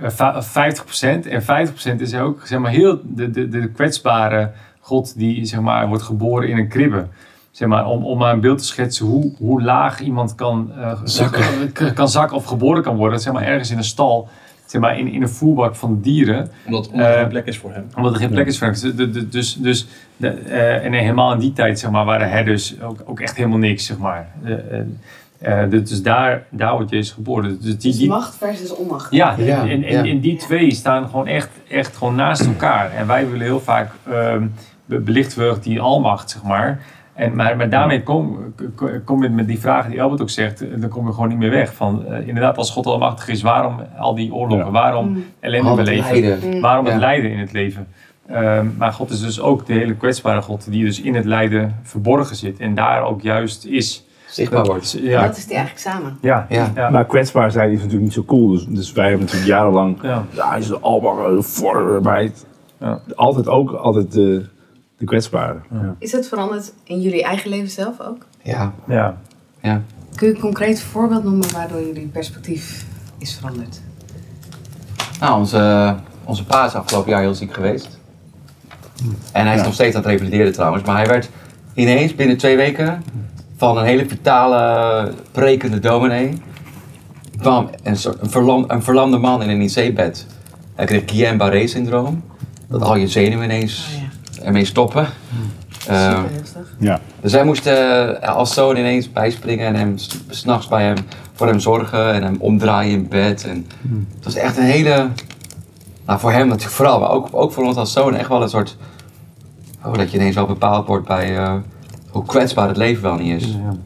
Eh, 0.00 0.10
va- 0.10 0.42
50% 0.42 1.26
en 1.28 1.42
50% 1.42 2.00
is 2.00 2.14
ook, 2.14 2.40
zeg 2.46 2.58
maar, 2.58 2.70
heel 2.70 3.00
de, 3.04 3.30
de, 3.30 3.48
de 3.48 3.68
kwetsbare 3.70 4.50
God 4.80 5.18
die, 5.18 5.44
zeg 5.44 5.60
maar, 5.60 5.88
wordt 5.88 6.02
geboren 6.02 6.48
in 6.48 6.58
een 6.58 6.68
kribbe. 6.68 7.06
Zeg 7.56 7.68
maar, 7.68 7.86
om, 7.86 8.04
om 8.04 8.18
maar 8.18 8.32
een 8.32 8.40
beeld 8.40 8.58
te 8.58 8.64
schetsen 8.64 9.06
hoe, 9.06 9.32
hoe 9.38 9.62
laag 9.62 10.00
iemand 10.00 10.34
kan, 10.34 10.72
eh, 10.78 11.00
Zakken. 11.04 11.72
kan, 11.72 11.92
kan 11.92 12.08
zakken 12.08 12.36
of 12.36 12.44
geboren 12.44 12.82
kan 12.82 12.96
worden. 12.96 13.20
Zeg 13.20 13.32
maar, 13.32 13.42
ergens 13.42 13.70
in 13.70 13.76
een 13.76 13.84
stal, 13.84 14.28
zeg 14.66 14.80
maar, 14.80 14.98
in, 14.98 15.08
in 15.12 15.22
een 15.22 15.28
voerbak 15.28 15.74
van 15.76 16.00
dieren 16.00 16.50
Omdat, 16.66 16.88
omdat 16.90 17.06
er 17.06 17.12
Eh, 17.12 17.18
geen 17.20 17.28
plek 17.28 17.46
is 17.46 17.58
voor 17.58 17.72
hem. 17.72 17.86
omdat 17.96 18.12
er 18.14 18.18
geen 18.20 18.30
plek 18.30 18.46
is 18.46 18.58
voor 18.58 18.66
hem. 18.66 18.96
Dus, 18.96 19.24
dus, 19.30 19.54
dus 19.54 19.86
de, 20.16 20.28
eh, 20.28 20.84
en 20.84 20.92
helemaal 20.92 21.32
in 21.32 21.38
die 21.38 21.52
tijd 21.52 21.78
zeg 21.78 21.90
maar, 21.90 22.04
waren 22.04 22.30
herders 22.30 22.80
ook, 22.82 22.98
ook 23.04 23.20
echt 23.20 23.36
helemaal 23.36 23.58
niks, 23.58 23.86
zeg 23.86 23.98
maar. 23.98 24.28
Eh, 24.44 24.52
eh, 25.40 25.62
eh, 25.62 25.70
dus 25.70 26.02
daar, 26.02 26.44
daar 26.50 26.72
wordt 26.72 26.90
Jezus 26.90 27.10
geboren. 27.12 27.48
Dus 27.60 27.76
die, 27.78 27.90
Dus 27.90 27.98
die, 27.98 28.08
macht 28.08 28.36
versus 28.36 28.74
onmacht. 28.74 29.12
ja, 29.12 29.34
Ja, 29.38 29.60
en, 29.60 29.82
en, 29.84 29.92
ja. 30.04 30.04
en 30.10 30.20
die 30.20 30.36
twee 30.36 30.74
staan 30.74 31.08
gewoon 31.08 31.26
echt, 31.26 31.48
echt 31.68 31.96
gewoon 31.96 32.14
naast 32.14 32.46
elkaar. 32.46 32.90
En 32.92 33.06
wij 33.06 33.28
willen 33.30 33.46
heel 33.46 33.60
vaak 33.60 33.90
ehm 34.10 34.46
be- 34.84 34.98
belichten 35.00 35.38
we 35.52 35.58
die 35.60 35.80
almacht, 35.80 36.30
zeg 36.30 36.42
maar. 36.42 36.80
En, 37.16 37.34
maar, 37.34 37.56
maar 37.56 37.68
daarmee 37.70 38.02
kom, 38.02 38.38
kom- 39.04 39.22
je 39.22 39.28
met 39.28 39.46
die 39.46 39.58
vragen 39.60 39.90
die 39.90 40.02
Albert 40.02 40.20
ook 40.20 40.30
zegt, 40.30 40.60
eh, 40.60 40.80
dan 40.80 40.88
kom 40.88 41.06
je 41.06 41.12
gewoon 41.12 41.28
niet 41.28 41.38
meer 41.38 41.50
weg. 41.50 41.74
Van, 41.74 42.06
eh, 42.06 42.26
inderdaad, 42.28 42.56
als 42.56 42.70
God 42.70 42.86
almachtig 42.86 43.28
is, 43.28 43.42
waarom 43.42 43.80
al 43.98 44.14
die 44.14 44.34
oorlogen? 44.34 44.64
Ja. 44.64 44.70
Waarom 44.70 45.08
Mm. 45.08 45.24
ellende 45.40 45.74
beleven? 45.74 46.60
Waarom 46.60 46.84
het 46.84 46.94
Ja. 46.94 47.00
lijden 47.00 47.30
in 47.30 47.38
het 47.38 47.52
leven? 47.52 47.86
Ehm, 48.26 48.66
maar 48.78 48.92
God 48.92 49.10
is 49.10 49.20
dus 49.20 49.40
ook 49.40 49.66
de 49.66 49.72
hele 49.72 49.94
kwetsbare 49.94 50.42
God 50.42 50.70
die 50.70 50.84
dus 50.84 51.00
in 51.00 51.14
het 51.14 51.24
lijden 51.24 51.74
verborgen 51.82 52.36
zit 52.36 52.58
en 52.58 52.74
daar 52.74 53.02
ook 53.02 53.20
juist 53.22 53.64
is. 53.64 54.04
zichtbaar 54.26 54.64
wordt. 54.64 54.98
Ja, 55.02 55.22
Dat 55.26 55.36
is 55.36 55.46
die 55.46 55.56
eigenlijk 55.56 55.86
samen. 55.86 56.18
ja, 56.20 56.46
Ja. 56.48 56.72
ja. 56.74 56.90
Maar 56.90 57.04
kwetsbaar 57.06 57.50
zijn 57.50 57.70
is 57.70 57.76
natuurlijk 57.76 58.02
niet 58.02 58.12
zo 58.12 58.24
cool. 58.24 58.48
Dus, 58.50 58.66
dus 58.66 58.92
wij 58.92 59.04
hebben 59.08 59.24
natuurlijk 59.24 59.50
jarenlang... 59.50 59.98
Ja. 60.02 60.24
Ja, 60.30 60.48
hij 60.50 60.58
is 60.58 60.80
allemaal 60.80 61.42
vormheid. 61.42 62.46
Ja. 62.80 62.98
Altijd 63.14 63.48
ook, 63.48 63.70
altijd 63.72 64.12
de, 64.12 64.46
de 64.98 65.04
kwetsbare. 65.04 65.58
Ja. 65.70 65.94
Is 65.98 66.12
het 66.12 66.28
veranderd 66.28 66.72
in 66.84 67.00
jullie 67.00 67.22
eigen 67.24 67.50
leven 67.50 67.70
zelf 67.70 68.00
ook? 68.00 68.26
Ja, 68.42 68.72
ja. 68.88 69.16
ja. 69.62 69.82
Kun 70.14 70.28
je 70.28 70.34
een 70.34 70.40
concreet 70.40 70.80
voorbeeld 70.82 71.24
noemen 71.24 71.52
waardoor 71.52 71.80
jullie 71.80 72.06
perspectief 72.06 72.84
is 73.18 73.34
veranderd? 73.34 73.80
Nou, 75.20 75.38
onze, 75.38 75.94
onze 76.24 76.44
pa 76.44 76.66
is 76.66 76.74
afgelopen 76.74 77.10
jaar 77.10 77.20
heel 77.20 77.34
ziek 77.34 77.54
geweest. 77.54 77.98
En 79.32 79.44
hij 79.44 79.54
is 79.54 79.60
Ja. 79.60 79.64
nog 79.66 79.74
steeds 79.74 79.96
aan 79.96 80.02
het 80.02 80.10
revalideren 80.10 80.52
trouwens. 80.52 80.84
Maar 80.84 80.96
hij 80.96 81.06
werd 81.06 81.30
ineens 81.74 82.14
binnen 82.14 82.36
twee 82.36 82.56
weken 82.56 83.02
van 83.56 83.78
een 83.78 83.84
hele 83.84 84.06
vitale, 84.08 85.12
prekende 85.32 85.78
dominee... 85.78 86.42
kwam 87.38 87.70
een, 87.82 87.96
soort, 87.96 88.20
een, 88.20 88.30
verlam, 88.30 88.64
een 88.68 88.82
verlamde 88.82 89.18
man 89.18 89.42
in 89.42 89.48
een 89.48 89.60
IC-bed. 89.60 90.26
Hij 90.74 90.86
kreeg 90.86 91.02
Guillain-Barré 91.06 91.66
syndroom. 91.66 92.22
Dat 92.68 92.82
al 92.82 92.96
je 92.96 93.08
zenuwen 93.08 93.44
ineens 93.44 93.88
Oh. 93.96 94.04
Ermee 94.46 94.64
stoppen. 94.64 95.06
Super 95.78 96.30
heftig. 96.32 96.74
Ja. 96.78 97.00
dus 97.20 97.32
wij 97.32 97.44
moesten 97.44 97.76
eh, 98.22 98.34
als 98.34 98.54
zoon 98.54 98.76
ineens 98.76 99.12
bijspringen 99.12 99.66
en 99.66 99.74
hem 99.74 99.98
s- 99.98 100.18
s'nachts 100.28 100.68
bij 100.68 100.82
hem 100.84 100.96
voor 101.32 101.46
hem 101.46 101.60
zorgen 101.60 102.12
en 102.12 102.22
hem 102.22 102.36
omdraaien 102.38 102.92
in 102.92 103.08
bed. 103.08 103.44
En 103.44 103.66
het 104.14 104.24
was 104.24 104.34
echt 104.34 104.56
een 104.56 104.64
hele, 104.64 105.08
nou 106.06 106.20
voor 106.20 106.32
hem 106.32 106.46
natuurlijk 106.48 106.74
vooral, 106.76 107.00
maar 107.00 107.10
ook, 107.10 107.28
ook 107.30 107.52
voor 107.52 107.64
ons 107.64 107.76
als 107.76 107.92
zoon 107.92 108.14
echt 108.14 108.28
wel 108.28 108.42
een 108.42 108.48
soort, 108.48 108.76
oh, 109.84 109.94
dat 109.94 110.10
je 110.10 110.16
ineens 110.18 110.34
wel 110.34 110.46
bepaald 110.46 110.86
wordt 110.86 111.06
bij 111.06 111.36
eh, 111.38 111.54
hoe 112.10 112.24
kwetsbaar 112.24 112.68
het 112.68 112.76
leven 112.76 113.02
wel 113.02 113.16
niet 113.16 113.42
is. 113.42 113.46
Ja. 113.48 113.76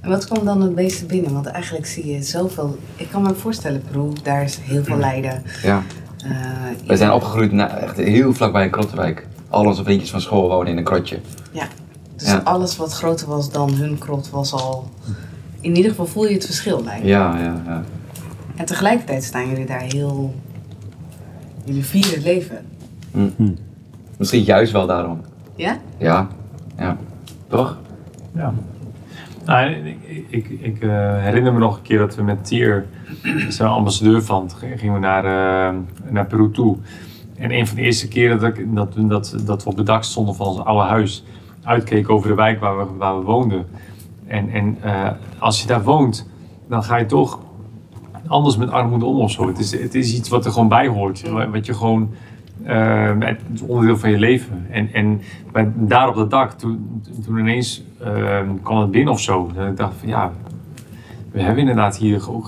En 0.00 0.10
wat 0.10 0.24
kwam 0.26 0.44
dan 0.44 0.60
het 0.62 0.74
meeste 0.74 1.04
binnen? 1.06 1.32
Want 1.32 1.46
eigenlijk 1.46 1.86
zie 1.86 2.06
je 2.12 2.22
zoveel... 2.22 2.78
Ik 2.96 3.08
kan 3.10 3.22
me 3.22 3.34
voorstellen, 3.34 3.82
Peru, 3.90 4.12
daar 4.22 4.42
is 4.42 4.58
heel 4.62 4.84
veel 4.84 4.96
lijden. 4.96 5.42
Ja. 5.62 5.82
Eh, 6.24 6.30
We 6.86 6.96
zijn 6.96 7.10
opgegroeid 7.12 7.52
na, 7.52 7.68
echt 7.78 7.96
heel 7.96 8.32
vlakbij 8.34 8.64
een 8.64 8.70
krottenwijk. 8.70 9.26
Al 9.48 9.64
onze 9.66 9.84
vriendjes 9.84 10.10
van 10.10 10.20
school 10.20 10.48
wonen 10.48 10.72
in 10.72 10.76
een 10.78 10.84
krotje. 10.84 11.18
Ja. 11.52 11.64
Dus 12.16 12.28
Ja. 12.28 12.40
alles 12.44 12.76
wat 12.76 12.92
groter 12.92 13.28
was 13.28 13.50
dan 13.50 13.74
hun 13.74 13.98
krot 13.98 14.30
was 14.30 14.52
al... 14.52 14.88
In 15.60 15.76
ieder 15.76 15.90
geval 15.90 16.06
voel 16.06 16.26
je 16.26 16.34
het 16.34 16.44
verschil, 16.46 16.84
lijkt. 16.84 17.06
Ja, 17.06 17.38
ja, 17.38 17.62
ja. 17.66 17.82
En 18.56 18.64
tegelijkertijd 18.64 19.24
staan 19.24 19.48
jullie 19.48 19.66
daar 19.66 19.80
heel... 19.80 20.34
Jullie 21.64 21.84
vieren 21.84 22.10
het 22.10 22.22
leven. 22.22 22.58
Misschien 24.16 24.42
juist 24.42 24.72
wel 24.72 24.86
daarom. 24.86 25.20
Ja? 25.56 25.78
Ja, 25.98 26.28
ja. 26.78 26.96
Toch? 27.48 27.78
Ja. 28.34 28.52
Nou, 29.50 29.70
ik, 30.28 30.48
ik, 30.60 30.80
eh, 30.80 30.88
herinner 31.22 31.52
me 31.52 31.58
nog 31.58 31.76
een 31.76 31.82
keer 31.82 31.98
dat 31.98 32.14
we 32.14 32.22
met 32.22 32.44
Tier, 32.44 32.86
zijn 33.48 33.68
ambassadeur 33.68 34.22
van, 34.22 34.50
gingen 34.76 34.94
we 34.94 35.00
naar, 35.00 35.24
eh, 35.24 35.78
naar 36.10 36.26
Peru 36.26 36.50
toe. 36.50 36.76
En 37.36 37.52
een 37.52 37.66
van 37.66 37.76
de 37.76 37.82
eerste 37.82 38.08
keren 38.08 38.38
dat, 38.40 38.54
dat, 38.66 38.94
dat, 39.08 39.36
dat 39.46 39.64
we 39.64 39.70
op 39.70 39.76
het 39.76 39.86
dak 39.86 40.04
stonden 40.04 40.34
van 40.34 40.46
ons 40.46 40.58
oude 40.58 40.88
huis, 40.88 41.24
uitkeken 41.64 42.14
over 42.14 42.28
de 42.28 42.34
wijk 42.34 42.60
waar 42.60 42.78
we, 42.78 42.84
waar 42.98 43.18
we 43.18 43.24
woonden. 43.24 43.66
En, 44.26 44.50
en 44.50 44.76
eh, 44.82 45.08
als 45.38 45.60
je 45.60 45.66
daar 45.66 45.82
woont, 45.82 46.28
dan 46.68 46.82
ga 46.84 46.96
je 46.96 47.06
toch 47.06 47.38
anders 48.26 48.56
met 48.56 48.70
armoede 48.70 49.04
om 49.04 49.18
of 49.20 49.30
zo. 49.30 49.46
Het 49.46 49.58
is, 49.58 49.80
het 49.82 49.94
is 49.94 50.14
iets 50.16 50.28
wat 50.28 50.44
er 50.44 50.52
gewoon 50.52 50.68
bij 50.68 50.86
hoort. 50.88 51.30
wa- 51.30 51.50
Wat 51.50 51.66
je 51.66 51.74
gewoon, 51.74 52.10
eh, 52.64 53.12
het 53.18 53.40
is 53.54 53.60
onderdeel 53.60 53.98
van 53.98 54.10
je 54.10 54.18
leven. 54.18 54.66
En, 54.70 54.92
en 54.92 55.20
maar 55.52 55.72
daar 55.74 56.08
op 56.08 56.14
dat 56.14 56.30
dak, 56.30 56.52
toen, 56.52 57.02
toen 57.24 57.38
ineens 57.38 57.84
eh, 57.98 58.38
kwam 58.62 58.80
het 58.80 58.90
binnen 58.90 59.12
of 59.12 59.20
zo. 59.20 59.50
Ik 59.70 59.76
dacht 59.76 59.94
van 59.98 60.08
ja, 60.08 60.32
we 61.32 61.40
hebben 61.40 61.60
inderdaad 61.60 61.96
hier 61.96 62.30
ook 62.30 62.46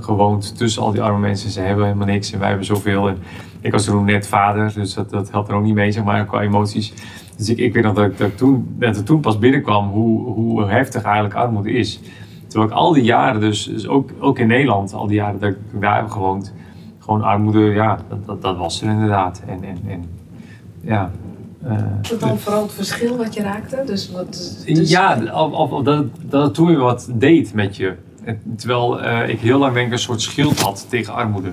gewoond, 0.00 0.56
tussen 0.56 0.82
al 0.82 0.92
die 0.92 1.02
arme 1.02 1.18
mensen. 1.18 1.50
Ze 1.50 1.60
hebben 1.60 1.84
helemaal 1.84 2.06
niks 2.06 2.32
en 2.32 2.38
wij 2.38 2.48
hebben 2.48 2.66
zoveel. 2.66 3.08
En 3.08 3.18
ik 3.60 3.72
was 3.72 3.84
toen 3.84 4.04
net 4.04 4.28
vader, 4.28 4.72
dus 4.74 4.94
dat, 4.94 5.10
dat 5.10 5.30
helpt 5.30 5.48
er 5.48 5.54
ook 5.54 5.62
niet 5.62 5.74
mee, 5.74 5.92
zeg 5.92 6.04
maar, 6.04 6.24
qua 6.24 6.40
emoties. 6.40 6.92
Dus 7.36 7.48
ik, 7.48 7.58
ik 7.58 7.74
weet 7.74 7.82
nog 7.82 7.94
dat 7.94 8.04
ik, 8.04 8.18
dat 8.18 8.36
toen, 8.36 8.74
dat 8.78 9.06
toen 9.06 9.20
pas 9.20 9.38
binnenkwam 9.38 9.88
hoe, 9.88 10.32
hoe 10.32 10.64
heftig 10.64 11.02
eigenlijk 11.02 11.34
armoede 11.34 11.72
is. 11.72 12.00
Terwijl 12.46 12.70
ik 12.70 12.76
al 12.76 12.92
die 12.92 13.02
jaren, 13.02 13.40
dus, 13.40 13.64
dus 13.64 13.88
ook, 13.88 14.10
ook 14.18 14.38
in 14.38 14.46
Nederland, 14.46 14.94
al 14.94 15.06
die 15.06 15.16
jaren 15.16 15.40
dat 15.40 15.50
ik 15.50 15.56
daar 15.80 15.96
heb 15.96 16.10
gewoond, 16.10 16.54
gewoon 17.00 17.22
armoede, 17.22 17.60
ja, 17.60 17.98
dat, 18.08 18.26
dat, 18.26 18.42
dat 18.42 18.56
was 18.56 18.82
er 18.82 18.88
inderdaad. 18.88 19.42
En, 19.46 19.64
en, 19.64 19.78
en 19.88 20.10
ja. 20.80 21.10
eh, 21.64 21.76
Is 22.02 22.08
dat 22.08 22.20
dan 22.20 22.38
vooral 22.38 22.62
het 22.62 22.72
verschil 22.72 23.16
wat 23.16 23.34
je 23.34 23.42
raakte? 23.42 23.82
Dus 23.86 24.10
wat, 24.10 24.62
dus 24.66 24.90
ja, 24.90 25.18
of, 25.34 25.52
of, 25.52 25.70
of 25.70 25.82
dat, 25.82 26.06
dat 26.20 26.42
het 26.42 26.54
toen 26.54 26.66
weer 26.66 26.78
wat 26.78 27.10
deed 27.12 27.54
met 27.54 27.76
je. 27.76 27.94
Terwijl 28.56 29.02
eh, 29.02 29.28
ik 29.28 29.40
heel 29.40 29.58
lang 29.58 29.74
denk 29.74 29.86
ik 29.86 29.92
een 29.92 29.98
soort 29.98 30.20
schild 30.22 30.60
had 30.60 30.86
tegen 30.88 31.14
armoede. 31.14 31.50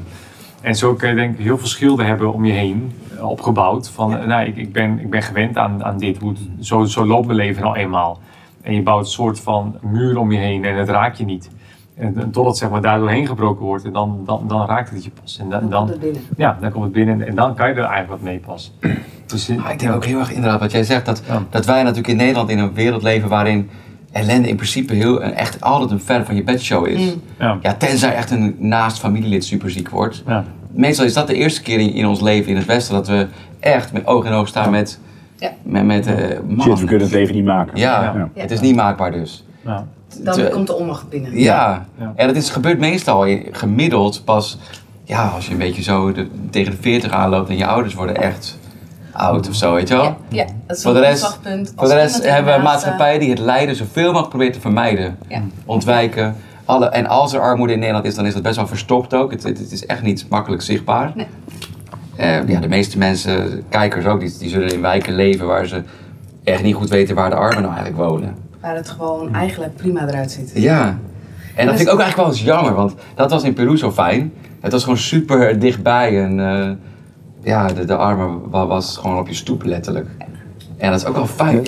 En 0.61 0.75
zo 0.75 0.93
kun 0.93 1.09
je 1.09 1.15
denk 1.15 1.37
ik 1.37 1.43
heel 1.43 1.57
veel 1.57 1.67
schilden 1.67 2.05
hebben 2.05 2.33
om 2.33 2.45
je 2.45 2.53
heen 2.53 2.91
eh, 3.17 3.29
opgebouwd. 3.29 3.89
Van, 3.89 4.17
eh, 4.17 4.27
nou, 4.27 4.47
ik, 4.47 4.57
ik, 4.57 4.73
ben, 4.73 4.99
ik 4.99 5.09
ben 5.09 5.21
gewend 5.21 5.57
aan, 5.57 5.83
aan 5.83 5.97
dit. 5.97 6.17
Hoe 6.17 6.33
zo, 6.59 6.83
zo 6.83 7.05
loopt 7.05 7.25
mijn 7.25 7.37
leven 7.37 7.63
nou 7.63 7.77
eenmaal. 7.77 8.19
En 8.61 8.73
je 8.73 8.81
bouwt 8.81 9.05
een 9.05 9.11
soort 9.11 9.39
van 9.39 9.77
muur 9.81 10.17
om 10.17 10.31
je 10.31 10.37
heen 10.37 10.65
en 10.65 10.75
het 10.75 10.89
raakt 10.89 11.17
je 11.17 11.25
niet. 11.25 11.49
En, 11.97 12.31
totdat 12.31 12.57
zeg 12.57 12.69
maar, 12.69 12.81
daar 12.81 12.99
doorheen 12.99 13.27
gebroken 13.27 13.65
wordt 13.65 13.85
en 13.85 13.93
dan, 13.93 14.21
dan, 14.25 14.43
dan 14.47 14.67
raakt 14.67 14.89
het 14.89 15.03
je 15.03 15.11
pas. 15.21 15.37
En 15.39 15.49
dan, 15.49 15.59
dan 15.59 15.69
dan, 15.69 15.79
komt 15.79 15.89
het 15.91 15.99
binnen. 15.99 16.21
ja, 16.37 16.57
dan 16.61 16.71
komt 16.71 16.83
het 16.83 16.93
binnen 16.93 17.27
en, 17.27 17.35
dan 17.35 17.55
kan 17.55 17.67
je 17.67 17.73
er 17.73 17.79
eigenlijk 17.79 18.09
wat 18.09 18.21
mee 18.21 18.39
pas. 18.39 18.73
Dus, 19.25 19.47
Maar 19.47 19.71
ik 19.71 19.79
denk 19.79 19.93
ook 19.93 20.05
heel 20.05 20.19
erg 20.19 20.33
inderdaad 20.33 20.59
wat 20.59 20.71
jij 20.71 20.83
zegt, 20.83 21.05
dat, 21.05 21.23
Ja. 21.27 21.43
dat 21.49 21.65
wij 21.65 21.81
natuurlijk 21.81 22.07
in 22.07 22.17
Nederland 22.17 22.49
in 22.49 22.59
een 22.59 22.73
wereld 22.73 23.03
leven 23.03 23.29
waarin 23.29 23.69
ellende 24.11 24.47
in 24.49 24.55
principe 24.55 24.93
heel, 24.93 25.21
en 25.21 25.33
echt 25.35 25.61
altijd 25.61 25.91
een 25.91 25.99
ver 25.99 26.25
van 26.25 26.35
je 26.35 26.43
bedshow 26.43 26.87
is. 26.87 26.99
Mm. 27.13 27.21
Ja. 27.39 27.57
Ja, 27.61 27.73
tenzij 27.73 28.13
echt 28.15 28.31
een 28.31 28.55
naast 28.59 28.99
familielid 28.99 29.45
super 29.45 29.71
ziek 29.71 29.89
wordt. 29.89 30.23
Ja. 30.27 30.43
Meestal 30.71 31.05
is 31.05 31.13
dat 31.13 31.27
de 31.27 31.33
eerste 31.35 31.61
keer 31.61 31.79
in, 31.79 31.93
in 31.93 32.05
ons 32.07 32.21
leven 32.21 32.49
in 32.51 32.55
het 32.57 32.65
Westen 32.65 32.93
dat 32.95 33.07
we 33.07 33.27
echt 33.59 33.93
met 33.93 34.05
oog 34.07 34.25
in 34.25 34.31
oog 34.31 34.47
staan 34.47 34.71
met, 34.71 34.99
Ja. 35.35 35.49
met, 35.63 35.85
met 35.85 36.07
eh. 36.07 36.13
Shit, 36.59 36.79
we 36.79 36.85
kunnen 36.85 37.05
het 37.07 37.15
leven 37.15 37.35
niet 37.35 37.45
maken. 37.45 37.77
Ja, 37.77 38.13
Ja. 38.33 38.41
het 38.41 38.51
is 38.51 38.59
niet 38.59 38.75
maakbaar 38.75 39.11
dus. 39.11 39.45
Ja. 39.65 39.87
Dan 40.19 40.33
Te- 40.33 40.49
komt 40.53 40.67
de 40.67 40.75
onmacht 40.75 41.09
binnen. 41.09 41.39
Ja, 41.39 41.85
Ja. 41.99 42.13
en 42.15 42.27
dat 42.27 42.35
is, 42.35 42.49
gebeurt 42.49 42.79
meestal 42.79 43.25
gemiddeld 43.51 44.21
pas 44.25 44.57
ja, 45.03 45.27
als 45.27 45.45
je 45.45 45.51
een 45.51 45.57
beetje 45.57 45.83
zo 45.83 46.11
de- 46.11 46.27
tegen 46.49 46.71
de 46.71 46.77
40 46.81 47.11
aanloopt 47.11 47.49
en 47.49 47.57
je 47.57 47.65
ouders 47.65 47.93
worden 47.93 48.15
echt 48.15 48.57
oud 49.11 49.49
of 49.49 49.55
zo, 49.55 49.73
weet 49.73 49.87
je 49.87 49.95
wel? 49.95 50.03
Ja, 50.03 50.15
ja, 50.29 50.45
dat 50.67 50.77
is 50.77 50.83
Voor 50.83 50.95
een 50.95 51.01
de 51.01 51.07
rest-. 51.07 51.39
Voor 51.75 51.87
de 51.87 51.93
rest 51.93 52.23
hebben 52.23 52.51
we 52.51 52.57
een 52.57 52.63
maatschappij 52.63 53.19
die 53.19 53.29
het 53.29 53.39
lijden 53.39 53.75
zoveel 53.75 54.05
mogelijk 54.05 54.29
probeert 54.29 54.53
te 54.53 54.59
vermijden. 54.59 55.17
Ja. 55.27 55.41
Ontwijken. 55.65 56.35
Alle, 56.65 56.85
en 56.89 57.07
als 57.07 57.33
er 57.33 57.39
armoede 57.39 57.73
in 57.73 57.79
Nederland 57.79 58.05
is, 58.05 58.15
dan 58.15 58.25
is 58.25 58.33
dat 58.33 58.41
best 58.43 58.55
wel 58.55 58.67
verstopt 58.67 59.13
ook. 59.13 59.31
Het, 59.31 59.43
het, 59.43 59.57
het 59.57 59.71
is 59.71 59.85
echt 59.85 60.01
niet 60.01 60.25
makkelijk 60.29 60.61
zichtbaar. 60.61 61.11
Nee. 61.15 61.27
Eh, 62.15 62.47
ja, 62.49 62.59
de 62.59 62.67
meeste 62.67 62.97
mensen, 62.97 63.63
kijkers 63.69 64.05
ook, 64.05 64.19
die, 64.19 64.33
die 64.39 64.49
zullen 64.49 64.73
in 64.73 64.81
wijken 64.81 65.15
leven 65.15 65.45
waar 65.47 65.65
ze 65.67 65.83
echt 66.43 66.63
niet 66.63 66.75
goed 66.75 66.89
weten 66.89 67.15
waar 67.15 67.29
de 67.29 67.35
armen 67.35 67.61
nou 67.61 67.73
eigenlijk 67.75 68.09
wonen. 68.09 68.35
Waar 68.67 68.75
het 68.75 68.89
gewoon 68.89 69.33
eigenlijk 69.33 69.75
prima 69.75 70.07
eruit 70.07 70.31
ziet. 70.31 70.51
Ja. 70.55 70.99
En 71.55 71.65
dat 71.65 71.75
vind 71.75 71.87
ik 71.87 71.93
ook 71.93 71.99
eigenlijk 71.99 72.15
wel 72.15 72.37
eens 72.37 72.43
jammer, 72.47 72.73
want 72.73 72.95
dat 73.15 73.31
was 73.31 73.43
in 73.43 73.53
Peru 73.53 73.77
zo 73.77 73.91
fijn. 73.91 74.33
Het 74.59 74.71
was 74.71 74.83
gewoon 74.83 74.97
super 74.97 75.59
dichtbij 75.59 76.23
en 76.23 76.39
eh, 76.39 76.69
ja, 77.43 77.67
de, 77.67 77.85
de 77.85 77.95
armen 77.95 78.49
wa- 78.49 78.65
was 78.67 78.97
gewoon 78.97 79.17
op 79.19 79.27
je 79.27 79.33
stoep 79.33 79.63
letterlijk. 79.63 80.07
En 80.77 80.91
dat 80.91 80.99
is 80.99 81.05
ook 81.05 81.15
wel 81.15 81.25
fijn. 81.27 81.63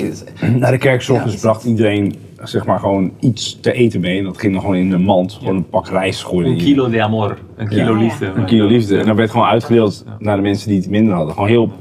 Naar 0.60 0.72
de 0.72 0.78
kerk 0.78 1.02
's 1.02 1.10
ochtends 1.10 1.34
Ja. 1.36 1.40
bracht 1.42 1.64
iedereen 1.64 2.16
zeg 2.44 2.66
maar 2.66 2.80
gewoon 2.80 3.12
iets 3.20 3.60
te 3.60 3.72
eten 3.72 4.00
mee. 4.02 4.18
En 4.18 4.24
dat 4.24 4.38
ging 4.40 4.52
dan 4.54 4.62
gewoon 4.62 4.76
in 4.76 4.92
een 4.92 5.02
mand. 5.02 5.34
Gewoon 5.34 5.56
een 5.56 5.70
pak 5.70 5.88
rijst 5.88 6.24
gooien. 6.24 6.52
Een 6.52 6.58
kilo 6.58 6.90
de 6.90 7.04
amor, 7.04 7.38
een 7.56 7.68
kilo 7.68 7.94
Ja. 7.94 8.00
liefde. 8.04 8.26
Een 8.26 8.46
kilo 8.46 8.66
liefde. 8.68 9.00
En 9.00 9.06
dat 9.06 9.16
werd 9.16 9.32
gewoon 9.32 9.48
uitgedeeld 9.48 10.06
naar 10.20 10.36
de 10.36 10.42
mensen 10.42 10.70
die 10.70 10.78
het 10.80 10.90
minder 10.90 11.14
hadden. 11.14 11.34
Gewoon 11.34 11.50
heel... 11.50 11.72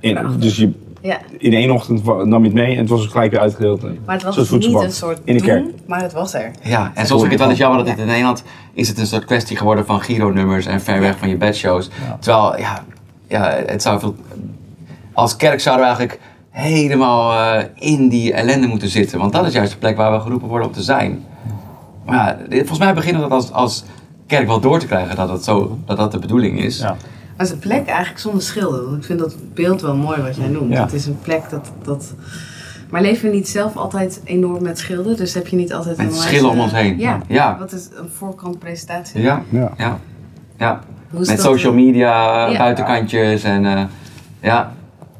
in- 0.00 0.18
dus 0.38 0.56
je, 0.56 0.70
Ja. 1.06 1.18
in 1.38 1.52
één 1.52 1.70
ochtend 1.70 2.04
nam 2.04 2.40
je 2.40 2.44
het 2.48 2.54
mee 2.54 2.72
en 2.72 2.78
het 2.78 2.88
was 2.88 3.02
ook 3.04 3.10
gelijk 3.10 3.30
weer 3.30 3.40
uitgedeeld. 3.40 3.82
Maar 3.82 4.14
het 4.14 4.22
was 4.22 4.50
niet 4.50 4.74
een 4.74 4.92
soort 4.92 5.20
In 5.24 5.36
de 5.36 5.42
kerk. 5.42 5.62
doen, 5.62 5.74
maar 5.86 6.02
het 6.02 6.12
was 6.12 6.34
er. 6.34 6.50
Ja, 6.62 6.92
en 6.94 7.06
soms 7.06 7.20
vind 7.20 7.24
ik 7.24 7.30
het 7.30 7.40
wel 7.40 7.48
eens 7.48 7.58
jammer 7.58 7.78
dat 7.78 7.86
dit 7.86 7.98
in 7.98 8.06
Nederland 8.06 8.42
is 8.72 8.88
het 8.88 8.98
een 8.98 9.06
soort 9.06 9.24
kwestie 9.24 9.56
geworden 9.56 9.86
van 9.86 10.00
Giro-nummers 10.00 10.66
en 10.66 10.80
ver 10.80 11.00
weg 11.00 11.18
van 11.18 11.28
je 11.28 11.36
bedshows. 11.36 11.90
Terwijl, 12.20 12.58
ja, 12.58 12.84
ja, 13.28 13.62
het 13.66 13.82
zou 13.82 14.00
veel... 14.00 14.14
Als 15.12 15.36
kerk 15.36 15.60
zouden 15.60 15.86
we 15.86 15.94
eigenlijk 15.96 16.20
helemaal 16.50 17.54
eh, 17.58 17.64
in 17.78 18.08
die 18.08 18.32
ellende 18.32 18.66
moeten 18.66 18.88
zitten. 18.88 19.18
Want 19.18 19.32
dat 19.32 19.46
is 19.46 19.52
juist 19.52 19.72
de 19.72 19.78
plek 19.78 19.96
waar 19.96 20.12
we 20.12 20.20
geroepen 20.20 20.48
worden 20.48 20.68
om 20.68 20.74
te 20.74 20.82
zijn. 20.82 21.24
Maar 22.04 22.16
ja, 22.16 22.36
volgens 22.56 22.78
mij 22.78 22.94
beginnen 22.94 23.22
we 23.22 23.28
dat 23.28 23.38
als, 23.38 23.52
als 23.52 23.84
kerk 24.26 24.46
wel 24.46 24.60
door 24.60 24.78
te 24.78 24.86
krijgen 24.86 25.16
dat 25.16 25.28
dat, 25.28 25.44
zo, 25.44 25.78
dat, 25.84 25.96
dat 25.96 26.12
de 26.12 26.18
bedoeling 26.18 26.58
is. 26.60 26.78
Ja. 26.78 26.96
Maar 27.36 27.46
het 27.46 27.56
is 27.56 27.62
een 27.62 27.68
plek 27.68 27.86
eigenlijk 27.86 28.18
zonder 28.18 28.42
schilden. 28.42 28.84
Want 28.84 28.96
ik 28.96 29.04
vind 29.04 29.18
dat 29.18 29.36
beeld 29.54 29.80
wel 29.80 29.96
mooi 29.96 30.22
wat 30.22 30.36
jij 30.36 30.48
noemt. 30.48 30.72
Ja. 30.72 30.82
Het 30.82 30.92
is 30.92 31.06
een 31.06 31.18
plek 31.22 31.50
dat, 31.50 31.72
dat... 31.82 32.14
Maar 32.90 33.02
leven 33.02 33.30
we 33.30 33.34
niet 33.36 33.48
zelf 33.48 33.76
altijd 33.76 34.20
enorm 34.24 34.62
met 34.62 34.78
schilden? 34.78 35.16
Dus 35.16 35.34
heb 35.34 35.46
je 35.46 35.56
niet 35.56 35.72
altijd 35.72 35.96
Met 35.96 36.14
schillen 36.16 36.50
om 36.50 36.60
ons 36.60 36.72
heen. 36.72 36.98
Ja. 36.98 37.20
Ja. 37.28 37.56
Wat 37.58 37.72
is 37.72 37.88
een 37.96 38.08
voorkant 38.16 38.58
presentatie? 38.58 39.20
Ja, 39.22 39.42
Ja. 39.48 39.98
ja, 40.58 40.80
Met 41.10 41.40
social 41.40 41.72
eh, 41.72 41.78
media, 41.78 42.46
Ja. 42.50 42.58
buitenkantjes 42.58 43.42
en 43.42 43.64
eh, 43.66 43.82
ja. 44.40 44.72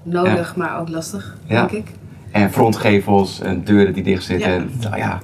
Nodig, 0.03 0.57
maar 0.57 0.81
ook 0.81 0.89
lastig, 0.89 1.37
Ja. 1.47 1.67
denk 1.67 1.71
ik. 1.87 1.93
En 2.31 2.51
frontgevels 2.51 3.41
en 3.41 3.65
deuren 3.65 3.93
die 3.95 4.03
dicht 4.03 4.25
zitten. 4.25 4.51
En, 4.53 4.71
nou 4.81 4.97
ja. 4.97 5.19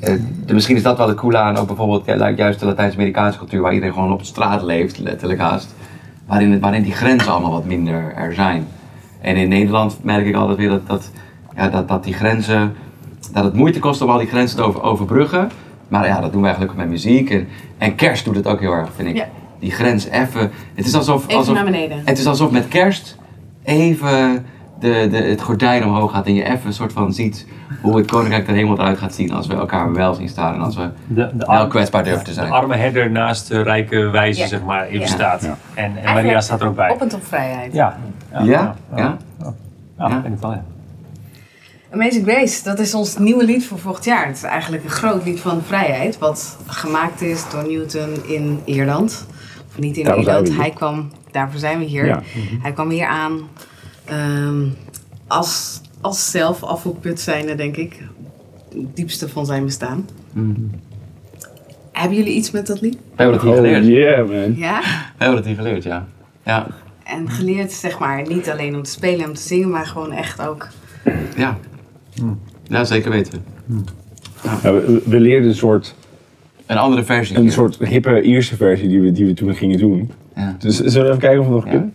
Eh, 0.00 0.14
de- 0.46 0.54
misschien 0.54 0.76
is 0.76 0.82
dat 0.82 0.96
wel 0.96 1.08
het 1.08 1.16
coole 1.16 1.36
aan 1.38 1.56
ook 1.56 1.66
bijvoorbeeld 1.66 2.04
juist 2.36 2.60
de 2.60 2.66
Latijns-Amerikaanse 2.66 3.38
cultuur, 3.38 3.60
waar 3.60 3.72
iedereen 3.74 3.94
gewoon 3.94 4.12
op 4.12 4.24
straat 4.24 4.62
leeft, 4.62 4.98
letterlijk 4.98 5.40
haast. 5.40 5.74
Waarin, 6.30 6.82
die 6.82 6.92
grenzen 6.92 7.32
allemaal 7.32 7.50
wat 7.50 7.64
minder 7.64 8.12
er 8.14 8.34
zijn. 8.34 8.66
En 9.20 9.36
in 9.36 9.48
Nederland 9.48 9.98
merk 10.02 10.26
ik 10.26 10.34
altijd 10.34 10.58
weer 10.58 10.68
dat, 10.68 10.86
dat, 10.86 11.10
ja, 11.56 11.68
dat, 11.68 11.88
dat 11.88 12.04
die 12.04 12.14
grenzen, 12.14 12.74
dat 13.32 13.44
het 13.44 13.54
moeite 13.54 13.78
kost 13.78 14.02
om 14.02 14.10
al 14.10 14.18
die 14.18 14.26
grenzen 14.26 14.56
te 14.56 14.62
over, 14.62 14.82
overbruggen. 14.82 15.50
Maar 15.88 16.06
ja, 16.06 16.20
dat 16.20 16.32
doen 16.32 16.42
wij 16.42 16.54
gelukkig 16.54 16.76
met 16.76 16.88
muziek. 16.88 17.30
En, 17.30 17.48
en 17.78 17.94
kerst 17.94 18.24
doet 18.24 18.36
het 18.36 18.46
ook 18.46 18.60
heel 18.60 18.72
erg, 18.72 18.92
vind 18.96 19.08
ik. 19.08 19.16
Ja. 19.16 19.28
Die 19.58 19.70
grens 19.70 20.08
even. 20.08 20.50
Het 20.74 20.86
is 20.86 20.94
alsof. 20.94 21.24
Even 21.24 21.36
alsof 21.36 21.54
naar 21.54 21.64
beneden. 21.64 22.02
het 22.04 22.18
is 22.18 22.26
alsof 22.26 22.50
met 22.50 22.68
kerst 22.68 23.16
even 23.62 24.46
de, 24.80 25.08
de, 25.10 25.16
het 25.16 25.42
gordijn 25.42 25.84
omhoog 25.84 26.12
gaat 26.12 26.26
en 26.26 26.34
je 26.34 26.44
even 26.44 26.66
een 26.66 26.72
soort 26.72 26.92
van 26.92 27.12
ziet 27.12 27.46
hoe 27.80 27.96
het 27.96 28.10
koninkrijk 28.10 28.46
der 28.46 28.54
hemel 28.54 28.78
eruit 28.78 28.98
gaat 28.98 29.14
zien 29.14 29.32
als 29.32 29.46
we 29.46 29.54
elkaar 29.54 29.92
wel 29.92 30.14
zien 30.14 30.28
staan 30.28 30.54
en 30.54 30.60
als 30.60 30.76
we 30.76 30.88
De, 31.06 31.30
de 31.34 31.44
wel 31.46 31.66
kwetsbaar 31.66 32.04
durven 32.04 32.24
te 32.24 32.30
de 32.30 32.34
zijn. 32.34 32.52
arme 32.52 32.76
herder 32.76 33.10
naast 33.10 33.48
de 33.48 33.62
rijke 33.62 34.08
wijze, 34.10 34.40
Ja. 34.40 34.46
zeg 34.46 34.62
maar, 34.62 34.94
Ja. 34.94 35.06
staat. 35.06 35.42
Ja. 35.42 35.56
En, 35.74 35.96
en 35.96 36.14
Maria 36.14 36.40
staat 36.40 36.60
er 36.60 36.66
ook 36.66 36.76
bij. 36.76 36.90
Op 36.90 37.00
en 37.00 37.08
top 37.08 37.24
vrijheid. 37.26 37.72
Ja. 37.72 37.98
Ja? 38.32 38.42
Ja? 38.42 38.74
Ja, 38.96 39.16
Ja. 39.98 40.22
ik 40.24 40.38
wel, 40.40 40.50
ja. 40.50 40.64
Amazing 41.92 42.26
Grace, 42.28 42.62
dat 42.64 42.78
is 42.78 42.94
ons 42.94 43.18
nieuwe 43.18 43.44
lied 43.44 43.66
voor 43.66 43.78
volgend 43.78 44.04
jaar. 44.04 44.26
Het 44.26 44.36
is 44.36 44.42
eigenlijk 44.42 44.84
een 44.84 44.90
groot 44.90 45.24
lied 45.24 45.40
van 45.40 45.62
vrijheid, 45.62 46.18
wat 46.18 46.56
gemaakt 46.66 47.20
is 47.22 47.50
door 47.50 47.66
Newton 47.68 48.24
in 48.26 48.60
Ierland. 48.64 49.26
Of 49.68 49.78
niet 49.78 49.96
in 49.96 50.06
Ierland, 50.18 50.56
hij 50.56 50.70
kwam, 50.70 51.10
daarvoor 51.30 51.58
zijn 51.60 51.78
we 51.78 51.84
hier. 51.84 52.06
Ja. 52.06 52.20
Hij 52.62 52.72
kwam 52.72 52.88
hier 52.90 53.06
aan 53.06 53.40
ehm, 54.04 54.62
als, 55.26 55.80
als 56.00 56.30
zelf 56.30 56.62
afvoerput 56.62 57.20
zijnde, 57.20 57.54
denk 57.54 57.76
ik. 57.76 57.98
Het 58.74 58.96
diepste 58.96 59.28
van 59.28 59.46
zijn 59.46 59.64
bestaan. 59.64 60.06
Hebben 61.92 62.16
jullie 62.16 62.34
iets 62.34 62.50
met 62.50 62.66
dat 62.66 62.80
lied? 62.80 62.94
We 62.94 63.00
hebben 63.22 63.34
dat 63.34 63.42
hier 63.42 63.52
Oh 63.52 63.56
geleerd. 63.58 63.86
yeah, 63.86 64.28
man. 64.28 64.56
Ja? 64.56 64.80
We 64.80 65.24
hebben 65.24 65.36
dat 65.36 65.44
hier 65.46 65.54
geleerd, 65.56 65.82
ja. 65.82 66.06
Ja, 66.44 66.66
En 67.04 67.30
geleerd, 67.30 67.72
zeg 67.72 67.98
maar, 67.98 68.26
niet 68.28 68.50
alleen 68.50 68.74
om 68.74 68.82
te 68.82 68.90
spelen 68.90 69.20
en 69.20 69.28
om 69.28 69.34
te 69.34 69.42
zingen, 69.42 69.70
maar 69.70 69.86
gewoon 69.86 70.12
echt 70.12 70.40
ook. 70.46 70.68
ja. 71.36 71.58
Ja, 72.62 72.84
zeker 72.84 73.10
weten. 73.10 73.42
Ja, 74.62 74.72
we, 74.72 75.02
we 75.06 75.20
leerden 75.20 75.48
een 75.48 75.54
soort, 75.54 75.94
Een 76.66 76.76
andere 76.78 77.04
versie. 77.04 77.36
een 77.36 77.52
soort 77.52 77.78
hippe 77.78 78.22
Ierse 78.22 78.56
versie 78.56 78.88
die 78.88 79.00
we, 79.00 79.12
die 79.12 79.26
we 79.26 79.34
toen 79.34 79.54
gingen 79.54 79.78
doen. 79.78 80.10
Ja. 80.36 80.56
Dus 80.58 80.76
zullen 80.76 81.02
we 81.02 81.06
even 81.08 81.18
kijken 81.20 81.40
of 81.40 81.46
we 81.46 81.52
nog 81.52 81.64
Ja. 81.64 81.70
kunnen? 81.70 81.94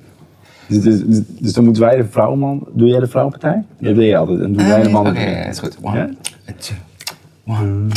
Dus, 0.68 0.82
dus, 0.82 1.02
dus, 1.06 1.22
dus 1.40 1.54
dan 1.54 1.64
moeten 1.64 1.84
wij 1.84 1.96
de 1.96 2.06
vrouwenman... 2.06 2.68
Doe 2.74 2.88
jij 2.88 3.00
de 3.00 3.08
vrouwenpartij? 3.08 3.64
Dat 3.80 3.96
deed 3.96 4.08
je 4.10 4.18
altijd. 4.18 4.40
En 4.40 4.54
doen 4.54 4.68
wij 4.68 4.76
de 4.82 4.88
Oké, 4.88 4.90
mannen. 4.92 5.14
ja, 5.22 5.28
is 5.46 5.60
goed. 5.60 5.78
One, 5.82 5.98
Ja? 5.98 6.10
two, 6.58 6.76
one. 7.48 7.88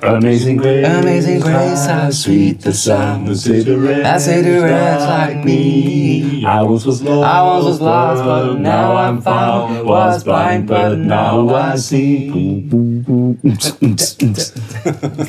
Amazing 0.00 0.60
grace, 0.60 0.86
Amazing 0.86 1.42
grace, 1.42 1.90
how 1.92 2.10
sweet 2.10 2.60
the 2.62 2.72
sound. 2.72 3.26
that 3.26 3.36
saved 3.38 3.68
a 3.68 3.76
wretch 3.78 4.02
That 4.02 4.20
saved 4.22 4.46
a 4.46 4.60
wretch 4.60 5.28
like 5.28 5.44
me. 5.44 6.40
I 6.40 6.62
once 6.62 6.84
was 6.86 7.02
lost, 7.02 7.24
I 7.24 7.40
once 7.42 7.64
was 7.64 7.78
lost, 7.80 8.22
but 8.24 8.58
now 8.60 8.96
I'm 9.08 9.22
found. 9.22 9.82
Was 9.84 10.22
blind, 10.22 10.66
but 10.66 10.98
now 10.98 11.50
I 11.74 11.76
see. 11.78 12.30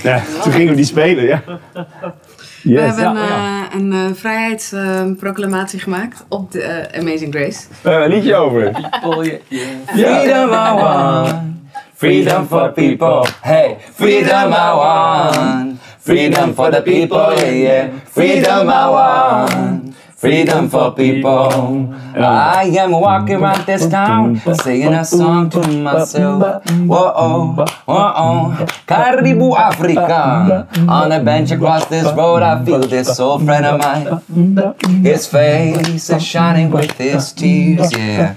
Ja, 0.04 0.22
toen 0.44 0.52
gingen 0.52 0.70
we 0.70 0.76
die 0.76 0.86
spelen, 0.86 1.26
ja. 1.26 1.44
We 2.64 2.80
hebben 2.80 3.04
ja, 3.04 3.10
een, 3.10 3.18
ja. 3.18 3.68
eh, 3.70 3.80
een 3.80 3.94
eh, 3.94 4.14
vrijheidsproclamatie 4.14 5.80
gemaakt 5.80 6.26
op 6.28 6.52
de 6.52 6.62
eh, 6.62 7.00
Amazing 7.00 7.34
Grace. 7.34 7.66
We 7.82 7.90
hebben 7.90 8.08
een 8.08 8.16
liedje 8.16 8.36
over. 8.36 8.72
Freedom 9.86 10.50
I 10.50 10.82
want. 10.82 11.36
Freedom 11.96 12.48
for 12.48 12.72
people. 12.72 13.26
Hey, 13.42 13.78
freedom 13.94 14.52
I 14.52 14.72
want. 14.76 15.80
Freedom 16.00 16.54
for 16.54 16.72
the 16.72 16.82
people. 16.82 17.36
Yeah, 17.36 17.62
yeah. 17.62 17.86
Freedom 18.12 18.70
I 18.70 18.90
want. 18.90 19.77
Freedom 20.18 20.68
for 20.68 20.96
people. 20.96 21.94
I 22.16 22.74
am 22.80 22.90
walking 22.90 23.36
around 23.36 23.68
this 23.68 23.88
town, 23.88 24.42
singing 24.64 24.92
a 24.96 25.06
song 25.06 25.52
to 25.52 25.60
myself. 25.60 26.66
Whoa, 26.72 27.14
oh, 27.16 27.54
whoa, 27.86 28.14
oh. 28.16 28.68
Caribou 28.88 29.56
Africa. 29.56 30.68
On 30.90 31.12
a 31.12 31.24
bench 31.24 31.52
across 31.52 31.86
this 31.86 32.06
road, 32.18 32.42
I 32.42 32.66
feel 32.66 32.80
this 32.80 33.20
old 33.20 33.46
friend 33.46 33.64
of 33.64 33.80
mine. 33.80 35.04
His 35.04 35.28
face 35.28 36.10
is 36.10 36.26
shining 36.26 36.72
with 36.72 36.98
his 36.98 37.32
tears, 37.32 37.94
yeah. 37.94 38.34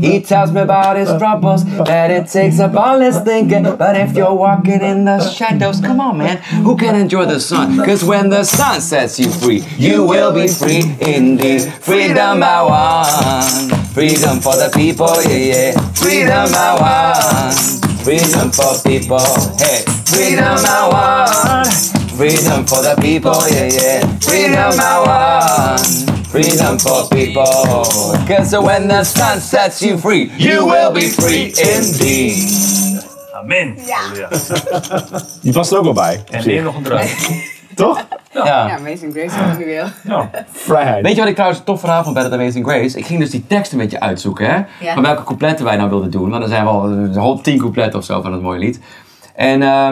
He 0.00 0.20
tells 0.22 0.52
me 0.52 0.60
about 0.60 0.96
his 0.96 1.08
troubles, 1.18 1.64
that 1.78 2.12
it 2.12 2.28
takes 2.28 2.60
up 2.60 2.76
all 2.76 3.00
his 3.00 3.18
thinking. 3.22 3.64
But 3.64 3.96
if 3.96 4.14
you're 4.14 4.34
walking 4.34 4.80
in 4.80 5.04
the 5.06 5.18
shadows, 5.18 5.80
come 5.80 5.98
on, 5.98 6.18
man, 6.18 6.36
who 6.62 6.76
can 6.76 6.94
enjoy 6.94 7.24
the 7.24 7.40
sun? 7.40 7.84
Cause 7.84 8.04
when 8.04 8.28
the 8.28 8.44
sun 8.44 8.80
sets 8.80 9.18
you 9.18 9.32
free, 9.32 9.64
you 9.76 10.06
will 10.06 10.32
be 10.32 10.46
free 10.46 10.91
indeed. 11.00 11.72
Freedom 11.80 12.42
I 12.42 12.62
want, 12.62 13.72
freedom 13.94 14.40
for 14.40 14.56
the 14.56 14.70
people, 14.74 15.14
yeah, 15.28 15.72
yeah. 15.72 15.80
Freedom 15.94 16.48
I 16.54 16.74
want, 16.80 17.54
freedom 18.04 18.50
for 18.50 18.74
people, 18.82 19.18
hey. 19.58 19.84
Freedom 20.04 20.58
I 20.58 20.88
want, 20.92 21.72
freedom 22.16 22.64
for 22.66 22.82
the 22.82 22.94
people, 23.00 23.40
yeah, 23.50 23.68
yeah. 23.68 24.18
Freedom 24.20 24.80
I 24.80 25.02
want. 25.06 26.10
Freedom 26.32 26.78
for 26.78 27.08
people. 27.08 27.84
Cause 28.26 28.56
when 28.56 28.88
the 28.88 29.04
sun 29.04 29.38
sets 29.38 29.82
you 29.82 29.98
free, 29.98 30.30
you 30.38 30.64
will 30.64 30.90
be 30.90 31.10
free 31.10 31.52
indeed. 31.58 33.04
Amen. 33.34 33.76
Die 35.42 35.52
past 35.52 35.70
er 35.72 35.78
ook 35.78 35.84
wel 35.84 35.92
bij. 35.92 36.24
En 36.30 36.44
weer 36.44 36.62
nog 36.62 36.76
een 36.76 36.82
druif. 36.82 37.28
Toch? 37.74 38.06
Ja, 38.32 38.44
Ja. 38.44 38.76
Amazing 38.76 39.12
Grace 39.12 39.34
hebben 39.36 39.56
we 39.58 39.64
weer. 39.64 39.92
Ja. 40.04 40.30
Vrijheid. 40.50 41.02
Weet 41.04 41.14
je 41.14 41.18
wat 41.20 41.28
ik 41.28 41.34
trouwens 41.34 41.62
tof 41.64 41.80
verhaal 41.80 42.02
vond 42.02 42.14
bij 42.14 42.22
dat 42.22 42.32
Amazing 42.32 42.66
Grace? 42.66 42.98
Ik 42.98 43.06
ging 43.06 43.20
dus 43.20 43.30
die 43.30 43.46
tekst 43.46 43.72
een 43.72 43.78
beetje 43.78 44.00
uitzoeken, 44.00 44.46
hè? 44.46 44.56
Ja. 44.86 44.94
Van 44.94 45.02
welke 45.02 45.22
coupletten 45.22 45.64
wij 45.64 45.76
nou 45.76 45.88
wilden 45.90 46.10
doen. 46.10 46.30
Want 46.30 46.42
er 46.42 46.48
zijn 46.48 46.64
wel 46.64 46.84
een 46.84 47.12
whole 47.12 47.40
tien 47.40 47.58
coupletten 47.58 47.98
of 47.98 48.04
zo 48.04 48.20
van 48.22 48.32
het 48.32 48.42
mooie 48.42 48.58
lied. 48.58 48.80
En 49.34 49.62
eh, 49.62 49.88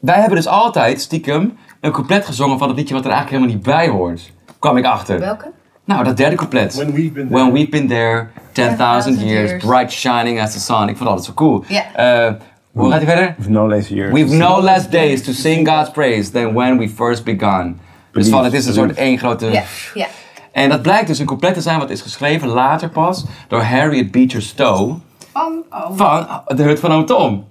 wij 0.00 0.18
hebben 0.18 0.36
dus 0.36 0.46
altijd 0.46 1.00
stiekem 1.00 1.58
een 1.80 1.92
couplet 1.92 2.26
gezongen 2.26 2.58
van 2.58 2.68
het 2.68 2.76
liedje 2.76 2.94
wat 2.94 3.04
er 3.04 3.10
eigenlijk 3.10 3.42
helemaal 3.42 3.62
niet 3.62 3.74
bij 3.74 3.88
hoort. 3.88 4.32
Kwam 4.58 4.76
ik 4.76 4.84
achter. 4.84 5.18
Welke? 5.18 5.50
Nou, 5.84 6.04
dat 6.04 6.16
derde 6.16 6.36
couplet. 6.36 6.74
When 6.74 6.92
we've 6.92 7.10
been 7.12 7.28
When 7.28 7.52
we've 7.52 7.68
been 7.70 7.88
there, 7.88 8.26
10,000 8.52 8.76
10,000 8.78 9.20
years, 9.20 9.50
years. 9.50 9.64
bright 9.64 9.92
shining 9.92 10.40
as 10.40 10.52
the 10.52 10.60
sun. 10.60 10.88
Ik 10.88 10.96
vond 10.96 10.98
dat 10.98 11.08
altijd 11.08 11.24
zo 11.26 11.32
cool. 11.34 11.64
Ja. 11.66 11.82
Eh, 11.94 12.32
hoe 12.72 12.90
gaat 12.90 13.02
hij 13.02 13.10
verder? 13.16 13.34
We've 13.38 13.50
no 13.50 13.68
less 13.68 13.88
years. 13.88 14.12
We've 14.12 14.34
no 14.36 14.62
less 14.62 14.88
days 14.88 15.22
to 15.22 15.32
sing 15.32 15.68
God's 15.68 15.90
praise 15.90 16.30
than 16.30 16.52
when 16.54 16.78
we 16.78 16.88
first 16.88 17.24
begun. 17.24 17.80
Dus 18.12 18.28
van, 18.28 18.44
het 18.44 18.52
is 18.52 18.66
een 18.66 18.74
soort 18.74 18.94
één 18.94 19.18
grote... 19.18 19.46
Ja, 19.46 19.62
ja. 19.94 20.06
En 20.52 20.68
dat 20.68 20.82
blijkt 20.82 21.06
dus 21.06 21.18
een 21.18 21.26
couplet 21.26 21.54
te 21.54 21.60
zijn 21.60 21.78
wat 21.78 21.90
is 21.90 22.00
geschreven 22.00 22.48
later 22.48 22.88
pas 22.88 23.24
door 23.48 23.62
Harriet 23.62 24.10
Beecher 24.10 24.42
Stowe 24.42 24.94
Van, 25.32 25.62
oh, 25.70 25.90
van 25.96 26.26
De 26.56 26.62
Hut 26.62 26.80
van 26.80 26.92
Oom 26.92 27.06
Tom. 27.06 27.44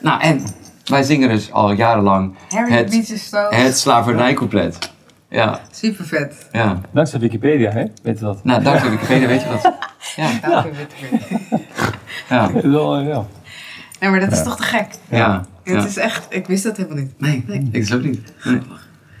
Nou, 0.00 0.20
en 0.20 0.44
wij 0.84 1.02
zingen 1.02 1.28
dus 1.28 1.52
al 1.52 1.72
jarenlang 1.72 2.34
Harry 2.48 2.72
het, 2.72 2.90
Beecher 2.90 3.18
Stowe. 3.18 3.54
het 3.54 3.78
slavernijcouplet. 3.78 4.92
Ja, 5.28 5.60
Super 5.70 6.04
vet. 6.04 6.48
ja. 6.52 6.80
Dankzij 6.90 7.20
Wikipedia, 7.20 7.70
hè? 7.70 7.84
Weet 8.02 8.18
je 8.18 8.24
dat? 8.24 8.44
Nou, 8.44 8.62
dankzij 8.62 8.90
Wikipedia 8.90 9.26
weet 9.26 9.42
je 9.42 9.48
dat. 9.48 9.72
Ja, 10.16 10.30
Dank 10.48 10.64
je, 10.64 10.70
Witte. 10.70 11.18
ja, 12.28 12.50
Wel, 12.70 12.96
eh, 12.96 13.18
ja. 14.04 14.10
Nee, 14.10 14.20
maar 14.20 14.30
dat 14.30 14.38
is 14.38 14.44
toch 14.44 14.56
te 14.56 14.62
gek. 14.62 14.86
ja. 15.08 15.44
Het 15.62 15.74
ja. 15.82 15.84
is 15.84 15.96
echt, 15.96 16.26
ik 16.28 16.46
wist 16.46 16.64
dat 16.64 16.76
helemaal 16.76 16.96
niet. 16.98 17.12
Nee, 17.20 17.44
ik 17.72 17.94
ook 17.94 18.02
niet. 18.02 18.32
Nee. 18.44 18.60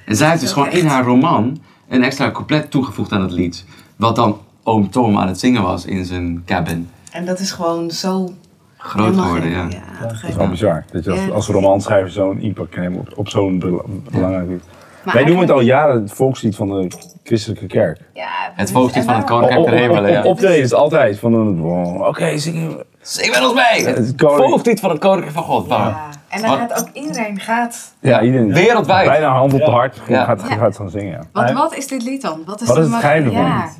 En 0.06 0.16
zij 0.16 0.28
heeft 0.28 0.40
dus 0.40 0.52
gewoon 0.52 0.70
in 0.70 0.86
haar 0.86 1.04
roman 1.04 1.58
een 1.88 2.02
extra 2.04 2.30
couplet 2.30 2.70
toegevoegd 2.70 3.12
aan 3.12 3.22
het 3.22 3.32
lied. 3.32 3.64
Wat 3.96 4.16
dan 4.16 4.38
oom 4.62 4.90
Tom 4.90 5.18
aan 5.18 5.28
het 5.28 5.38
zingen 5.38 5.62
was 5.62 5.84
in 5.84 6.04
zijn 6.04 6.42
cabin. 6.46 6.88
En 7.12 7.24
dat 7.24 7.38
is 7.38 7.52
gewoon 7.52 7.90
zo 7.90 8.34
Groot 8.76 9.16
geworden, 9.16 9.50
ja. 9.50 9.68
Dat 10.02 10.12
is 10.28 10.34
wel 10.34 10.48
bizar. 10.48 10.84
Dat 10.92 11.04
je 11.04 11.10
als, 11.10 11.30
als 11.30 11.46
romanschrijver 11.46 12.10
zo'n 12.10 12.40
impact 12.40 12.68
kan 12.70 12.82
hebben 12.82 13.00
op, 13.00 13.12
op 13.16 13.28
zo'n 13.28 13.58
bela- 13.58 13.82
belangrijk 14.10 14.48
lied. 14.48 14.62
Maar 15.04 15.14
Wij 15.14 15.24
noemen 15.24 15.40
het 15.42 15.50
al 15.50 15.60
jaren 15.60 16.02
het 16.02 16.12
volkslied 16.12 16.56
van 16.56 16.68
de 16.68 16.88
christelijke 17.22 17.66
kerk. 17.66 18.00
Ja, 18.14 18.28
Het 18.54 18.70
volkslied 18.70 19.04
van 19.04 19.14
het 19.14 19.24
Koninkrijk 19.24 19.60
Op, 19.60 19.66
der 19.70 19.74
op, 19.74 19.80
Hemelen, 19.80 20.40
ja. 20.40 20.48
is 20.48 20.72
altijd 20.72 21.18
van 21.18 21.34
een... 21.34 21.58
wow, 21.60 22.00
Oké, 22.06 22.38
zingen 22.38 22.76
we. 23.04 23.20
Zing 23.20 23.32
met 23.32 23.44
ons 23.44 23.54
mee! 23.54 23.86
Het 23.86 24.80
van 24.80 24.90
het 24.90 24.98
Koninkrijk 24.98 25.34
van 25.34 25.42
God. 25.42 25.68
Ja. 25.68 26.08
En 26.28 26.42
dan 26.42 26.56
gaat 26.56 26.80
ook 26.80 26.88
iedereen 26.92 27.40
gaat. 27.40 27.94
Ja, 28.00 28.22
iedereen. 28.22 28.52
Wereldwijd. 28.52 29.08
Bijna 29.08 29.28
hand 29.28 29.52
op 29.52 29.58
de 29.58 29.70
hart 29.70 30.00
Ja. 30.08 30.24
gaat, 30.24 30.42
gaat, 30.42 30.76
gaan 30.76 30.90
zingen. 30.90 31.28
Want 31.32 31.52
wat 31.52 31.76
is 31.76 31.86
dit 31.86 32.02
lied 32.02 32.22
dan? 32.22 32.42
Wat 32.46 32.60
is, 32.60 32.66
Wat 32.66 32.76
de 32.76 32.82
is 32.82 32.88
het 32.88 33.00
geheim 33.00 33.24
ervan? 33.24 33.44
Ja. 33.44 33.70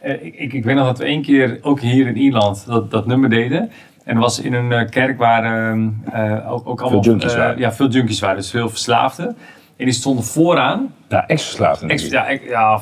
Eh, 0.00 0.24
ik, 0.24 0.34
ik, 0.34 0.52
ik 0.52 0.64
weet 0.64 0.74
nog 0.74 0.86
dat 0.86 0.98
we 0.98 1.04
één 1.04 1.22
keer, 1.22 1.58
ook 1.62 1.80
hier 1.80 2.06
in 2.06 2.16
Ierland, 2.16 2.66
dat, 2.66 2.90
dat 2.90 3.06
nummer 3.06 3.30
deden. 3.30 3.70
En 4.04 4.14
dat 4.14 4.22
was 4.22 4.40
in 4.40 4.52
een 4.52 4.72
eh, 4.72 4.88
kerk 4.88 5.18
waar 5.18 5.44
ehm, 5.44 5.88
eh, 6.12 6.52
ook, 6.52 6.68
ook 6.68 6.80
allemaal... 6.80 7.02
junkies 7.02 7.32
eh, 7.32 7.38
waren. 7.38 7.58
Ja, 7.58 7.72
veel 7.72 7.88
junkies 7.88 8.20
waren, 8.20 8.36
dus 8.36 8.50
veel 8.50 8.68
verslaafden. 8.68 9.36
En 9.76 9.84
die 9.84 9.94
stonden 9.94 10.24
vooraan. 10.24 10.94
Ja, 11.08 11.26
ex-verslaafd 11.26 11.82
Ex, 11.82 12.02
natuurlijk. 12.02 12.28
ja, 12.28 12.28
ik, 12.28 12.48
ja, 12.48 12.80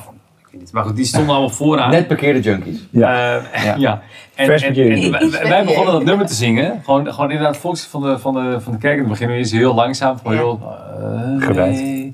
maar 0.71 0.83
goed, 0.83 0.95
die 0.95 1.05
stonden 1.05 1.29
allemaal 1.29 1.49
vooraan. 1.49 1.91
Net 1.91 2.07
bekeerde 2.07 2.39
junkies. 2.39 2.87
Ja. 2.89 3.37
Eh, 3.37 3.63
Ja. 3.65 3.75
ja. 3.77 4.01
En, 4.35 4.45
Vers 4.45 4.61
en, 4.61 4.73
bekeerd. 4.73 5.03
en 5.03 5.31
wij, 5.31 5.47
wij 5.49 5.63
begonnen 5.65 5.93
dat 5.93 6.03
nummer 6.03 6.25
te 6.25 6.33
zingen. 6.33 6.81
Gewoon, 6.83 7.13
gewoon 7.13 7.31
inderdaad 7.31 7.57
volks 7.57 7.85
van 7.85 8.01
de, 8.01 8.19
van, 8.19 8.33
de, 8.33 8.61
van 8.61 8.77
de 8.79 8.95
dan 8.95 9.07
beginnen 9.07 9.35
we 9.35 9.41
eerst 9.41 9.51
heel 9.51 9.73
langzaam. 9.73 10.17
Gewoon 10.17 10.33
heel... 10.33 10.59
eh, 10.99 11.45
Gewijd. 11.45 11.81
nee. 11.81 12.13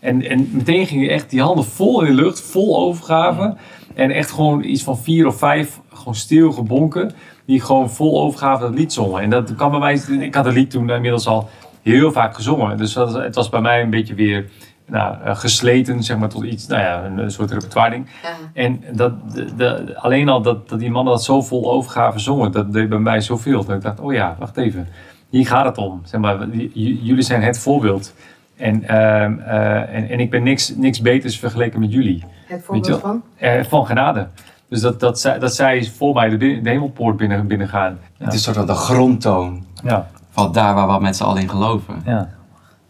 En, 0.00 0.22
en 0.28 0.48
meteen 0.52 0.86
gingen 0.86 1.10
echt 1.10 1.30
die 1.30 1.40
handen 1.42 1.64
vol 1.64 2.00
in 2.02 2.16
de 2.16 2.22
lucht. 2.22 2.40
Vol 2.40 2.76
overgave. 2.78 3.56
En 3.94 4.10
echt 4.10 4.30
gewoon 4.30 4.64
iets 4.64 4.82
van 4.82 4.98
vier 4.98 5.26
of 5.26 5.38
vijf 5.38 5.80
gewoon 5.94 6.14
stil 6.14 6.52
gebonken. 6.52 7.12
Die 7.46 7.60
gewoon 7.60 7.90
vol 7.90 8.22
overgave 8.22 8.62
dat 8.62 8.74
lied 8.74 8.92
zongen. 8.92 9.22
En 9.22 9.30
dat 9.30 9.54
kwam 9.54 9.70
bij 9.70 9.78
mij... 9.80 10.00
Ik 10.20 10.34
had 10.34 10.44
het 10.44 10.54
lied 10.54 10.70
toen 10.70 10.90
inmiddels 10.90 11.26
al 11.26 11.48
heel 11.82 12.12
vaak 12.12 12.34
gezongen. 12.34 12.76
Dus 12.76 12.92
dat, 12.92 13.14
het 13.14 13.34
was 13.34 13.48
bij 13.48 13.60
mij 13.60 13.82
een 13.82 13.90
beetje 13.90 14.14
weer... 14.14 14.50
Nou, 14.88 15.16
eh, 15.24 15.36
gesleten, 15.36 16.02
zeg 16.02 16.18
maar, 16.18 16.28
tot 16.28 16.44
iets, 16.44 16.66
nou 16.66 16.82
ja, 16.82 17.04
een, 17.04 17.18
een 17.18 17.30
soort 17.30 17.50
repertoire 17.50 17.90
ding. 17.90 18.06
Ja. 18.22 18.28
En 18.52 18.82
dat, 18.92 19.32
de, 19.34 19.54
de- 19.56 19.92
alleen 19.96 20.28
al 20.28 20.42
dat, 20.42 20.68
dat 20.68 20.78
die 20.78 20.90
mannen 20.90 21.12
dat 21.12 21.24
zo 21.24 21.42
vol 21.42 21.72
overgave 21.72 22.18
zongen, 22.18 22.52
dat 22.52 22.72
deed 22.72 22.88
bij 22.88 22.98
mij 22.98 23.20
zoveel. 23.20 23.64
Dat 23.64 23.76
ik 23.76 23.82
dacht, 23.82 24.00
oh 24.00 24.12
ja, 24.12 24.36
wacht 24.38 24.56
even. 24.56 24.88
Hier 25.28 25.46
gaat 25.46 25.64
het 25.64 25.78
om. 25.78 26.00
Zeg 26.04 26.20
maar, 26.20 26.48
jullie 26.72 27.22
zijn 27.22 27.42
het 27.42 27.58
voorbeeld. 27.58 28.14
En, 28.56 28.88
ehm, 28.88 29.38
eh, 29.38 29.94
en, 29.94 30.08
en 30.08 30.20
ik 30.20 30.30
ben 30.30 30.42
niks, 30.42 30.72
niks 30.76 31.00
beters 31.00 31.38
vergeleken 31.38 31.80
met 31.80 31.92
jullie. 31.92 32.24
Het 32.46 32.62
voorbeeld 32.64 33.00
van? 33.00 33.22
Eh, 33.36 33.64
van 33.64 33.86
genade. 33.86 34.28
Dus 34.68 34.80
dat, 34.80 35.00
dat, 35.00 35.20
zij, 35.20 35.38
dat 35.38 35.54
zij 35.54 35.84
voor 35.84 36.14
mij 36.14 36.28
de, 36.28 36.36
de 36.36 36.68
hemelpoort 36.70 37.16
binnen, 37.16 37.46
binnen 37.46 37.68
gaan. 37.68 37.98
Ja. 38.16 38.24
Het 38.24 38.34
is 38.34 38.42
soort 38.42 38.56
van 38.56 38.66
de 38.66 38.74
grondtoon 38.74 39.64
ja. 39.84 40.08
van 40.30 40.52
daar 40.52 40.74
waar 40.74 40.96
we 40.96 41.02
met 41.02 41.16
z'n 41.16 41.22
allen 41.24 41.42
in 41.42 41.48
geloven. 41.48 41.94
Ja. 42.04 42.28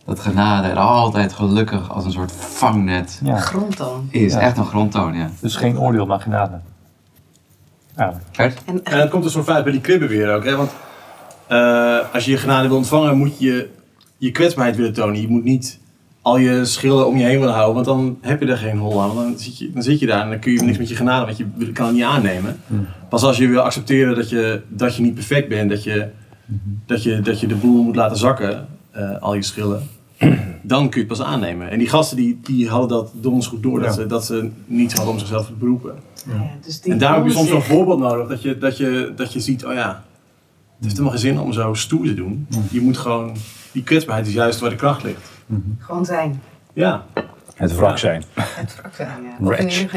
Dat 0.07 0.21
genade 0.21 0.69
er 0.69 0.77
altijd 0.77 1.33
gelukkig 1.33 1.90
als 1.90 2.05
een 2.05 2.12
soort 2.12 2.33
vangnet 2.33 3.21
ja. 3.25 3.37
Grondtoon. 3.37 4.09
is. 4.11 4.33
Ja. 4.33 4.40
Echt 4.40 4.57
een 4.57 4.66
grondtoon, 4.66 5.14
ja. 5.14 5.31
Dus 5.40 5.57
geen 5.57 5.79
oordeel, 5.79 6.07
maar 6.07 6.21
genade. 6.21 6.61
Ja. 7.97 8.21
En 8.33 8.55
En 8.85 8.99
dat 8.99 9.09
komt 9.09 9.25
er 9.25 9.31
zo 9.31 9.42
vaak 9.42 9.62
bij 9.62 9.73
die 9.73 9.81
kribben 9.81 10.09
weer 10.09 10.35
ook. 10.35 10.45
Hè? 10.45 10.57
Want 10.57 10.71
eh, 11.47 11.99
als 12.12 12.25
je 12.25 12.31
je 12.31 12.37
genade 12.37 12.69
wil 12.69 12.77
ontvangen, 12.77 13.16
moet 13.16 13.38
je 13.38 13.71
je 14.16 14.31
kwetsbaarheid 14.31 14.77
willen 14.77 14.92
tonen. 14.92 15.21
Je 15.21 15.29
moet 15.29 15.45
niet 15.45 15.79
al 16.23 16.37
je 16.38 16.64
schillen 16.64 17.07
om 17.07 17.16
je 17.16 17.25
heen 17.25 17.38
willen 17.38 17.55
houden, 17.55 17.75
want 17.75 17.87
dan 17.87 18.19
heb 18.21 18.40
je 18.40 18.47
er 18.47 18.57
geen 18.57 18.79
hol 18.79 19.03
aan. 19.03 19.14
Want 19.14 19.29
dan 19.29 19.38
zit 19.38 19.59
je, 19.59 19.71
dan 19.73 19.83
zit 19.83 19.99
je 19.99 20.07
daar 20.07 20.23
en 20.23 20.31
dan 20.31 20.38
kun 20.38 20.53
je 20.53 20.62
niks 20.62 20.79
met 20.79 20.88
je 20.88 20.97
genade, 20.97 21.25
want 21.25 21.37
je 21.37 21.73
kan 21.73 21.87
het 21.87 21.95
niet 21.95 22.05
aannemen. 22.05 22.61
Pas 23.09 23.23
als 23.23 23.37
je 23.37 23.49
wil 23.49 23.61
accepteren 23.61 24.14
dat 24.14 24.29
je, 24.29 24.62
dat 24.69 24.97
je 24.97 25.03
niet 25.03 25.14
perfect 25.14 25.49
bent, 25.49 25.71
dat 25.71 25.85
je, 25.85 26.09
dat 26.87 27.03
je, 27.03 27.21
dat 27.21 27.40
je 27.40 27.47
de 27.47 27.55
boel 27.55 27.83
moet 27.83 27.97
laten 27.97 28.16
zakken, 28.16 28.66
eh, 28.90 29.19
al 29.21 29.35
je 29.35 29.42
schillen, 29.42 29.88
dan 30.62 30.88
kun 30.88 31.00
je 31.00 31.07
het 31.09 31.18
pas 31.18 31.26
aannemen. 31.26 31.70
En 31.70 31.79
die 31.79 31.88
gasten 31.88 32.16
die, 32.16 32.40
die 32.42 32.68
hadden 32.68 32.88
dat 32.88 33.11
donders 33.14 33.46
goed 33.46 33.62
door, 33.62 33.79
dat, 33.81 33.88
Ja. 33.88 34.00
ze, 34.00 34.07
dat 34.07 34.24
ze 34.24 34.50
niets 34.66 34.94
hadden 34.94 35.12
om 35.12 35.18
zichzelf 35.18 35.46
te 35.46 35.52
beroepen. 35.52 35.94
ja, 36.26 36.33
dus 36.64 36.81
En 36.81 36.98
daar 36.98 37.14
heb 37.14 37.24
je 37.24 37.31
soms 37.31 37.48
zo'n 37.48 37.61
zich- 37.61 37.70
voorbeeld 37.70 37.98
nodig, 37.98 38.29
dat 38.29 38.42
je, 38.42 38.59
dat, 38.59 38.76
je, 38.76 39.12
dat 39.16 39.33
je 39.33 39.40
ziet, 39.40 39.64
oh 39.64 39.72
ja, 39.72 39.88
het 39.88 40.85
heeft 40.85 40.90
helemaal 40.96 41.11
geen 41.11 41.20
zin 41.20 41.38
om 41.40 41.52
zo 41.52 41.74
stoer 41.74 42.05
te 42.07 42.14
doen. 42.14 42.46
Je 42.70 42.81
moet 42.81 42.96
gewoon, 42.98 43.37
die 43.72 43.83
kwetsbaarheid 43.83 44.29
is 44.29 44.35
juist 44.35 44.61
waar 44.61 44.70
de 44.70 44.76
kracht 44.76 45.02
ligt. 45.02 45.31
Gewoon 45.79 46.05
zijn. 46.05 46.42
Ja. 46.72 47.05
Het 47.55 47.76
wrak 47.76 47.98
zijn. 47.98 48.22
Het 48.35 48.76
wrak 48.81 48.94
zijn, 48.94 49.11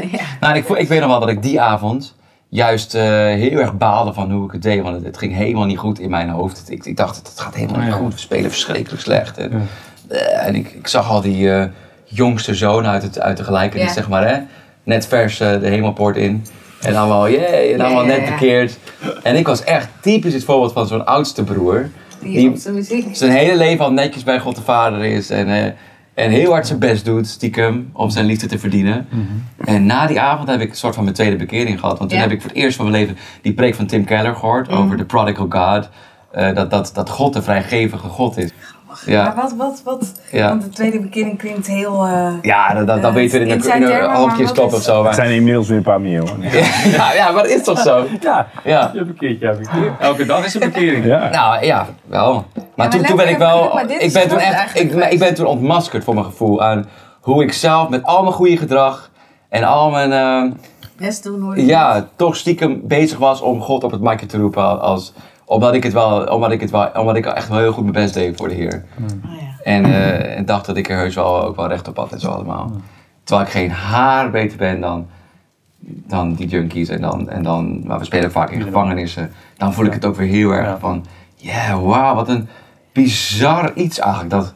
ja. 0.12 0.20
Nou, 0.40 0.56
ik, 0.58 0.70
ik 0.70 0.88
weet 0.88 1.00
nog 1.00 1.10
wel 1.10 1.20
dat 1.20 1.30
ik 1.30 1.42
die 1.42 1.62
avond 1.62 2.16
juist 2.50 2.96
eh, 2.96 3.02
heel 3.26 3.60
erg 3.60 3.78
baalde 3.78 4.14
van 4.14 4.32
hoe 4.32 4.46
ik 4.46 4.52
het 4.52 4.62
deed. 4.62 4.82
Want 4.82 4.96
het, 4.96 5.06
het 5.06 5.18
ging 5.18 5.34
helemaal 5.36 5.66
niet 5.66 5.78
goed 5.78 6.00
in 6.00 6.10
mijn 6.10 6.30
hoofd. 6.30 6.64
Ik, 6.72 6.86
ik 6.86 6.98
dacht, 6.98 7.18
het 7.18 7.40
gaat 7.40 7.56
helemaal 7.56 7.80
niet 7.80 7.90
Ja. 7.90 7.96
goed. 7.96 8.14
We 8.14 8.20
spelen 8.20 8.50
verschrikkelijk 8.52 9.02
slecht. 9.02 9.38
En, 9.38 9.52
Ja. 9.52 9.58
En 10.46 10.56
ik, 10.56 10.72
ik 10.72 10.88
zag 10.88 11.10
al 11.10 11.22
die 11.22 11.52
eh, 11.52 11.66
jongste 12.04 12.54
zoon 12.56 12.86
uit, 12.86 13.04
het, 13.04 13.20
uit 13.20 13.38
de 13.38 13.44
gelijkenis, 13.44 13.94
zeg 13.94 14.10
maar. 14.10 14.28
Hè? 14.28 14.38
Net 14.84 15.08
vers 15.08 15.40
eh, 15.40 15.60
de 15.60 15.68
hemelpoort 15.68 16.18
in. 16.18 16.46
En 16.82 16.96
allemaal, 16.96 17.30
jee, 17.30 17.74
en 17.74 17.82
allemaal 17.82 18.06
Ja, 18.06 18.12
ja, 18.14 18.20
net 18.20 18.30
bekeerd. 18.30 18.78
En 19.24 19.36
ik 19.36 19.48
was 19.48 19.64
echt 19.64 19.88
typisch 20.02 20.34
het 20.34 20.44
voorbeeld 20.44 20.74
van 20.74 20.88
zo'n 20.88 21.06
oudste 21.06 21.44
broer. 21.44 21.90
Die, 22.22 22.52
Die- 22.84 23.10
zijn 23.12 23.32
hele 23.32 23.56
leven 23.58 23.86
al 23.86 23.92
netjes 23.92 24.24
bij 24.24 24.40
God 24.40 24.56
de 24.56 24.62
Vader 24.62 25.04
is. 25.04 25.30
En, 25.30 25.48
eh, 25.48 25.66
en 26.14 26.32
heel 26.32 26.52
hard 26.52 26.68
zijn 26.68 26.80
best 26.80 27.06
doet, 27.06 27.28
stiekem, 27.28 27.90
om 27.94 28.10
zijn 28.10 28.26
liefde 28.26 28.48
te 28.48 28.60
verdienen. 28.60 29.08
En 29.66 29.86
na 29.86 30.08
die 30.08 30.20
avond 30.20 30.50
heb 30.50 30.62
ik 30.62 30.70
een 30.70 30.76
soort 30.76 30.96
van 30.96 31.04
mijn 31.04 31.16
tweede 31.16 31.36
bekering 31.36 31.80
gehad. 31.80 31.98
Want 31.98 32.10
toen 32.10 32.20
Ja. 32.20 32.26
heb 32.26 32.34
ik 32.34 32.42
voor 32.42 32.50
het 32.50 32.60
eerst 32.60 32.78
van 32.78 32.90
mijn 32.90 33.02
leven 33.02 33.18
die 33.42 33.54
preek 33.54 33.76
van 33.76 33.86
Tim 33.86 34.06
Keller 34.06 34.36
gehoord. 34.36 34.70
Over 34.70 34.98
de 34.98 35.06
prodigal 35.06 35.48
God. 35.50 35.90
Eh, 36.32 36.56
dat, 36.56 36.72
dat, 36.72 36.92
dat 36.94 37.10
God 37.10 37.36
een 37.36 37.44
vrijgevige 37.44 38.08
God 38.08 38.38
is. 38.38 38.50
Ja, 39.06 39.34
wat, 39.36 39.54
wat, 39.58 39.82
wat? 39.84 40.12
ja. 40.32 40.48
Want 40.50 40.62
de 40.64 40.70
tweede 40.70 41.00
bekering 41.00 41.38
klinkt 41.38 41.68
heel... 41.68 42.06
eh, 42.06 42.34
ja 42.42 42.74
dat, 42.74 42.88
dat, 42.88 43.02
dat 43.02 43.10
Eh, 43.10 43.14
weten 43.14 43.40
we 43.40 43.46
in 43.46 43.48
de, 43.48 43.54
in 43.54 43.60
de 43.62 43.68
termen, 43.88 44.08
maar 44.08 44.16
hoofdjes 44.18 44.46
wat 44.48 44.56
klopt 44.58 44.72
is- 44.72 44.78
of 44.78 44.84
zo. 44.84 45.06
Het 45.06 45.16
zijn 45.16 45.32
inmiddels 45.32 45.68
weer 45.68 45.78
een 45.78 45.84
paar 45.84 46.02
miljoen. 46.02 46.42
ja, 46.98 47.14
ja, 47.14 47.32
maar 47.32 47.44
dat 47.44 47.52
is 47.52 47.64
toch 47.64 47.80
zo? 47.80 48.06
Ja, 48.22 48.48
Ja. 48.64 48.92
je 48.94 49.04
bekeert, 49.06 49.40
ja, 49.40 49.52
bekeert. 49.52 50.00
Elke 50.00 50.26
dag 50.26 50.46
is 50.46 50.54
een 50.54 50.60
bekering. 50.60 51.06
Ja. 51.06 51.30
Nou 51.30 51.66
ja, 51.66 51.86
wel. 52.06 52.34
Maar 52.34 52.64
maar 52.76 52.90
toen, 52.90 53.04
toen 53.04 53.16
ben 53.18 53.30
ik 53.30 53.38
wel. 53.38 53.70
geluk, 53.70 53.90
Ik 54.02 54.14
ben 54.14 54.28
toen 54.30 54.38
echt. 54.40 54.80
Ik, 54.80 54.96
ben- 54.96 55.12
ik 55.12 55.20
ben 55.20 55.34
toen 55.34 55.46
ontmaskerd 55.46 56.04
voor 56.04 56.14
mijn 56.14 56.26
gevoel 56.26 56.64
aan 56.64 56.90
hoe 57.22 57.44
ik 57.44 57.54
zelf 57.54 57.90
met 57.90 58.04
al 58.04 58.22
mijn 58.22 58.34
goede 58.36 58.58
gedrag 58.58 59.10
en 59.50 59.64
al 59.64 59.90
mijn. 59.90 60.12
eh, 60.14 60.52
best 60.98 61.24
doen 61.24 61.42
hoor. 61.42 61.60
ja, 61.60 62.08
toch 62.16 62.36
stiekem 62.36 62.82
bezig 62.88 63.18
was 63.18 63.42
om 63.42 63.62
God 63.62 63.84
op 63.84 63.92
het 63.92 64.02
makje 64.02 64.26
te 64.26 64.38
roepen. 64.38 64.82
Als, 64.82 65.14
omdat 65.50 65.74
ik 65.74 65.84
het 65.84 65.94
wel. 65.94 66.24
Omdat 66.24 66.52
ik 66.52 66.62
het 66.62 66.70
wel. 66.70 66.90
Omdat 66.96 67.16
ik 67.16 67.26
echt 67.26 67.48
wel 67.48 67.58
heel 67.58 67.72
goed 67.72 67.84
mijn 67.84 67.94
best 67.94 68.14
deed 68.14 68.38
voor 68.38 68.48
de 68.48 68.54
Heer. 68.54 68.84
Oh, 69.00 69.06
ja. 69.40 69.64
En, 69.64 69.86
eh, 69.86 70.38
en 70.38 70.46
dacht 70.46 70.66
dat 70.66 70.78
ik 70.78 70.90
er 70.90 70.98
heus 70.98 71.16
wel 71.16 71.44
ook 71.44 71.56
wel 71.56 71.68
recht 71.68 71.88
op 71.88 71.98
had 71.98 72.12
en 72.12 72.20
zo 72.20 72.30
allemaal. 72.30 72.72
Terwijl 73.24 73.48
ik 73.48 73.54
geen 73.54 73.72
haar 73.72 74.32
beter 74.32 74.58
ben 74.58 74.82
dan, 74.82 75.08
dan 75.80 76.34
die 76.34 76.48
junkies. 76.48 76.90
En 76.90 77.02
dan, 77.02 77.30
en 77.30 77.44
dan, 77.44 77.88
maar 77.88 78.00
we 78.00 78.06
spelen 78.06 78.32
vaak 78.32 78.50
in 78.50 78.62
gevangenissen. 78.62 79.32
Dan 79.58 79.74
voel 79.74 79.86
ik 79.86 79.94
het 79.94 80.06
ook 80.06 80.16
weer 80.16 80.28
heel 80.28 80.52
erg 80.52 80.66
Ja. 80.66 80.78
van, 80.80 81.06
ja, 81.36 81.80
wauw, 81.80 82.16
wat 82.16 82.30
een 82.30 82.48
bizar 82.92 83.74
iets 83.74 84.00
eigenlijk. 84.00 84.30
Dat, 84.30 84.54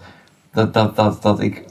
dat, 0.51 0.73
dat, 0.73 0.95
dat, 0.95 1.21
dat 1.21 1.39
ik, 1.39 1.63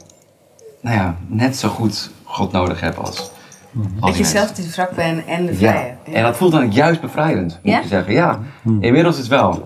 nou 0.81 0.95
ja, 0.95 1.15
net 1.27 1.55
zo 1.55 1.69
goed 1.69 2.11
God 2.23 2.51
nodig 2.51 2.79
heb 2.79 2.97
als, 2.97 3.19
als 3.19 3.31
Dat 3.73 4.09
die 4.09 4.17
je 4.17 4.23
zelf 4.23 4.51
die 4.51 4.65
zwak 4.71 4.91
bent 4.95 5.25
en 5.25 5.45
de 5.45 5.51
Ja, 5.59 5.71
vrije. 5.71 5.95
en 6.17 6.23
dat 6.23 6.37
voelt 6.37 6.51
dan 6.51 6.71
juist 6.71 7.01
bevrijdend, 7.01 7.59
moet 7.63 7.73
Ja? 7.73 7.79
je 7.79 7.87
zeggen. 7.87 8.13
Ja, 8.13 8.39
inmiddels 8.79 9.15
is 9.15 9.21
het 9.21 9.29
wel. 9.29 9.65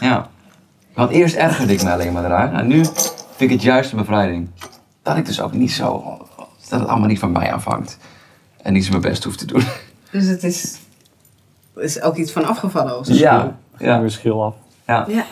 Ja. 0.00 0.28
Want 0.94 1.10
eerst 1.10 1.34
ergerde 1.36 1.72
ik 1.72 1.82
me 1.82 1.90
alleen 1.92 2.12
maar 2.12 2.24
eraan. 2.24 2.52
En 2.54 2.66
nu 2.66 2.84
vind 2.84 2.94
ik 3.40 3.50
het 3.50 3.62
juist 3.62 3.90
een 3.92 3.98
bevrijding. 3.98 4.48
Dat 5.02 5.16
ik 5.16 5.26
dus 5.26 5.40
ook 5.40 5.52
niet 5.52 5.72
zo... 5.72 6.16
Dat 6.68 6.80
het 6.80 6.88
allemaal 6.88 7.08
niet 7.08 7.18
van 7.18 7.32
mij 7.32 7.52
afhangt. 7.52 7.98
En 8.62 8.72
niet 8.72 8.84
zo 8.84 8.90
mijn 8.90 9.02
best 9.02 9.24
hoef 9.24 9.36
te 9.36 9.46
doen. 9.46 9.62
Dus 10.10 10.26
het 10.26 10.42
is, 10.44 10.78
is 11.76 12.02
ook 12.02 12.16
iets 12.16 12.32
van 12.32 12.44
afgevallen 12.44 12.98
of 12.98 13.06
zo. 13.06 13.12
Ja, 13.14 13.56
ja, 13.78 14.00
Weer 14.00 14.10
schil 14.10 14.44
af. 14.44 14.54
ja. 14.86 15.04
Ja. 15.08 15.24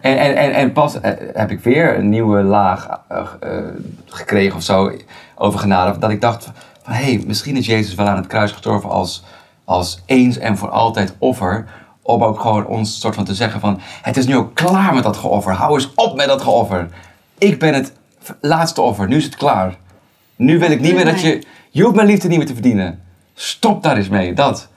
En, 0.00 0.18
en, 0.18 0.36
en, 0.36 0.52
en 0.54 0.72
pas 0.72 1.00
eh, 1.00 1.12
heb 1.34 1.50
ik 1.50 1.60
weer 1.60 1.98
een 1.98 2.08
nieuwe 2.08 2.42
laag 2.42 2.88
eh, 3.08 3.18
eh, 3.40 3.64
gekregen 4.06 4.56
of 4.56 4.62
zo 4.62 4.92
over 5.34 5.58
genade. 5.60 5.98
Dat 5.98 6.10
ik 6.10 6.20
dacht 6.20 6.50
van, 6.88 6.96
hé, 6.96 7.14
hey, 7.14 7.24
misschien 7.26 7.56
is 7.56 7.66
Jezus 7.66 7.94
wel 7.94 8.06
aan 8.06 8.16
het 8.16 8.26
kruis 8.26 8.52
gestorven 8.52 8.90
als, 8.90 9.24
als 9.64 10.02
eens 10.06 10.38
en 10.38 10.58
voor 10.58 10.70
altijd 10.70 11.14
offer. 11.18 11.66
Om 12.02 12.24
ook 12.24 12.40
gewoon 12.40 12.66
ons 12.66 13.00
soort 13.00 13.14
van 13.14 13.24
te 13.24 13.34
zeggen 13.34 13.60
van, 13.60 13.80
het 14.02 14.16
is 14.16 14.26
nu 14.26 14.36
ook 14.36 14.54
klaar 14.54 14.94
met 14.94 15.02
dat 15.02 15.16
geoffer. 15.16 15.52
Hou 15.52 15.74
eens 15.74 15.94
op 15.94 16.16
met 16.16 16.26
dat 16.26 16.42
geoffer. 16.42 16.88
Ik 17.38 17.58
ben 17.58 17.74
het 17.74 17.92
laatste 18.40 18.80
offer, 18.80 19.08
nu 19.08 19.16
is 19.16 19.24
het 19.24 19.36
klaar. 19.36 19.76
Nu 20.36 20.58
wil 20.58 20.70
ik 20.70 20.80
niet 20.80 20.94
meer 20.94 21.04
dat 21.04 21.20
je, 21.20 21.42
je 21.70 21.82
hoeft 21.82 21.94
mijn 21.94 22.06
liefde 22.06 22.28
niet 22.28 22.38
meer 22.38 22.46
te 22.46 22.52
verdienen. 22.52 23.00
Stop 23.34 23.82
daar 23.82 23.96
eens 23.96 24.08
mee, 24.08 24.34
dat. 24.34 24.68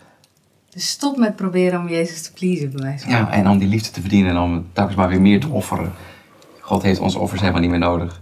Dus 0.69 0.89
stop 0.89 1.17
met 1.17 1.35
proberen 1.35 1.79
om 1.79 1.89
Jezus 1.89 2.21
te 2.21 2.31
pleasen, 2.33 2.71
bij 2.71 2.81
wijze 2.81 3.03
van. 3.03 3.13
Ja, 3.13 3.31
en 3.31 3.47
om 3.49 3.57
die 3.57 3.67
liefde 3.67 3.91
te 3.91 4.01
verdienen 4.01 4.31
en 4.31 4.37
om 4.37 4.67
telkens 4.73 4.95
maar 4.97 5.09
weer 5.09 5.21
meer 5.21 5.39
te 5.39 5.47
offeren. 5.47 5.93
God 6.59 6.81
heeft 6.81 6.99
onze 6.99 7.19
offers 7.19 7.39
helemaal 7.41 7.61
niet 7.61 7.69
meer 7.69 7.79
nodig. 7.79 8.21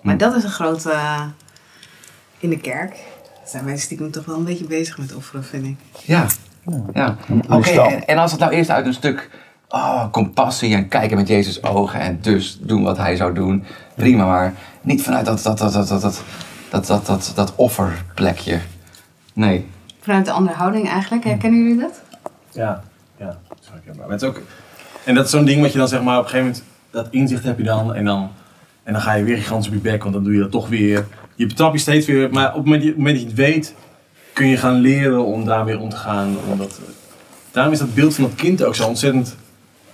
Maar 0.00 0.16
dat 0.16 0.34
is 0.34 0.44
een 0.44 0.50
grote... 0.50 0.94
in 2.38 2.50
de 2.50 2.58
kerk 2.58 2.96
zijn 3.44 3.64
wij 3.64 3.76
stiekem 3.76 4.10
toch 4.10 4.24
wel 4.24 4.36
een 4.36 4.44
beetje 4.44 4.64
bezig 4.64 4.98
met 4.98 5.14
offeren, 5.14 5.44
vind 5.44 5.64
ik. 5.66 5.76
Ja. 6.04 6.26
ja. 6.92 7.16
Oké, 7.48 7.70
en, 7.70 8.06
en 8.06 8.18
als 8.18 8.30
het 8.30 8.40
nou 8.40 8.52
eerst 8.52 8.70
uit 8.70 8.86
een 8.86 8.94
stuk 8.94 9.30
oh, 9.68 10.10
compassie 10.10 10.74
en 10.74 10.88
kijken 10.88 11.16
met 11.16 11.28
Jezus' 11.28 11.62
ogen 11.62 12.00
en 12.00 12.18
dus 12.20 12.58
doen 12.60 12.82
wat 12.82 12.96
hij 12.96 13.16
zou 13.16 13.34
doen, 13.34 13.64
prima, 13.94 14.24
maar 14.26 14.54
niet 14.80 15.02
vanuit 15.02 15.26
dat, 15.26 15.42
dat, 15.42 15.58
dat, 15.58 15.72
dat, 15.72 15.88
dat, 15.88 16.00
dat, 16.00 16.22
dat, 16.70 16.86
dat, 16.86 17.06
dat, 17.06 17.32
dat 17.34 17.52
offerplekje. 17.56 18.60
Nee. 19.32 19.66
Vanuit 20.00 20.24
de 20.24 20.32
andere 20.32 20.56
houding 20.56 20.88
eigenlijk, 20.88 21.24
herkennen 21.24 21.62
jullie 21.62 21.80
dat? 21.80 22.02
Ja, 22.52 22.82
ja. 23.16 23.38
dat 23.48 23.58
is 23.60 23.68
herkenbaar. 23.68 24.06
Maar 24.06 24.18
het 24.18 24.22
is 24.22 24.28
ook, 24.28 24.40
en 25.04 25.14
dat 25.14 25.24
is 25.24 25.30
zo'n 25.30 25.44
ding 25.44 25.62
wat 25.62 25.72
je 25.72 25.78
dan 25.78 25.88
zeg 25.88 26.02
maar 26.02 26.18
op 26.18 26.24
een 26.24 26.30
gegeven 26.30 26.52
moment, 26.52 26.64
dat 26.90 27.06
inzicht 27.10 27.44
heb 27.44 27.58
je 27.58 27.64
dan 27.64 27.94
en 27.94 28.04
dan, 28.04 28.30
en 28.82 28.92
dan 28.92 29.02
ga 29.02 29.12
je 29.12 29.24
weer 29.24 29.36
gigantisch 29.36 29.68
op 29.68 29.74
je 29.74 29.80
bek, 29.80 30.02
want 30.02 30.14
dan 30.14 30.24
doe 30.24 30.32
je 30.32 30.40
dat 30.40 30.50
toch 30.50 30.68
weer. 30.68 31.06
Je 31.36 31.46
betrapt 31.46 31.72
je 31.74 31.78
steeds 31.80 32.06
weer, 32.06 32.30
maar 32.30 32.48
op 32.48 32.54
het 32.54 32.64
moment, 32.64 32.82
op 32.82 32.88
het 32.88 32.96
moment 32.96 33.14
dat 33.14 33.24
je 33.24 33.28
het 33.42 33.52
weet, 33.52 33.74
kun 34.32 34.46
je 34.46 34.56
gaan 34.56 34.74
leren 34.80 35.24
om 35.24 35.44
daarmee 35.44 35.78
om 35.78 35.88
te 35.88 35.96
gaan. 35.96 36.36
Omdat, 36.50 36.80
daarom 37.50 37.72
is 37.72 37.78
dat 37.78 37.94
beeld 37.94 38.14
van 38.14 38.24
dat 38.24 38.34
kind 38.34 38.64
ook 38.64 38.74
zo 38.74 38.86
ontzettend 38.86 39.36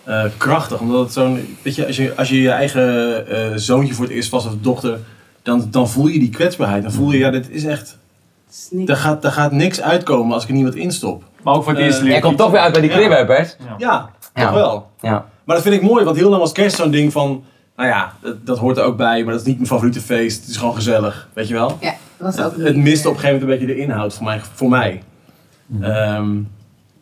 eh, 0.05 0.25
krachtig. 0.37 0.81
Omdat 0.81 1.05
het 1.05 1.13
zo'n, 1.13 1.57
weet 1.63 1.75
je, 1.75 1.87
als 1.87 1.97
je 1.97 2.15
als 2.17 2.29
je, 2.29 2.41
je 2.41 2.51
eigen 2.51 3.27
eh, 3.29 3.57
zoontje 3.57 3.95
voor 3.95 4.05
het 4.05 4.15
eerst 4.15 4.29
vast 4.29 4.47
of 4.47 4.53
dochter, 4.61 4.99
dan, 5.43 5.69
dan 5.71 5.89
voel 5.89 6.07
je 6.07 6.19
die 6.19 6.31
kwetsbaarheid. 6.31 6.83
Dan 6.83 6.93
voel 6.93 7.13
je, 7.13 7.19
ja, 7.19 7.31
dit 7.31 7.51
is 7.51 7.65
echt, 7.65 7.99
daar 8.71 8.97
gaat, 8.97 9.23
daar 9.23 9.33
gaat 9.33 9.53
niks 9.53 9.81
uitkomen 9.81 10.35
als 10.35 10.43
ik 10.43 10.49
er 10.49 10.55
niet 10.55 10.65
wat 10.65 10.75
instop. 10.75 11.23
Maar 11.43 11.55
ook 11.55 11.63
voor 11.63 11.73
het 11.73 11.81
Eh, 11.81 11.87
eerst 11.87 11.99
Jij 11.99 12.07
leren. 12.09 12.23
komt 12.23 12.39
toch 12.39 12.51
weer 12.51 12.61
uit 12.61 12.73
bij 12.73 12.81
die 12.81 12.91
crib, 12.91 13.27
Bert? 13.27 13.57
Ja, 13.79 14.11
Ja. 14.35 14.45
toch 14.47 14.53
wel. 14.55 14.91
Ja. 15.01 15.27
Maar 15.45 15.57
dat 15.57 15.65
vind 15.65 15.75
ik 15.75 15.83
mooi, 15.83 16.05
want 16.05 16.17
heel 16.17 16.29
lang 16.29 16.41
was 16.41 16.53
kerst 16.53 16.77
zo'n 16.77 16.91
ding 16.91 17.13
van... 17.13 17.45
Nou 17.77 17.89
ja, 17.89 18.13
dat, 18.21 18.47
dat 18.47 18.59
hoort 18.59 18.77
er 18.77 18.85
ook 18.85 18.97
bij, 18.97 19.23
maar 19.25 19.33
dat 19.33 19.41
is 19.41 19.47
niet 19.47 19.57
mijn 19.57 19.69
favoriete 19.69 20.01
feest. 20.01 20.41
Het 20.41 20.49
is 20.49 20.57
gewoon 20.57 20.75
gezellig, 20.75 21.29
weet 21.33 21.49
je 21.49 21.55
wel? 21.55 21.79
Ja, 21.81 21.95
dat 22.17 22.35
was 22.37 22.45
ook 22.47 22.57
Het, 22.57 22.65
het 22.67 22.77
miste 22.77 23.03
eh, 23.05 23.11
op 23.11 23.15
een 23.15 23.21
gegeven 23.21 23.41
moment 23.47 23.61
een 23.61 23.67
beetje 23.67 23.75
de 23.75 23.81
inhoud 23.91 24.15
voor 24.15 24.25
mij. 24.25 24.41
Voor 24.55 24.69
mij. 24.69 25.03
Ehm, 25.81 26.29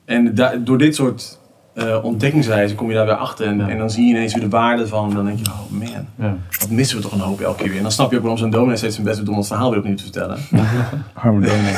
en 0.04 0.34
da- 0.34 0.54
door 0.56 0.78
dit 0.78 0.94
soort 0.94 1.38
eh, 1.74 2.04
ontdekkingsreizen 2.04 2.76
kom 2.76 2.88
je 2.88 2.94
daar 2.94 3.04
weer 3.06 3.14
achter. 3.14 3.46
En, 3.46 3.58
Ja. 3.58 3.68
en 3.68 3.78
dan 3.78 3.90
zie 3.90 4.04
je 4.04 4.10
ineens 4.10 4.32
weer 4.34 4.42
de 4.42 4.48
waarde 4.48 4.86
van. 4.86 5.14
Dan 5.14 5.24
denk 5.24 5.38
je, 5.38 5.44
oh 5.50 5.70
man, 5.70 5.88
Ja. 6.18 6.36
wat 6.60 6.70
missen 6.70 6.96
we 6.96 7.02
toch 7.02 7.12
een 7.12 7.20
hoop 7.20 7.40
elke 7.40 7.56
keer 7.58 7.66
weer. 7.68 7.76
En 7.76 7.82
dan 7.82 7.92
snap 7.92 8.10
je 8.10 8.16
ook 8.16 8.22
waarom 8.22 8.40
zo'n 8.40 8.50
dominee 8.50 8.76
steeds 8.76 8.94
zijn 8.94 9.06
best 9.06 9.18
doet 9.18 9.28
om 9.28 9.36
het 9.36 9.46
verhaal 9.46 9.70
weer 9.70 9.78
opnieuw 9.78 9.94
te 9.96 10.02
vertellen. 10.02 10.38
Arme 11.14 11.46
dominee. 11.46 11.74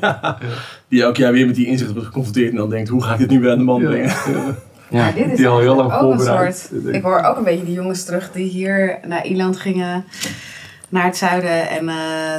Die 0.88 1.02
elk 1.02 1.16
jaar 1.16 1.32
weer 1.32 1.46
met 1.46 1.54
die 1.54 1.66
inzicht 1.66 1.90
wordt 1.92 2.06
geconfronteerd 2.06 2.50
en 2.50 2.56
dan 2.56 2.70
denkt, 2.70 2.88
hoe 2.88 3.02
ga 3.02 3.12
ik 3.12 3.18
dit 3.18 3.30
nu 3.30 3.40
weer 3.40 3.50
aan 3.50 3.58
de 3.58 3.64
man 3.64 3.80
brengen? 3.82 4.14
Maar 4.90 5.14
dit 5.14 5.30
is 5.30 5.36
Die 5.36 5.48
al 5.48 5.58
heel 5.58 5.76
lang 5.76 5.92
ook 5.92 6.12
een 6.12 6.20
soort... 6.20 6.70
Ik 6.94 7.02
hoor 7.02 7.22
ook 7.22 7.36
een 7.36 7.44
beetje 7.44 7.64
die 7.64 7.74
jongens 7.74 8.04
terug 8.04 8.32
die 8.32 8.48
hier 8.48 8.98
naar 9.06 9.26
Ierland 9.26 9.56
gingen. 9.56 10.04
naar 10.88 11.04
het 11.04 11.16
zuiden 11.16 11.68
en 11.68 11.88
eh, 11.88 11.94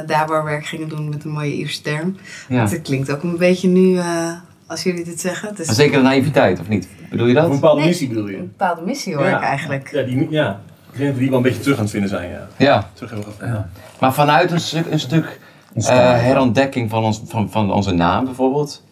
daar 0.06 0.26
waar 0.26 0.44
werk 0.44 0.66
gingen 0.66 0.88
doen 0.88 1.08
met 1.08 1.24
een 1.24 1.30
mooie 1.30 1.52
Ierse 1.54 1.82
term. 1.82 2.16
Ja. 2.48 2.68
Het 2.68 2.82
klinkt 2.82 3.10
ook 3.10 3.22
een 3.22 3.36
beetje 3.36 3.68
nu, 3.68 3.98
eh, 3.98 4.32
als 4.66 4.82
jullie 4.82 5.04
dit 5.04 5.20
zeggen. 5.20 5.52
Maar 5.66 5.74
zeker 5.74 5.96
de 5.96 6.02
naïviteit, 6.04 6.60
of 6.60 6.68
niet? 6.68 6.88
Bedoel 7.10 7.26
je 7.26 7.36
Of 7.36 7.42
een 7.42 7.48
dat? 7.50 7.60
bepaalde 7.60 7.80
Nee. 7.80 7.88
missie 7.88 8.08
bedoel 8.08 8.28
je? 8.28 8.36
een 8.36 8.52
bepaalde 8.56 8.82
missie 8.82 9.14
hoor 9.16 9.26
ik 9.26 9.40
eigenlijk. 9.40 9.90
Ja, 9.92 10.02
die, 10.02 10.26
ja. 10.30 10.60
Ik 10.92 10.98
denk 10.98 11.06
dat 11.06 11.14
we 11.14 11.18
die 11.20 11.28
wel 11.28 11.36
een 11.36 11.42
beetje 11.44 11.60
terug 11.60 11.76
aan 11.76 11.82
het 11.82 11.90
vinden 11.92 12.10
zijn, 12.10 12.30
ja. 12.30 12.46
Ja. 12.56 12.88
Terug 12.94 13.10
hebben 13.10 13.28
we 13.28 13.34
gevonden. 13.34 13.70
Maar 14.00 14.12
vanuit 14.14 14.50
een 14.50 14.60
stuk, 14.60 14.86
een 14.90 14.98
stuk 15.00 15.38
eh, 15.74 15.86
herontdekking 16.22 16.90
van, 16.90 17.04
ons, 17.04 17.22
van, 17.26 17.50
van 17.50 17.72
onze 17.72 17.92
naam 17.92 18.24
bijvoorbeeld. 18.24 18.84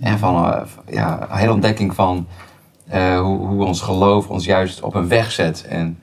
En 0.00 0.18
van 0.18 0.66
ja, 0.90 1.26
herontdekking 1.30 1.94
van 1.94 2.26
eh, 2.94 3.20
hoe, 3.20 3.46
hoe 3.46 3.64
ons 3.64 3.80
geloof 3.80 4.28
ons 4.28 4.44
juist 4.44 4.80
op 4.80 4.94
een 4.94 5.08
weg 5.08 5.32
zet. 5.32 5.66
En, 5.68 5.98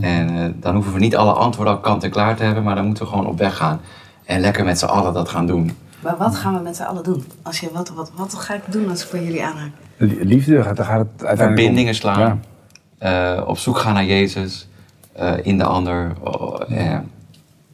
en 0.00 0.36
eh, 0.38 0.44
dan 0.54 0.74
hoeven 0.74 0.92
we 0.92 0.98
niet 0.98 1.16
alle 1.16 1.32
antwoorden 1.32 1.74
al 1.74 1.80
kant 1.80 2.04
en 2.04 2.10
klaar 2.10 2.36
te 2.36 2.42
hebben, 2.42 2.62
maar 2.62 2.74
dan 2.74 2.86
moeten 2.86 3.04
we 3.04 3.10
gewoon 3.10 3.26
op 3.26 3.38
weg 3.38 3.56
gaan. 3.56 3.80
En 4.24 4.40
lekker 4.40 4.64
met 4.64 4.78
z'n 4.78 4.84
allen 4.84 5.12
dat 5.12 5.28
gaan 5.28 5.46
doen. 5.46 5.76
Maar 6.02 6.16
wat 6.16 6.36
gaan 6.36 6.54
we 6.54 6.60
met 6.60 6.76
z'n 6.76 6.82
allen 6.82 7.02
doen? 7.04 7.24
Als 7.42 7.60
je, 7.60 7.68
wat, 7.72 7.88
wat, 7.90 8.10
wat 8.14 8.34
ga 8.34 8.54
ik 8.54 8.62
doen 8.72 8.88
als 8.90 9.04
ik 9.04 9.10
bij 9.10 9.24
jullie 9.24 9.44
aanhaak? 9.44 9.70
Liefde, 9.96 10.62
gaat- 10.62 10.76
daar 10.76 10.86
gaat 10.86 10.98
het 10.98 11.08
uiteindelijk 11.08 11.40
om. 11.40 11.54
Verbindingen 11.56 11.94
slaan. 11.94 12.40
Ja. 12.98 13.36
eh, 13.38 13.48
op 13.48 13.58
zoek 13.58 13.78
gaan 13.78 13.94
naar 13.94 14.04
Jezus. 14.04 14.68
eh, 15.12 15.32
in 15.42 15.58
de 15.58 15.64
ander. 15.64 16.12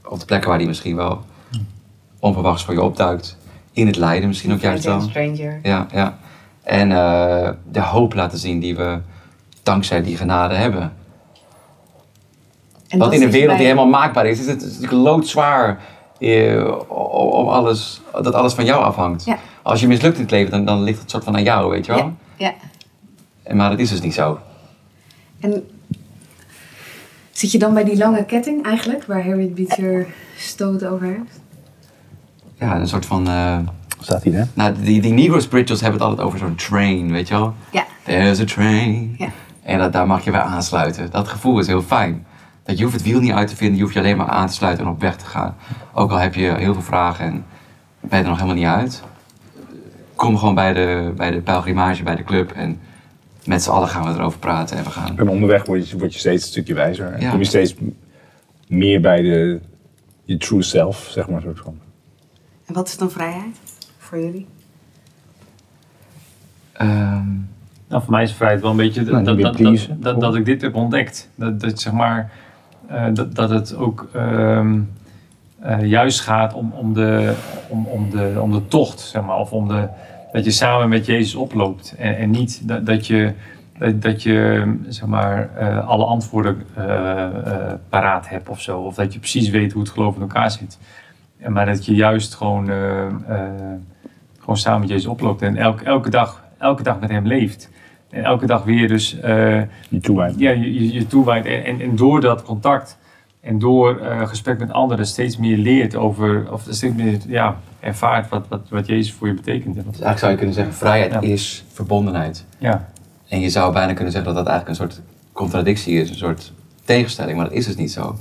op 0.05 0.18
de 0.20 0.24
plekken 0.26 0.48
waar 0.48 0.59
die 0.59 0.66
misschien 0.66 0.96
wel 0.96 1.24
onverwachts 2.18 2.64
voor 2.64 2.74
je 2.74 2.83
opduikt. 2.83 3.37
In 3.72 3.87
het 3.87 3.96
lijden 3.96 4.28
misschien 4.28 4.52
ook 4.52 4.61
juist 4.61 4.85
wel. 4.85 5.00
Stranger. 5.00 5.59
Ja, 5.62 5.87
ja. 5.92 6.18
En 6.62 6.92
eh, 6.92 7.51
de 7.70 7.81
hoop 7.81 8.14
laten 8.14 8.38
zien 8.38 8.61
die 8.61 8.77
we 8.77 9.01
dankzij 9.62 10.03
die 10.03 10.16
genade 10.16 10.55
hebben. 10.55 10.83
En 12.88 12.98
Want 12.98 13.11
dat 13.11 13.20
in 13.20 13.27
een 13.27 13.33
wereld 13.33 13.57
die 13.57 13.66
helemaal 13.66 13.88
maakbaar 13.88 14.27
is, 14.27 14.40
is 14.40 14.46
het 14.46 14.61
natuurlijk 14.61 14.92
loodzwaar 14.92 15.81
eh, 16.18 16.79
om 16.88 17.48
alles, 17.48 18.01
dat 18.12 18.35
alles 18.35 18.53
van 18.53 18.64
jou 18.64 18.83
afhangt. 18.85 19.25
Ja. 19.25 19.38
Als 19.62 19.81
je 19.81 19.87
mislukt 19.87 20.16
in 20.16 20.22
het 20.22 20.31
leven, 20.31 20.51
dan, 20.51 20.64
dan 20.64 20.83
ligt 20.83 21.01
het 21.01 21.11
soort 21.11 21.25
van 21.25 21.35
aan 21.37 21.42
jou, 21.42 21.70
weet 21.70 21.87
je 21.87 21.92
wel? 21.92 22.01
Ja, 22.01 22.12
ja. 22.37 22.55
En, 23.42 23.57
maar 23.57 23.70
dat 23.70 23.79
is 23.79 23.90
dus 23.90 24.01
niet 24.01 24.14
zo. 24.14 24.38
En 25.40 25.68
zit 27.31 27.53
je 27.53 27.59
dan 27.59 27.75
bij 27.75 27.85
die 27.85 27.96
lange 27.96 28.25
ketting 28.25 28.64
eigenlijk, 28.64 29.05
waar 29.05 29.25
Harriet 29.25 29.55
Beecher 29.55 30.07
stoot 30.37 30.85
over 30.85 31.07
heeft? 31.07 31.40
Ja, 32.59 32.77
een 32.77 32.88
soort 32.88 33.07
van... 33.07 33.29
eh, 33.29 33.59
Staat 34.02 34.22
hier, 34.22 34.34
hè? 34.34 34.44
nou, 34.54 34.74
die, 34.82 35.00
die 35.00 35.12
Negro 35.12 35.40
spirituals 35.40 35.80
hebben 35.80 36.00
het 36.00 36.08
altijd 36.08 36.26
over 36.26 36.38
zo'n 36.38 36.54
train, 36.54 37.10
weet 37.12 37.28
je 37.28 37.34
wel? 37.34 37.54
Ja. 37.70 37.84
There's 38.04 38.40
a 38.40 38.44
train. 38.44 39.14
Ja. 39.18 39.28
En 39.62 39.78
dat, 39.78 39.92
daar 39.92 40.06
mag 40.06 40.24
je 40.24 40.30
bij 40.30 40.40
aansluiten. 40.40 41.10
Dat 41.10 41.28
gevoel 41.28 41.58
is 41.58 41.66
heel 41.66 41.82
fijn. 41.82 42.26
Dat 42.64 42.78
je 42.78 42.84
hoeft 42.84 42.96
het 42.96 43.04
wiel 43.04 43.20
niet 43.20 43.32
uit 43.32 43.48
te 43.48 43.56
vinden, 43.56 43.76
je 43.76 43.82
hoeft 43.82 43.94
je 43.94 44.00
alleen 44.00 44.16
maar 44.16 44.28
aan 44.28 44.46
te 44.46 44.52
sluiten 44.52 44.84
en 44.84 44.90
op 44.90 45.00
weg 45.00 45.16
te 45.16 45.24
gaan. 45.24 45.56
Ook 45.92 46.10
al 46.10 46.16
heb 46.18 46.34
je 46.34 46.54
heel 46.56 46.72
veel 46.72 46.82
vragen 46.82 47.24
en 47.24 47.44
ben 48.00 48.18
je 48.18 48.24
er 48.24 48.30
nog 48.30 48.40
helemaal 48.40 48.60
niet 48.62 48.66
uit. 48.76 49.02
Kom 50.14 50.38
gewoon 50.38 50.54
bij 50.54 50.72
de, 50.72 51.12
bij 51.16 51.30
de 51.30 51.40
pelgrimage, 51.40 52.02
bij 52.02 52.16
de 52.16 52.24
club 52.24 52.50
en 52.50 52.80
met 53.44 53.62
z'n 53.62 53.70
allen 53.70 53.88
gaan 53.88 54.04
we 54.12 54.18
erover 54.18 54.38
praten 54.38 54.76
en 54.76 54.84
we 54.84 54.90
gaan. 54.90 55.18
En 55.18 55.28
onderweg 55.28 55.66
word 55.66 55.88
je, 55.88 55.98
word 55.98 56.12
je 56.12 56.18
steeds 56.18 56.42
een 56.42 56.48
stukje 56.48 56.74
wijzer. 56.74 57.12
En 57.12 57.20
Ja. 57.20 57.30
kom 57.30 57.38
je 57.38 57.44
steeds 57.44 57.74
meer 58.68 59.00
bij 59.00 59.22
de, 59.22 59.60
je 60.24 60.36
true 60.36 60.62
self, 60.62 61.08
zeg 61.10 61.28
maar. 61.28 61.40
Soort 61.42 61.60
van. 61.60 61.78
En 62.66 62.74
wat 62.74 62.88
is 62.88 62.96
dan 62.96 63.10
vrijheid 63.10 63.56
voor 64.12 64.20
jullie? 64.20 64.46
Ehm, 66.72 67.29
Nou, 67.88 68.03
voor 68.03 68.12
mij 68.12 68.22
is 68.22 68.33
vrijheid 68.33 68.61
wel 68.61 68.70
een 68.70 68.77
beetje 68.77 69.03
dat, 69.03 69.12
Nou, 69.12 69.25
dat, 69.25 69.40
dat, 69.40 69.57
pleasen, 69.57 70.01
dat, 70.01 70.12
dat, 70.12 70.20
dat 70.20 70.35
ik 70.35 70.44
dit 70.44 70.62
heb 70.62 70.75
ontdekt. 70.75 71.29
Dat, 71.35 71.61
dat 71.61 71.81
zeg 71.81 71.92
maar, 71.92 72.33
eh, 72.87 73.07
dat, 73.12 73.35
dat 73.35 73.51
het 73.51 73.75
ook 73.77 74.09
ehm, 74.14 74.81
eh, 75.61 75.85
juist 75.85 76.20
gaat 76.20 76.55
om, 76.55 76.72
om, 76.72 76.94
de, 76.94 77.35
om, 77.68 77.87
om, 77.87 78.11
de, 78.11 78.38
om 78.40 78.53
de 78.53 78.68
tocht, 78.68 79.01
zeg 79.01 79.22
maar. 79.25 79.38
Of 79.38 79.53
om 79.53 79.68
de, 79.68 79.88
dat 80.33 80.44
je 80.44 80.51
samen 80.51 80.88
met 80.88 81.07
Jezus 81.07 81.35
oploopt. 81.35 81.94
En, 81.98 82.16
en 82.16 82.31
niet 82.31 82.68
dat, 82.68 82.87
dat 82.87 83.07
je, 83.07 83.33
dat, 83.94 84.22
je 84.22 84.75
zeg 84.88 85.09
maar, 85.09 85.51
eh, 85.57 85.88
alle 85.88 86.05
antwoorden 86.05 86.62
eh, 86.75 87.25
eh, 87.25 87.72
paraat 87.88 88.29
hebt 88.29 88.48
of 88.48 88.61
zo. 88.61 88.81
Of 88.81 88.94
dat 88.94 89.12
je 89.12 89.18
precies 89.18 89.48
weet 89.48 89.72
hoe 89.72 89.83
het 89.83 89.90
geloof 89.90 90.14
in 90.14 90.20
elkaar 90.20 90.51
zit. 90.51 90.79
En 91.42 91.53
Maar 91.53 91.66
dat 91.66 91.85
je 91.85 91.94
juist 91.94 92.35
gewoon, 92.35 92.70
eh, 92.70 93.07
eh, 93.07 93.12
gewoon 94.42 94.57
samen 94.57 94.81
met 94.81 94.88
Jezus 94.88 95.07
oploopt. 95.07 95.42
En 95.42 95.57
elke, 95.57 95.85
elke, 95.85 96.11
dag, 96.11 96.42
elke 96.59 96.83
dag 96.83 97.00
met 97.00 97.11
hem 97.11 97.26
leeft. 97.26 97.70
En 98.11 98.24
elke 98.24 98.46
dag 98.46 98.64
weer 98.64 98.88
dus 98.88 99.20
eh, 99.20 99.61
Je 99.88 100.00
toewijdt. 100.00 100.38
ja, 100.38 100.50
je, 100.50 100.92
je, 100.92 101.07
toewijdt. 101.07 101.46
En, 101.46 101.64
en, 101.64 101.81
en 101.81 101.96
door 101.96 102.20
dat 102.20 102.42
contact 102.42 102.98
en 103.40 103.59
door 103.59 103.98
eh, 103.98 104.26
gesprek 104.28 104.59
met 104.59 104.72
anderen 104.72 105.07
steeds 105.07 105.37
meer 105.37 105.57
leert 105.57 105.96
over, 105.96 106.52
of 106.52 106.66
steeds 106.68 106.94
meer 106.94 107.18
ja, 107.26 107.57
ervaart 107.81 108.28
wat, 108.28 108.48
wat, 108.48 108.61
wat 108.68 108.87
Jezus 108.87 109.12
voor 109.12 109.28
je 109.28 109.35
betekent. 109.35 109.74
Dus 109.74 109.85
eigenlijk 109.85 110.18
zou 110.18 110.31
je 110.31 110.37
kunnen 110.37 110.55
zeggen, 110.55 110.74
vrijheid 110.74 111.12
Ja. 111.12 111.20
is 111.20 111.64
verbondenheid. 111.72 112.44
Ja, 112.59 112.88
En 113.28 113.40
je 113.40 113.50
zou 113.50 113.72
bijna 113.72 113.92
kunnen 113.92 114.12
zeggen 114.12 114.35
dat 114.35 114.44
dat 114.44 114.52
eigenlijk 114.55 114.81
een 114.81 114.88
soort 114.88 115.02
contradictie 115.33 116.00
is, 116.00 116.11
een 116.11 116.16
soort 116.16 116.52
tegenstelling, 116.85 117.37
maar 117.37 117.46
dat 117.48 117.55
is 117.55 117.66
dus 117.66 117.76
niet 117.76 117.92
zo. 117.92 118.16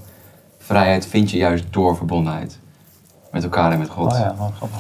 Vrijheid 0.58 1.08
vind 1.08 1.32
je 1.32 1.38
juist 1.38 1.66
door 1.70 1.96
verbondenheid. 1.98 2.60
Met 3.32 3.44
elkaar 3.44 3.72
en 3.72 3.80
met 3.80 3.90
God. 3.90 4.12
oh 4.12 4.18
ja, 4.20 4.36
wat 4.38 4.52
grappig. 4.56 4.80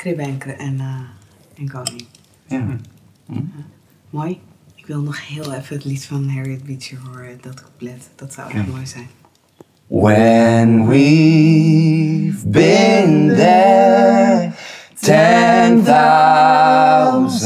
Kribbe 0.00 0.22
en, 0.22 0.38
kri- 0.38 0.56
en, 0.58 0.80
koning. 1.72 2.06
Ja. 2.46 2.62
Mooi. 4.10 4.40
Ik 4.74 4.86
wil 4.86 5.00
nog 5.02 5.28
heel 5.28 5.52
even 5.52 5.76
het 5.76 5.84
lied 5.84 6.04
van 6.04 6.28
Harriet 6.28 6.64
Beecher 6.64 6.98
horen, 7.06 7.38
dat 7.40 7.54
couplet. 7.54 8.08
Dat 8.16 8.32
zou 8.32 8.52
echt 8.52 8.66
mooi 8.66 8.86
zijn. 8.86 9.08
When 9.86 10.86
we've 10.86 12.48
been 12.48 13.28
there 13.28 14.52
ten 15.00 15.84
thousand 15.84 17.44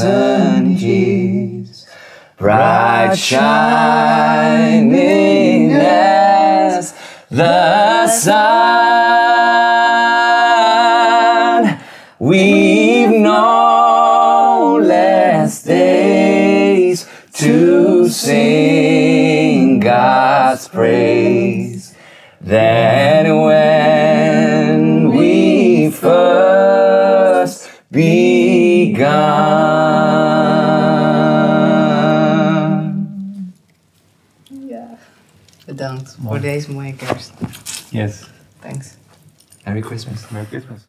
years, 0.79 1.87
bright 2.35 3.17
shining 3.17 4.95
as 5.77 6.93
the 7.29 8.07
sun, 8.21 8.84
God's 20.15 20.67
praise 20.69 21.93
than 22.39 23.41
when 23.41 25.09
we 25.09 25.91
first 25.91 27.69
begun. 27.91 29.09
Bedankt 35.65 36.17
voor 36.23 36.39
deze 36.39 36.71
mooie 36.71 36.93
kerst. 36.95 37.33
Yes. 37.89 38.23
Thanks. 38.59 38.93
Merry 39.65 39.81
Christmas. 39.81 40.29
Merry 40.29 40.45
Christmas. 40.45 40.81